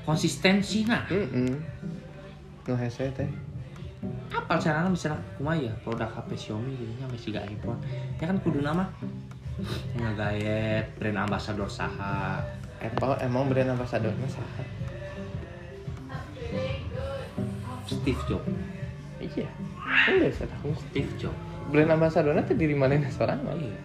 konsistensi 0.06 0.86
nah. 0.86 1.02
Heeh. 1.10 1.79
Nu 2.70 2.78
hese 2.78 3.10
teh. 3.18 3.26
Apal 4.30 4.62
cara 4.62 4.86
nama 4.86 4.94
misalnya 4.94 5.18
kumaha 5.42 5.58
ya 5.58 5.74
produk 5.82 6.06
HP 6.06 6.30
Xiaomi 6.38 6.78
gitu 6.78 6.94
nya 7.02 7.10
masih 7.10 7.34
gak 7.34 7.50
iPhone. 7.50 7.82
Ya 8.22 8.30
kan 8.30 8.38
kudu 8.46 8.62
nama 8.62 8.86
ngegayet 9.98 10.94
brand 11.02 11.26
ambassador 11.26 11.66
saha 11.66 12.38
Apple 12.78 13.18
emang 13.26 13.50
brand 13.50 13.74
ambassadornya 13.74 14.30
saha? 14.30 14.62
Steve 17.90 18.22
Jobs 18.30 18.46
Iya. 19.18 19.50
Enggak 20.06 20.32
saya 20.38 20.48
tahu. 20.54 20.70
Steve 20.94 21.12
Jobs 21.18 21.42
Brand 21.74 21.90
ambassadornya 21.90 22.46
tuh 22.46 22.54
diri 22.54 22.78
mana 22.78 23.02
seorang 23.10 23.42
iya 23.58 23.82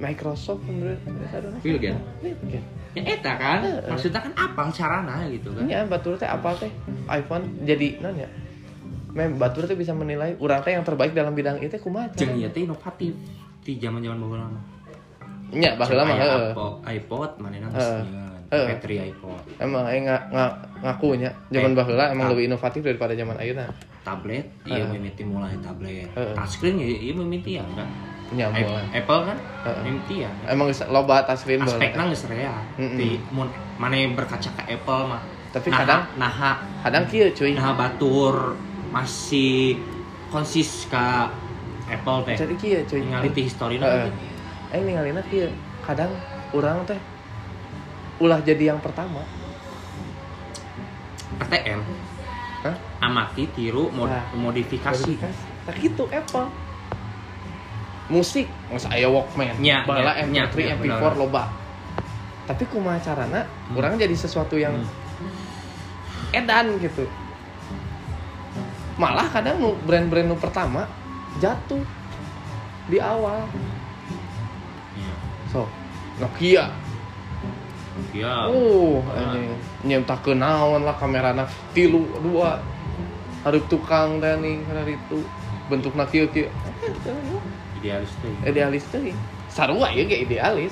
Microsoft 0.00 0.64
brand 0.64 1.04
ambassadornya. 1.04 1.60
Bill 1.60 1.76
Gates 1.76 2.00
Iya, 2.24 2.32
kan? 2.48 2.64
Ya 2.92 3.02
eta 3.08 3.32
kan 3.34 3.60
Heeh. 3.62 3.88
maksudnya 3.88 4.20
kan 4.20 4.32
apal 4.34 4.68
carana 4.68 5.24
gitu 5.26 5.48
kan 5.50 5.64
Iya, 5.64 5.84
batur 5.84 6.14
teh 6.14 6.26
apa 6.26 6.52
teh? 6.54 6.68
iPhone 7.08 7.64
jadi 7.64 7.98
non 7.98 8.14
ya? 8.14 8.28
Mem 9.10 9.36
batur 9.36 9.64
teh 9.64 9.72
bisa 9.72 9.92
menilai 9.92 10.36
urang 10.36 10.60
teh 10.60 10.72
yang 10.72 10.82
terbaik 10.82 11.12
dalam 11.12 11.32
bidang 11.32 11.56
itu 11.58 11.72
kumaha? 11.78 12.12
jeung 12.12 12.32
ieu 12.34 12.48
teh 12.48 12.62
inovatif 12.62 13.12
di 13.60 13.72
zaman-zaman 13.76 14.18
baheula 14.18 14.46
mah 14.50 14.64
Nya, 15.52 15.76
baheula 15.76 16.02
mah 16.02 16.16
heeh. 16.16 16.44
iPod, 16.50 16.74
iPod 16.82 17.30
manehna 17.38 17.68
geus. 17.68 18.08
Petri 18.48 19.00
iPod, 19.02 19.40
Emang 19.56 19.84
aing 19.84 20.04
nga, 20.04 20.28
nga, 20.28 20.44
ngakunya 20.82 21.32
zaman 21.48 21.72
Eh, 21.72 21.76
baheula 21.76 22.04
emang 22.08 22.28
lebih 22.28 22.44
inovatif 22.46 22.80
daripada 22.82 23.12
zaman 23.12 23.36
ayeuna. 23.36 23.68
tablet, 24.02 24.44
iya 24.64 24.82
Heeh. 24.82 24.92
mimiti 24.92 25.22
mulai 25.22 25.56
tablet. 25.60 26.08
Heeh. 26.12 26.34
Touchscreen 26.34 26.76
ya 26.76 26.84
iya 26.84 27.12
mimiti 27.14 27.56
ya 27.56 27.64
kan. 27.72 27.88
Nya 28.32 28.48
Apple, 28.48 29.20
kan 29.24 29.36
Heeh. 29.62 29.82
mimiti 29.84 30.24
ya. 30.24 30.30
Emang 30.46 30.66
geus 30.66 30.80
loba 30.88 31.20
touchscreen 31.22 31.60
baheula. 31.60 31.76
Aspekna 31.76 32.02
geus 32.08 32.24
rea. 32.26 32.56
Mm-mm. 32.74 32.96
Di 32.96 33.08
mana 33.76 33.94
berkaca 34.12 34.48
ke 34.50 34.62
Apple 34.66 35.02
mah. 35.06 35.22
Tapi 35.52 35.68
Naha- 35.68 35.80
kadang- 35.80 36.04
naha 36.16 36.52
Kadang 36.80 37.04
kieu 37.06 37.28
cuy. 37.30 37.52
naha 37.52 37.72
batur 37.72 38.56
masih 38.88 39.76
konsis 40.28 40.88
ke 40.88 41.06
Apple 41.86 42.18
teh. 42.24 42.36
Jadi 42.38 42.54
kieu 42.56 42.80
cuy. 42.82 43.00
Ningali 43.02 43.28
ti 43.30 43.42
history 43.44 43.76
Heeh. 43.76 44.08
Aing 44.72 44.84
ningalina 44.86 45.20
kieu. 45.22 45.52
Kadang 45.82 46.08
urang 46.50 46.80
teh 46.82 46.96
ulah 48.16 48.40
jadi 48.40 48.72
yang 48.72 48.80
pertama. 48.80 49.20
ATM. 51.38 51.80
Hah? 52.62 52.76
Amati 53.02 53.50
tiru 53.50 53.90
mod- 53.90 54.08
Nah, 54.08 54.24
modifikasi. 54.32 55.18
Tak 55.62 55.74
gitu 55.76 56.06
Apple. 56.08 56.48
Musik, 58.12 58.44
nggak 58.68 58.92
aya 58.92 59.08
Walkman, 59.08 59.56
Nya, 59.56 59.88
bala 59.88 60.12
nya, 60.28 60.44
MP3, 60.44 60.56
nya, 60.60 60.74
MP4 60.76 61.00
benar. 61.00 61.14
loba. 61.16 61.42
Tapi 62.44 62.68
kumaha 62.68 63.00
carana, 63.00 63.40
Hmm. 63.48 63.80
orang 63.80 63.96
jadi 63.96 64.12
sesuatu 64.12 64.60
yang 64.60 64.76
Hmm. 64.76 66.36
edan 66.36 66.76
gitu. 66.76 67.08
Malah 68.94 69.24
kadang 69.26 69.56
nu 69.56 69.72
brand-brand 69.82 70.28
nu 70.28 70.36
pertama 70.36 70.84
jatuh 71.40 71.80
di 72.86 73.00
awal. 73.00 73.48
Iya. 74.92 75.14
So, 75.48 75.64
Nokia. 76.20 76.68
Iya. 78.12 78.52
Uh, 78.52 79.00
Ah. 79.08 79.20
anjing 79.24 79.48
nyemtakeun 79.82 80.36
naon 80.36 80.84
lah 80.84 80.92
kamerana 80.92 81.48
tilu 81.72 82.04
dua. 82.20 82.60
Hareup 83.42 83.64
tukang 83.66 84.20
teh 84.20 84.36
nih 84.38 84.60
kana 84.62 84.84
itu 84.84 85.18
bentukna 85.66 86.04
kieu 86.06 86.28
kieu. 86.28 86.52
Idealis 87.82 88.12
teh. 88.22 88.34
Idealis 88.46 88.84
teh. 88.94 89.10
Sarua 89.50 89.90
ya 89.90 90.06
ge 90.06 90.22
idealis. 90.22 90.70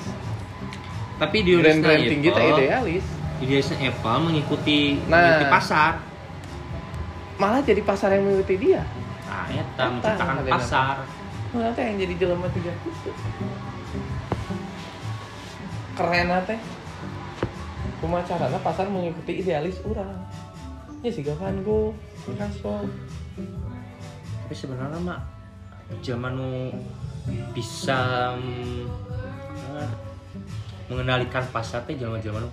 Tapi 1.19 1.37
di 1.43 1.59
Brand-brand 1.59 2.01
tinggi 2.07 2.29
teh 2.31 2.45
idealis. 2.55 3.05
Idealisnya 3.43 3.91
Apple 3.91 4.19
mengikuti 4.31 4.95
Nah. 5.05 5.19
mengikuti 5.19 5.45
pasar. 5.51 5.93
Malah 7.35 7.59
jadi 7.67 7.81
pasar 7.83 8.15
yang 8.15 8.23
mengikuti 8.23 8.55
dia. 8.69 8.87
Nah, 9.27 9.45
eta 9.51 9.65
Eta 9.67 9.83
menciptakan 9.91 10.35
pasar. 10.47 10.95
Malah 11.51 11.71
teh 11.75 11.83
yang 11.83 11.97
jadi 11.99 12.13
jelema 12.15 12.47
tiga 12.55 12.71
gitu. 12.71 13.11
Keren 15.99 16.31
teh. 16.47 16.59
Kumaha 17.99 18.25
carana 18.25 18.57
pasar 18.63 18.89
mengikuti 18.89 19.45
idealis 19.45 19.77
urang. 19.85 20.25
Ya 21.01 21.09
sih 21.09 21.25
Van 21.25 21.59
Gogh, 21.65 21.97
Picasso. 22.25 22.85
Tapi 24.45 24.53
sebenarnya 24.53 25.01
mah 25.01 25.21
zaman 25.99 26.31
nu 26.31 26.71
bisa 27.51 28.31
mm, 28.39 28.83
eh, 29.75 29.89
mengendalikan 30.87 31.43
pasar 31.51 31.83
teh 31.83 31.99
nu 31.99 32.15
zaman 32.17 32.47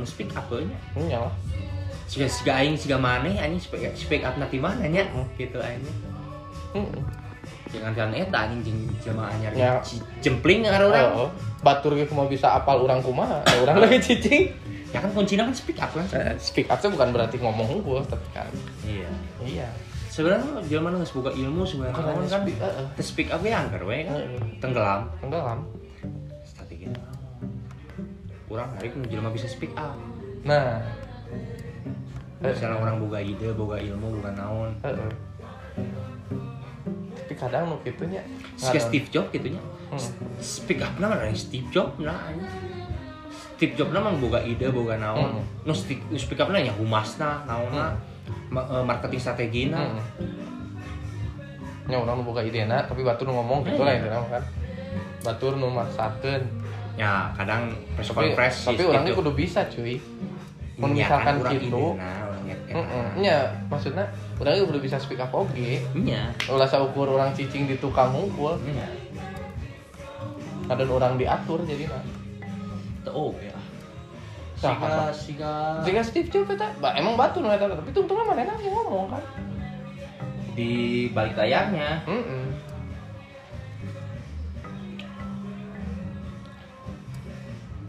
nu 0.00 0.06
speak 0.08 0.32
up 0.32 0.48
nya. 0.96 1.20
Lah. 1.20 1.32
Siga 2.08 2.28
siga 2.28 2.60
aing 2.60 2.76
siga 2.76 2.96
maneh 2.96 3.36
anjing 3.36 3.60
speak 3.60 3.92
speak 3.96 4.22
up 4.24 4.36
nanti 4.36 4.56
mana 4.56 4.88
nya 4.88 5.04
gitu 5.36 5.60
aing. 5.60 5.80
Heeh. 6.72 7.00
Jangan 7.72 7.92
kan 7.96 8.12
eta 8.12 8.38
anjing 8.48 8.60
jeung 8.68 8.80
jamaah 9.00 9.32
anyar 9.32 9.52
Ya. 9.56 9.72
jempling 10.20 10.60
ngaran 10.68 10.92
urang. 10.92 11.08
Oh, 11.16 11.30
batur 11.64 11.96
ge 11.96 12.04
kumaha 12.04 12.28
bisa 12.28 12.52
apal 12.52 12.84
urang 12.84 13.00
kumaha? 13.00 13.40
Da 13.48 13.56
urang 13.64 13.80
lagi 13.80 13.96
cicing. 14.12 14.52
Ya 14.92 15.00
kan 15.00 15.08
kuncinya 15.16 15.48
kan 15.48 15.56
speak 15.56 15.80
up 15.80 15.88
kan. 15.96 16.04
Eh, 16.12 16.36
Speak 16.36 16.68
up 16.68 16.76
tuh 16.84 16.92
bukan 16.92 17.16
berarti 17.16 17.40
ngomong 17.40 17.80
unggul, 17.80 18.04
tapi 18.04 18.28
kan. 18.36 18.44
Iya. 18.84 19.08
Iya. 19.40 19.68
Sebenarnya 20.12 20.60
zaman 20.68 21.00
geus 21.00 21.16
boga 21.16 21.32
ilmu 21.32 21.64
sebenarnya 21.64 21.96
naon 21.96 22.20
hanya 22.20 22.28
kan. 22.28 22.42
speak, 22.44 22.56
speak 23.00 23.28
up 23.32 23.40
we 23.40 23.48
angker 23.48 23.80
we 23.88 24.04
kan. 24.04 24.20
Tenggelam. 24.60 25.08
Tenggelam. 25.24 25.64
Strategi 26.44 26.84
Kurang 28.44 28.76
hari 28.76 28.92
nu 28.92 29.08
jelema 29.08 29.32
bisa 29.32 29.48
speak 29.48 29.72
up. 29.72 29.96
Nah, 30.44 30.84
Misalnya 32.42 32.76
orang 32.76 32.98
boga 33.00 33.22
ide, 33.22 33.54
boga 33.56 33.80
ilmu, 33.80 34.20
boga 34.20 34.36
naon. 34.36 34.76
Tapi 37.16 37.32
kadang 37.32 37.72
nu 37.72 37.80
kitu 37.80 38.04
nya. 38.12 38.20
Steve 38.60 39.08
Jobs 39.08 39.32
gitu 39.32 39.48
nya. 39.48 39.62
Hmm. 39.88 39.96
Speak 40.44 40.84
up 40.84 40.92
nama 41.00 41.16
dari 41.16 41.32
Steve 41.32 41.72
Jobs 41.72 41.96
nah. 42.04 42.20
Steve 43.56 43.72
Jobs 43.80 43.96
nama 43.96 44.12
boga 44.12 44.44
ide, 44.44 44.68
boga 44.68 45.00
naon. 45.00 45.40
Hmm. 45.40 45.44
Nu 45.64 45.72
speak, 45.72 46.04
up 46.36 46.52
nya 46.52 46.76
humasna, 46.76 47.48
naonna, 47.48 47.96
ma- 47.96 48.11
eh, 48.52 48.84
marketing 48.84 49.20
strategina. 49.20 49.80
Hmm. 49.80 50.00
Nya 51.88 51.96
urang 51.98 52.22
nu 52.22 52.28
boga 52.28 52.44
idena, 52.46 52.86
tapi 52.86 53.02
batur 53.02 53.26
ngomong 53.32 53.66
gitu 53.66 53.82
lah 53.82 53.96
intinya 53.98 54.22
kan. 54.30 54.44
Batur 55.24 55.58
nu 55.58 55.72
maksakeun. 55.72 56.42
Ya, 56.92 57.32
kadang 57.32 57.72
press 57.96 58.12
Tapi 58.12 58.36
conference 58.36 58.68
tapi 58.68 58.84
si 58.84 58.86
orangnya 58.86 59.12
kudu 59.16 59.32
bisa 59.32 59.64
cuy. 59.66 59.96
Mun 60.76 60.92
Iya, 60.92 61.08
misalkan 61.08 61.36
kan, 61.40 61.52
gitu. 61.56 61.84
Nya 63.16 63.36
maksudnya 63.68 64.04
orangnya 64.36 64.64
kudu 64.68 64.80
bisa 64.80 64.96
speak 65.00 65.20
up 65.20 65.32
oge. 65.32 65.80
Iya. 65.96 66.32
Ulah 66.52 66.68
saukur 66.68 67.08
orang 67.08 67.32
cicing 67.32 67.64
di 67.64 67.76
tukang 67.80 68.12
ngumpul, 68.12 68.60
Iya. 68.62 68.86
kadang 70.68 70.92
orang 70.92 71.16
diatur 71.20 71.60
jadi 71.64 71.90
nah. 71.90 72.04
Tuh, 73.02 73.34
ya. 73.42 73.56
Siga, 74.62 75.10
siga. 75.10 75.54
Jika 75.82 76.00
Steve 76.06 76.30
Jobs 76.30 76.54
eta, 76.54 76.70
ba, 76.78 76.94
emang 76.94 77.18
batu 77.18 77.42
nu 77.42 77.50
eta 77.50 77.66
tapi 77.66 77.90
tungtungna 77.90 78.22
mana 78.22 78.46
yang 78.46 78.70
ngomong 78.78 79.10
kan. 79.10 79.24
di 80.52 81.08
balik 81.16 81.34
layarnya. 81.34 82.04
Heeh. 82.04 82.46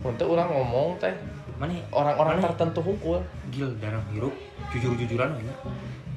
Untuk 0.04 0.28
orang 0.34 0.50
ngomong 0.50 0.98
teh. 0.98 1.14
Mana 1.60 1.78
orang-orang 1.94 2.42
tertentu 2.42 2.82
hunkul. 2.82 3.22
gil 3.54 3.70
darah 3.78 4.02
hirup 4.10 4.34
jujur 4.74 4.98
jujuran 4.98 5.38
banyak 5.38 5.58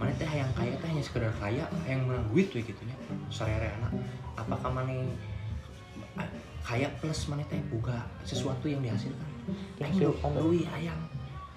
mana 0.01 0.09
teh 0.17 0.25
yang 0.25 0.49
kaya 0.57 0.73
teh 0.81 0.89
hanya 0.89 1.05
sekedar 1.05 1.29
kaya 1.37 1.69
yang 1.85 2.01
menang 2.09 2.25
duit 2.33 2.49
we 2.57 2.65
gitu 2.65 2.81
nya. 2.89 2.97
Sarere 3.29 3.69
anak. 3.77 3.93
Apakah 4.41 4.73
mana 4.73 5.05
kaya 6.65 6.89
plus 6.97 7.29
mana 7.29 7.45
teh 7.45 7.61
boga 7.69 8.09
sesuatu 8.25 8.73
yang 8.73 8.81
dihasilkan 8.81 9.36
aing 9.47 9.99
Dihasilkan. 9.99 10.31
duit 10.37 10.67
ayang 10.71 11.01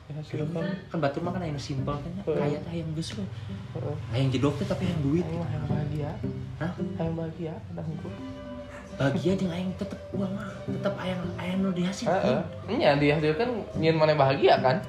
dihasilkan 0.09 0.65
kan 0.89 0.97
batur 0.97 1.21
mah 1.21 1.37
kan 1.37 1.45
yang 1.45 1.61
simpel 1.61 1.93
kan 1.93 2.09
ya. 2.17 2.23
Heeh. 2.25 2.37
kaya 2.41 2.57
teh 2.65 2.73
yang 2.81 2.89
geus 2.97 3.13
we 3.13 3.25
yang 4.17 4.29
jedok 4.33 4.57
teh 4.57 4.65
tapi 4.65 4.89
yang 4.89 4.99
duit. 5.05 5.25
Mah 5.29 5.49
yang 5.53 5.65
bahagia. 5.69 6.11
Hah? 6.57 6.71
yang 6.97 7.15
bahagia 7.15 7.53
ada 7.53 7.81
hukum. 7.85 8.11
Bahagia 8.97 9.31
jeung 9.37 9.53
aing 9.53 9.71
tetep 9.77 10.01
uang 10.11 10.33
mah. 10.33 10.49
Tetep 10.65 10.93
ayang 10.97 11.21
ayang 11.37 11.57
nu 11.61 11.69
Heeh. 11.69 11.77
dihasilkan 11.77 12.41
Nya 12.73 12.97
dihasilkan 12.97 13.49
nyin 13.77 13.95
mana 14.01 14.17
bahagia 14.17 14.57
kan? 14.57 14.81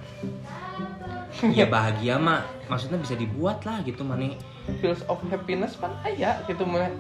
Ya 1.52 1.68
bahagia 1.76 2.16
mah. 2.16 2.40
Maksudnya 2.72 2.96
bisa 2.96 3.12
dibuat 3.12 3.60
lah 3.68 3.84
gitu 3.84 4.00
mana 4.00 4.32
feels 4.78 5.02
of 5.10 5.18
happiness 5.28 5.74
kan 5.76 5.90
aya 6.06 6.38
gitu 6.46 6.62
mana 6.62 6.94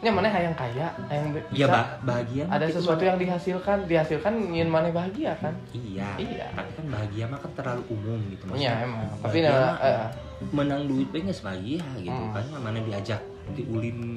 nya 0.00 0.08
mana 0.08 0.26
hayang 0.26 0.56
kaya 0.56 0.88
hayang 1.06 1.28
be- 1.30 1.44
ya 1.50 1.68
bisa. 1.68 1.76
ba- 1.76 1.92
bahagia 2.02 2.48
ada 2.48 2.64
gitu 2.64 2.80
sesuatu 2.80 3.04
yang 3.04 3.16
dihasilkan 3.16 3.84
dihasilkan 3.84 4.32
nyin 4.48 4.64
mana 4.66 4.88
bahagia 4.88 5.36
kan? 5.36 5.52
Iya 5.70 6.08
Iya. 6.16 6.46
tapi 6.50 6.70
kan 6.72 6.86
bahagia 6.88 7.24
mah 7.26 7.36
kan 7.36 7.50
terlalu 7.52 7.82
umum 7.90 8.16
gitu 8.26 8.44
Iya 8.48 8.48
maksudnya 8.48 8.72
emang. 8.82 9.04
Tapi 9.20 9.38
nah, 9.42 9.76
eh, 9.78 10.06
menang 10.50 10.82
duit 10.86 11.08
bae 11.10 11.20
geus 11.20 11.40
bahagia 11.40 11.84
gitu 11.98 12.16
Hmm. 12.16 12.32
kan 12.32 12.44
mana 12.56 12.80
diajak 12.80 13.20
diulin 13.52 14.16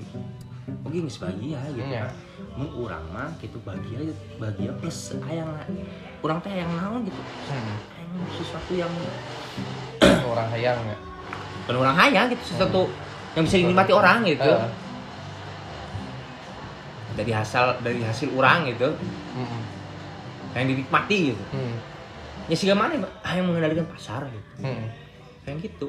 oke 0.81 0.95
geus 0.97 1.19
bahagia 1.19 1.59
gitu 1.67 1.83
Iya. 1.83 2.01
kan. 2.01 2.15
Mun 2.55 2.69
urang 2.77 3.05
mah 3.11 3.29
gitu 3.37 3.57
bahagia 3.59 3.99
bahagia 4.37 4.71
plus 4.73 4.97
ayang 5.21 5.51
urang 6.21 6.39
teh 6.39 6.53
yang 6.53 6.71
naon 6.73 7.03
gitu? 7.03 7.19
Hmm, 7.43 7.75
ayang 7.91 8.31
sesuatu 8.31 8.71
yang 8.73 8.93
orang 10.23 10.47
hayang 10.49 10.79
ya. 10.81 10.97
Bukan 11.61 11.75
orang 11.77 11.95
hayang 11.97 12.25
gitu 12.29 12.43
sesuatu 12.49 12.87
yang 13.33 13.43
bisa 13.43 13.55
dinikmati 13.57 13.91
orang 13.91 14.23
gitu. 14.23 14.47
Eh, 14.47 14.63
dari 17.13 17.31
hasil 17.31 17.79
dari 17.81 18.01
hasil 18.01 18.29
orang 18.33 18.69
gitu. 18.69 18.89
Mm, 19.37 19.61
yang 20.53 20.67
dinikmati 20.69 21.17
gitu. 21.33 21.43
Mm, 21.53 21.75
ya 22.49 22.55
sih 22.55 22.67
mana 22.71 22.97
yang 22.97 23.45
mengendalikan 23.49 23.85
pasar 23.89 24.25
gitu. 24.29 24.49
Mm, 24.61 24.85
kayak 25.43 25.57
gitu. 25.65 25.87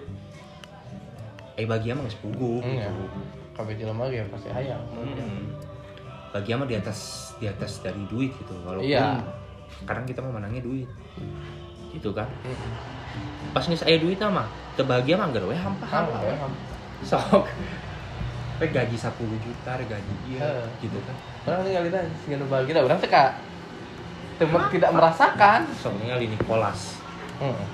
Eh 1.55 1.65
bahagia 1.65 1.95
mah 1.95 2.03
geus 2.05 2.19
puguh 2.19 2.61
mm, 2.61 2.77
ya. 2.77 2.89
gitu 2.91 3.07
kabeh 3.55 3.79
jelema 3.79 4.11
ge 4.11 4.27
pasti 4.27 4.51
hayang 4.51 4.83
Hmm. 4.91 5.55
Bahagia 6.35 6.59
mah 6.59 6.67
di 6.67 6.75
atas 6.75 6.99
di 7.39 7.47
atas 7.47 7.79
dari 7.79 8.03
duit 8.11 8.35
gitu 8.35 8.51
walaupun 8.67 8.91
Iya. 8.91 9.23
sekarang 9.79 10.03
kita 10.11 10.19
mau 10.27 10.35
menangnya 10.35 10.59
duit. 10.59 10.91
Gitu 11.95 12.11
kan? 12.11 12.27
Mm, 12.43 13.55
pas 13.55 13.63
geus 13.63 13.87
aya 13.87 14.03
duit 14.03 14.19
mah 14.19 14.51
teu 14.75 14.83
bahagia 14.83 15.15
mah 15.15 15.31
geus 15.31 15.47
we 15.47 15.55
hampa 15.55 15.87
Hampa, 15.87 16.19
hampa. 16.19 16.51
Sok 17.07 17.47
we 18.55 18.67
gaji 18.71 18.95
10 18.95 19.11
juta 19.19 19.73
gaji 19.77 20.15
dia 20.31 20.39
Heeh. 20.41 20.67
gitu 20.79 20.99
kan. 21.03 21.17
Orang 21.45 21.67
tinggal 21.67 21.83
kita 21.91 22.01
segala 22.23 22.45
bahagia 22.47 22.81
orang 22.81 23.01
teka 23.03 23.25
Tem- 24.35 24.71
tidak 24.75 24.91
merasakan. 24.95 25.61
Sok 25.75 25.95
ningali 25.99 26.27
Nicholas 26.31 27.03
Mm. 27.43 27.67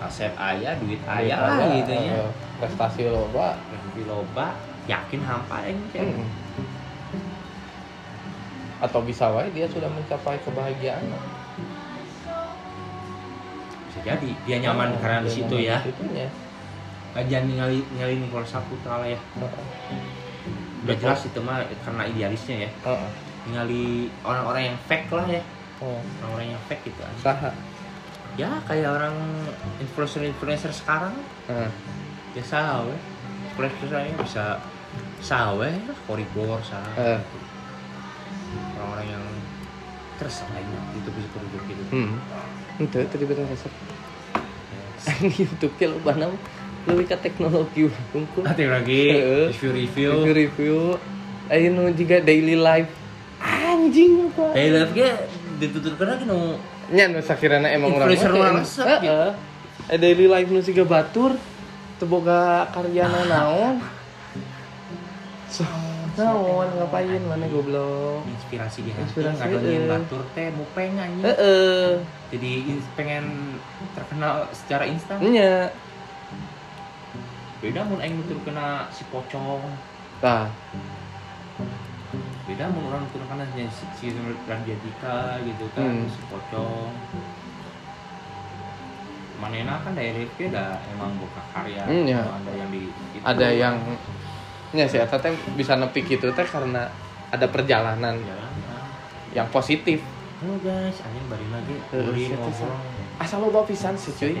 aset 0.00 0.32
aya 0.40 0.72
duit 0.80 0.96
Duit 0.96 1.04
aya 1.04 1.36
lah 1.36 1.68
gitu 1.68 1.92
ya. 1.92 2.16
eh, 2.16 2.30
prestasi 2.56 3.12
loba. 3.12 3.60
Di 3.92 4.08
loba 4.08 4.56
yakin 4.88 5.20
hampa 5.20 5.68
aing 5.68 5.80
teh. 5.92 6.00
Mm. 6.00 6.26
atau 8.82 8.98
bisa 9.06 9.30
wae 9.30 9.46
dia 9.54 9.62
sudah 9.70 9.86
mencapai 9.86 10.42
kebahagiaan. 10.42 11.06
Bisa 13.86 14.00
jadi 14.02 14.30
dia 14.42 14.56
nyaman 14.58 14.96
karena 14.98 15.22
di 15.22 15.30
situ 15.30 15.54
ya. 15.60 15.78
situnya. 15.86 16.26
jangan 17.14 17.44
ningali 17.46 17.78
ningali 17.94 18.24
Nicholas 18.24 18.50
Saputra 18.50 18.98
lah 18.98 19.06
ya 19.06 19.20
udah 20.82 20.96
jelas 20.98 21.20
itu 21.24 21.38
mah 21.40 21.62
karena 21.84 22.02
idealisnya 22.06 22.56
ya. 22.66 22.70
Heeh. 22.86 23.10
ningali 23.42 24.06
orang-orang 24.22 24.62
yang 24.70 24.78
fake 24.86 25.10
lah 25.10 25.26
ya. 25.26 25.42
Oh, 25.82 25.98
orang-orang 26.22 26.54
yang 26.54 26.62
fake 26.70 26.86
gitu 26.86 27.02
saha 27.18 27.50
ya 28.38 28.48
kayak 28.64 28.88
orang 28.88 29.12
influencer-influencer 29.78 30.72
sekarang. 30.72 31.12
Heeh. 31.50 31.70
ya 32.32 32.44
sawe. 32.46 32.94
Influencernya 33.52 34.16
bisa 34.16 34.56
sawe 35.20 35.68
korigor 36.08 36.58
sah 36.64 36.82
Eh. 36.96 37.20
orang-orang 38.78 39.06
yang 39.10 39.24
terus 40.18 40.46
lainnya 40.54 40.80
itu 40.94 41.08
bisa 41.10 41.28
produk 41.34 41.62
gitu. 41.66 41.82
Hmm. 41.90 42.14
Itu 42.78 42.98
tadi 43.10 43.24
betul 43.26 43.44
resep. 43.50 43.72
YouTube 45.34 45.74
lo 45.82 45.98
banam 46.06 46.30
lebih 46.82 47.06
ke 47.06 47.16
teknologi 47.18 47.86
unggul. 48.10 48.42
nanti 48.42 48.64
lagi 48.66 49.02
Heeh. 49.14 49.46
review-review 49.54 50.10
Review 50.12 50.34
review. 50.34 50.78
Ayo 51.46 51.68
nu 51.70 51.92
juga 51.92 52.18
daily 52.18 52.56
life. 52.56 52.90
Anjing 53.38 54.30
apa? 54.30 54.46
Hey, 54.54 54.70
live 54.70 54.92
ge 54.92 55.08
ditutup 55.58 55.94
karena 55.96 56.18
nu 56.22 56.58
Nya 56.90 57.08
nu 57.08 57.22
sakirana 57.22 57.70
emang 57.70 57.94
orang 57.94 58.10
Influencer 58.10 58.32
orang 58.34 58.56
Heeh. 59.00 59.28
Eh, 59.88 59.98
daily 59.98 60.26
life 60.26 60.48
nu 60.48 60.58
siga 60.58 60.82
batur 60.82 61.34
teu 61.98 62.06
boga 62.06 62.66
karyana 62.70 63.20
naon. 63.30 63.76
So, 65.52 65.62
naon 66.16 66.68
ngapain 66.76 67.22
mana 67.24 67.44
goblok. 67.46 68.24
inspirasi 68.26 68.84
dia 68.84 68.96
Inspirasi, 68.96 69.36
ngadonin 69.38 69.84
eh. 69.84 69.88
batur 69.88 70.22
teh 70.32 70.48
mupeng 70.52 70.96
anjing 70.96 71.24
Heeh. 71.24 72.00
jadi 72.32 72.52
pengen 72.96 73.24
terkenal 73.92 74.48
secara 74.52 74.84
instan 74.88 75.20
Nya. 75.20 75.68
Beda 77.62 77.80
mun 77.80 77.98
aing 77.98 78.18
nutur 78.18 78.38
kena 78.42 78.90
si 78.90 79.06
pocong 79.06 79.62
Tah. 80.18 80.50
beda 82.42 82.66
mun 82.68 82.82
orang 82.84 83.06
nutur 83.06 83.22
kena 83.24 83.46
si, 83.48 83.62
si, 83.70 83.84
si 83.94 84.06
Randiadika 84.44 85.38
gitu 85.40 85.64
kan 85.72 85.86
Hmm. 85.86 86.06
si 86.06 86.20
pocong 86.26 86.90
manena 89.38 89.78
kan 89.80 89.92
dari 89.92 90.14
review 90.16 90.50
dah 90.50 90.78
emang 90.88 91.14
buka 91.16 91.42
karya 91.50 91.82
Hmm, 91.82 92.04
ya. 92.04 92.22
ada 92.22 92.50
yang 92.52 92.68
di 92.68 92.80
itu. 92.86 93.22
ada 93.22 93.48
yang 93.48 93.74
ya 94.72 94.86
sih 94.86 94.98
eta 94.98 95.18
teh 95.18 95.30
bisa 95.54 95.74
nepi 95.74 96.00
gitu 96.00 96.30
teh 96.30 96.46
karena 96.46 96.86
ada 97.28 97.46
perjalanan 97.46 98.18
ya, 98.18 98.34
ya. 98.34 98.48
yang 99.34 99.48
positif 99.48 100.02
Halo 100.38 100.58
guys, 100.58 100.98
anjing 100.98 101.26
bari 101.26 101.46
lagi 101.48 101.74
ngobrol. 102.34 102.74
asal 103.16 103.38
loba 103.40 103.62
pisan 103.62 103.94
sih 103.94 104.10
cuy. 104.12 104.34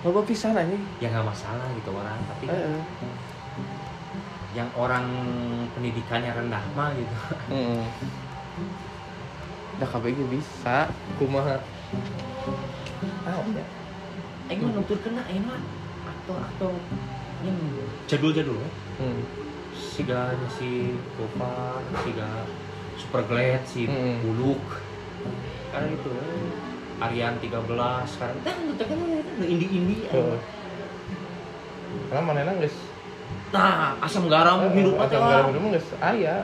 Loba 0.00 0.20
pisan 0.24 0.56
anjing 0.56 0.80
Ya 0.98 1.12
nggak 1.12 1.28
masalah 1.28 1.66
gitu 1.76 1.90
orang, 1.92 2.16
tapi 2.24 2.48
kan 2.48 2.56
Heeh. 2.56 2.80
yang 4.50 4.66
orang 4.74 5.06
pendidikannya 5.72 6.32
rendah 6.34 6.64
mah 6.74 6.90
gitu. 6.96 7.14
Heeh. 7.52 7.84
Da 9.76 9.86
kabeh 9.86 10.12
ge 10.12 10.24
bisa 10.28 10.88
kumaha 11.16 11.56
ah 13.24 13.32
ya 13.32 13.64
Aing 14.50 14.60
mah 14.66 14.72
nutur 14.76 14.98
kena 15.00 15.22
aing 15.24 15.46
mah 15.46 15.56
aktor-aktor 16.04 16.74
yang 17.40 17.56
jadul-jadul 18.04 18.58
ya. 18.58 18.70
hmm. 19.00 19.20
Siga 19.72 20.34
si 20.58 20.96
Gopar, 21.16 21.80
siga 22.04 22.44
Super 22.98 23.22
Glad, 23.24 23.62
si 23.64 23.88
Hmm. 23.88 24.20
Buluk. 24.20 24.60
Karena 25.70 25.88
itu 25.94 26.10
eh, 26.10 26.48
Aryan 27.00 27.40
13 27.40 27.64
sekarang 28.12 28.36
kan 28.44 28.56
kan 28.76 28.98
indie-indie. 29.40 30.06
Heeh. 30.12 30.38
karena 32.10 32.22
manehna 32.22 32.52
geus 32.58 32.76
Nah, 33.50 33.98
asam 33.98 34.30
garam 34.30 34.62
hidup 34.70 34.94
mah 34.94 35.10
teh 35.10 35.18
Asam 35.18 35.26
garam 35.26 35.46
hidup 35.50 35.62
mah 35.62 35.70
geus 35.74 35.88
aya 35.98 36.36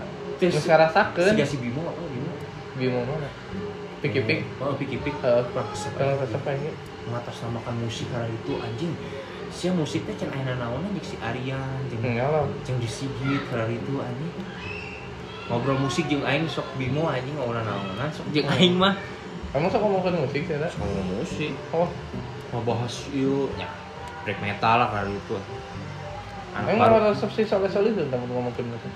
Terus 0.43 0.67
ngarasakeun 0.67 1.33
siga 1.39 1.47
si 1.47 1.57
Bimo 1.63 1.87
apa 1.87 2.03
Bimo? 2.03 2.31
bimo 2.77 2.99
mana? 3.09 3.29
Pik-pik 4.03 4.45
Oh, 4.61 4.75
Wah, 4.77 5.65
kesep. 5.73 5.93
kalau 5.97 6.21
resep 6.21 6.45
ini 6.45 6.71
mengatasnamakan 7.09 7.75
musik 7.81 8.07
karena 8.13 8.29
itu 8.29 8.53
anjing. 8.61 8.93
Sia 9.49 9.73
musiknya 9.73 10.13
can 10.19 10.29
ayeuna 10.37 10.61
naon 10.61 10.85
jeung 10.93 11.01
si 11.01 11.17
Aryan 11.25 11.81
jeung 11.89 12.05
jeung 12.67 12.79
di 12.83 12.85
Sigit 12.91 13.43
karena 13.49 13.73
itu 13.73 13.93
anjing. 13.97 14.35
Ngobrol 15.49 15.81
musik 15.81 16.05
jeung 16.13 16.27
aing 16.27 16.45
sok 16.51 16.69
bimo 16.77 17.09
anjing. 17.09 17.33
Ngobrol 17.41 17.65
naonan 17.65 18.13
sok 18.13 18.29
jeung 18.37 18.51
aing 18.53 18.77
mah 18.77 18.93
kamu 19.53 19.67
sok 19.71 19.81
ngomongin 19.83 20.15
musik 20.25 20.43
sih 20.49 20.57
sok 20.57 20.81
ngomong 20.83 21.07
musik. 21.23 21.53
Oh. 21.71 21.89
Mau 22.55 22.63
bahas 22.63 22.95
yuk 23.11 23.51
ya 23.59 23.69
black 24.27 24.39
metal 24.43 24.83
lah 24.83 24.89
karena 24.91 25.15
itu. 25.15 25.37
Emang 26.57 26.79
baru. 26.81 26.95
ada 26.99 27.09
resep 27.13 27.31
sih 27.37 27.45
soleh 27.45 27.69
tuh 27.71 28.05
tentang 28.09 28.25
ngomongin 28.27 28.67
musik? 28.69 28.93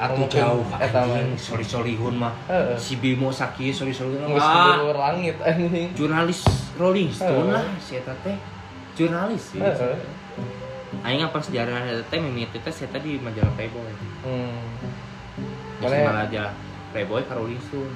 Ngomongin 0.00 0.32
jauh 0.32 0.64
eta 0.80 1.00
mah. 1.04 1.18
anjing. 1.18 1.38
Sorry 1.38 1.66
sorryhun 1.66 2.14
mah. 2.16 2.34
Si 2.80 2.96
bimo 2.98 3.28
sakit 3.30 3.72
sorry 3.76 3.92
sorryhun 3.94 4.26
Geus 4.32 4.42
ah 4.42 4.74
di 4.74 4.80
luar 4.80 4.98
langit 5.10 5.36
anjing. 5.42 5.88
Jurnalis 5.92 6.40
Rolling 6.80 7.10
Stone 7.12 7.52
lah 7.52 7.64
si 7.78 8.00
eta 8.00 8.14
teh. 8.24 8.36
Jurnalis 8.96 9.42
sih 9.54 9.60
Heeh. 9.60 9.96
Aing 11.02 11.24
apa 11.24 11.38
sejarah 11.40 11.84
eta 11.84 12.02
teh 12.08 12.18
mimiti 12.18 12.58
teh 12.58 12.72
saya 12.72 12.98
di 12.98 13.20
majalah 13.20 13.52
Playboy. 13.54 13.92
Hmm. 14.24 14.56
Di 15.78 15.84
Boleh. 15.84 16.02
majalah 16.06 16.54
Playboy 16.90 17.22
karo 17.28 17.44
Rolling 17.44 17.62
Stone. 17.62 17.92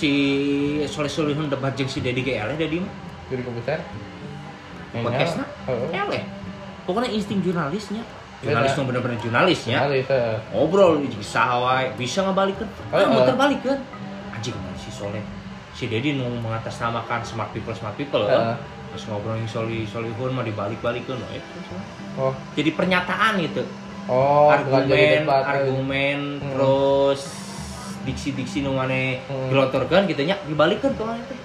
Si 0.00 0.10
Soleh 0.88 1.12
Solihun 1.12 1.52
debat 1.52 1.76
jeung 1.76 1.84
si 1.86 2.00
Dedi 2.00 2.24
GL 2.24 2.56
Dedi 2.56 2.80
mah 2.80 2.92
Jadi 3.28 3.42
komputer. 3.44 3.78
podcastna 4.90 5.44
Heeh. 5.68 5.92
eleh. 5.92 6.22
Pokoknya 6.82 7.12
insting 7.12 7.44
jurnalisnya. 7.44 8.02
Jurnalis 8.40 8.72
nu 8.74 8.88
bener-bener 8.88 9.20
jurnalisnya. 9.20 9.84
Jurnalis, 9.84 10.08
heeh. 10.08 10.36
Ngobrol 10.50 11.04
bisa 11.04 11.44
wae, 11.60 11.92
bisa 11.94 12.24
ngabalikeun. 12.24 12.66
Heeh. 12.90 13.04
Ah, 13.04 13.12
muter 13.12 13.36
balikeun. 13.36 13.78
Anjing 14.34 14.56
mana 14.56 14.74
si 14.74 14.90
soleh 14.90 15.22
si 15.70 15.86
Dedi 15.86 16.12
nu 16.12 16.26
mengatasnamakan 16.40 17.22
smart 17.22 17.54
people 17.54 17.72
smart 17.72 17.94
people 17.94 18.26
Heeh. 18.26 18.56
terus 18.90 19.06
ngobrolin 19.06 19.46
soli 19.46 19.86
solihun 19.86 20.34
mah 20.34 20.42
dibalik-balikin 20.42 21.14
oh, 21.14 21.30
itu 21.30 21.58
oh 22.18 22.32
jadi 22.52 22.74
pernyataan 22.74 23.38
gitu 23.38 23.62
oh 24.04 24.50
argumen 24.50 25.22
eh. 25.22 25.46
argumen 25.46 26.18
Hmm. 26.36 26.52
terus 26.52 27.20
diksi-diksi 28.02 28.60
nu 28.60 28.72
maneh 28.72 29.20
Hmm. 29.22 29.48
dilotorkeun 29.48 30.04
gitu 30.06 30.22
nya 30.22 30.36
dibalikeun 30.42 30.92
maneh 30.96 31.24
teh 31.24 31.38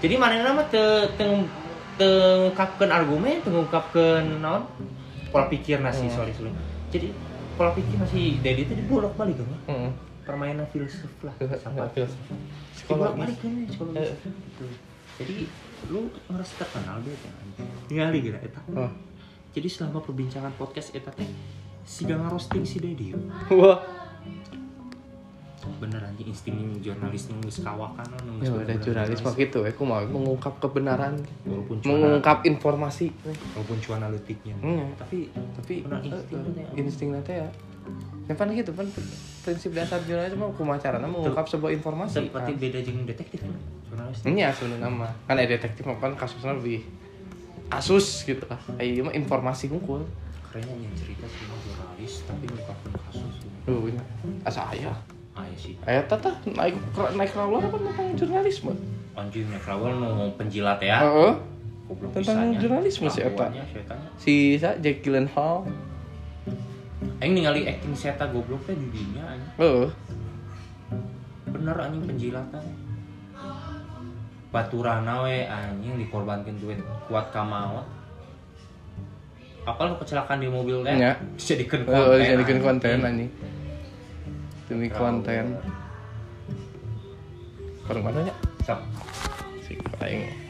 jadi 0.00 0.14
maneh 0.16 0.40
nama 0.40 0.62
teu 0.66 1.06
teu 1.14 1.46
tengungkapkeun 1.96 2.88
argumen 2.88 3.38
tengungkapkeun 3.40 4.40
naon 4.40 4.64
pola 5.28 5.46
pikir 5.46 5.78
nasi 5.78 6.04
Hmm. 6.04 6.16
sorry 6.16 6.32
sorry 6.32 6.50
jadi 6.88 7.12
pola 7.54 7.70
pikir 7.70 7.96
nasi 7.96 8.40
Dedi 8.40 8.64
itu 8.64 8.74
dibolak 8.74 9.14
balik 9.14 9.36
kan 9.36 9.60
Hmm. 9.68 9.90
permainan 10.22 10.66
filsuf 10.66 11.10
lah 11.20 11.34
sampai 11.56 11.90
Filsuf. 11.90 12.22
Psikologis. 12.72 13.18
balik 13.18 13.36
kan. 13.38 13.52
Gitu. 13.60 14.66
jadi 15.16 15.36
lu 15.86 16.00
ngerasa 16.26 16.52
terkenal 16.56 16.96
deh 17.00 17.12
kan 17.14 17.32
ningali 17.86 18.18
gitu 18.20 18.36
eta 18.36 18.60
Oh. 18.70 18.90
jadi 19.50 19.68
selama 19.68 20.00
perbincangan 20.00 20.52
podcast 20.54 20.92
eta 20.92 21.10
teh 21.10 21.28
si 21.82 22.04
gak 22.04 22.20
ngerosting 22.20 22.62
si 22.62 22.78
Dedi 22.78 23.12
Wah, 23.50 23.80
bener 25.76 26.00
anjing 26.00 26.28
insting 26.32 26.56
jurnalis 26.80 27.28
nu 27.28 27.36
geus 27.44 27.60
kawakan 27.60 28.06
nu 28.24 28.40
ya 28.40 28.48
udah 28.48 28.76
jurnalis 28.80 29.20
mah 29.20 29.34
gitu 29.36 29.60
ya, 29.60 29.68
aku 29.68 29.84
mau 29.84 30.00
mengungkap 30.00 30.56
kebenaran, 30.56 31.20
walaupun 31.44 31.76
cuana 31.84 31.92
mengungkap 32.00 32.38
informasi. 32.48 33.12
walaupun 33.52 33.76
cuana 33.84 34.06
letiknya 34.08 34.56
Hmm. 34.60 34.88
tapi 34.96 35.28
Tapi 35.34 35.74
eh, 35.84 36.80
insting 36.80 37.12
eh, 37.12 37.20
nanti 37.20 37.32
ya. 37.36 37.44
ya. 37.44 37.48
Yang 38.30 38.36
pan 38.40 38.48
gitu 38.56 38.70
pan 38.72 38.86
prinsip 39.44 39.70
dasar 39.76 40.00
jurnalis 40.08 40.32
mah 40.32 40.48
kumaha 40.56 40.80
carana 40.80 41.04
mengungkap 41.04 41.44
sebuah 41.44 41.72
informasi. 41.76 42.28
seperti 42.28 42.52
beda 42.56 42.78
jeung 42.80 43.04
detektif 43.04 43.44
kan 43.44 43.52
jurnalis 43.88 44.18
Iya 44.24 44.48
sebenarnya 44.56 44.88
mah. 44.88 45.12
Kan 45.28 45.36
ada 45.36 45.48
detektif 45.50 45.84
mah 45.84 46.00
kan 46.00 46.16
kasusnya 46.16 46.56
lebih 46.56 46.80
asus 47.68 48.24
gitu 48.24 48.42
lah. 48.48 48.58
Kayak 48.80 49.12
mah 49.12 49.14
informasi 49.14 49.68
ngumpul. 49.68 50.02
kerennya 50.50 50.74
yang 50.82 50.94
cerita 50.98 51.22
mah 51.46 51.58
jurnalis 51.62 52.26
tapi 52.26 52.44
ngungkapkeun 52.50 52.94
kasus 53.06 53.34
Duh, 53.70 53.86
ini 53.86 54.02
asa 54.42 54.66
aya. 54.66 54.90
Sih 55.54 55.74
Aya 55.84 56.00
tata 56.04 56.30
naik 56.44 56.76
naik 57.14 57.32
rawol 57.32 57.60
apa 57.60 57.76
tentang 57.76 58.08
jurnalisme. 58.16 58.72
anjing 59.14 59.46
Nekrawal 59.52 59.92
nu 60.00 60.32
penjilat 60.36 60.80
ya 60.80 61.02
Heeh. 61.04 61.32
Goblok 61.90 62.10
Tentang 62.14 62.54
jurnalisme 62.54 63.10
si 63.10 63.20
eta. 63.20 63.50
Kelakuannya, 63.50 63.64
si 64.14 64.34
sa 64.54 64.78
Jack 64.78 65.02
Gyllenhaal. 65.02 65.66
Aing 67.18 67.32
ningali 67.34 67.66
acting 67.66 67.92
seta 67.92 68.30
goblok 68.30 68.62
teh 68.64 68.78
di 68.78 68.86
dinya 68.88 69.26
anjing. 69.26 69.52
Heeh. 69.58 69.88
Bener 71.50 71.76
anjing 71.76 72.04
penjilatan. 72.06 72.64
Baturana 74.50 75.26
we 75.26 75.46
anjing 75.46 75.94
dikorbankeun 75.98 76.56
duit 76.62 76.78
kuat 77.10 77.34
ka 77.34 77.42
maot. 77.42 77.84
Apal 79.66 79.92
kecelakaan 80.00 80.40
di 80.40 80.48
mobil 80.48 80.80
teh? 80.86 80.94
Nya. 80.94 81.18
Dijadikeun 81.38 81.82
konten. 81.84 82.22
Jadikan 82.22 82.58
konten 82.62 82.96
anjing. 83.02 83.28
anjing. 83.28 83.30
Demi 84.70 84.86
konten. 84.86 85.58
Bareng 87.90 88.06
mana 88.06 88.22
nya? 88.22 88.34
Sok. 88.62 88.78
Si 89.66 89.74
aing. 89.98 90.49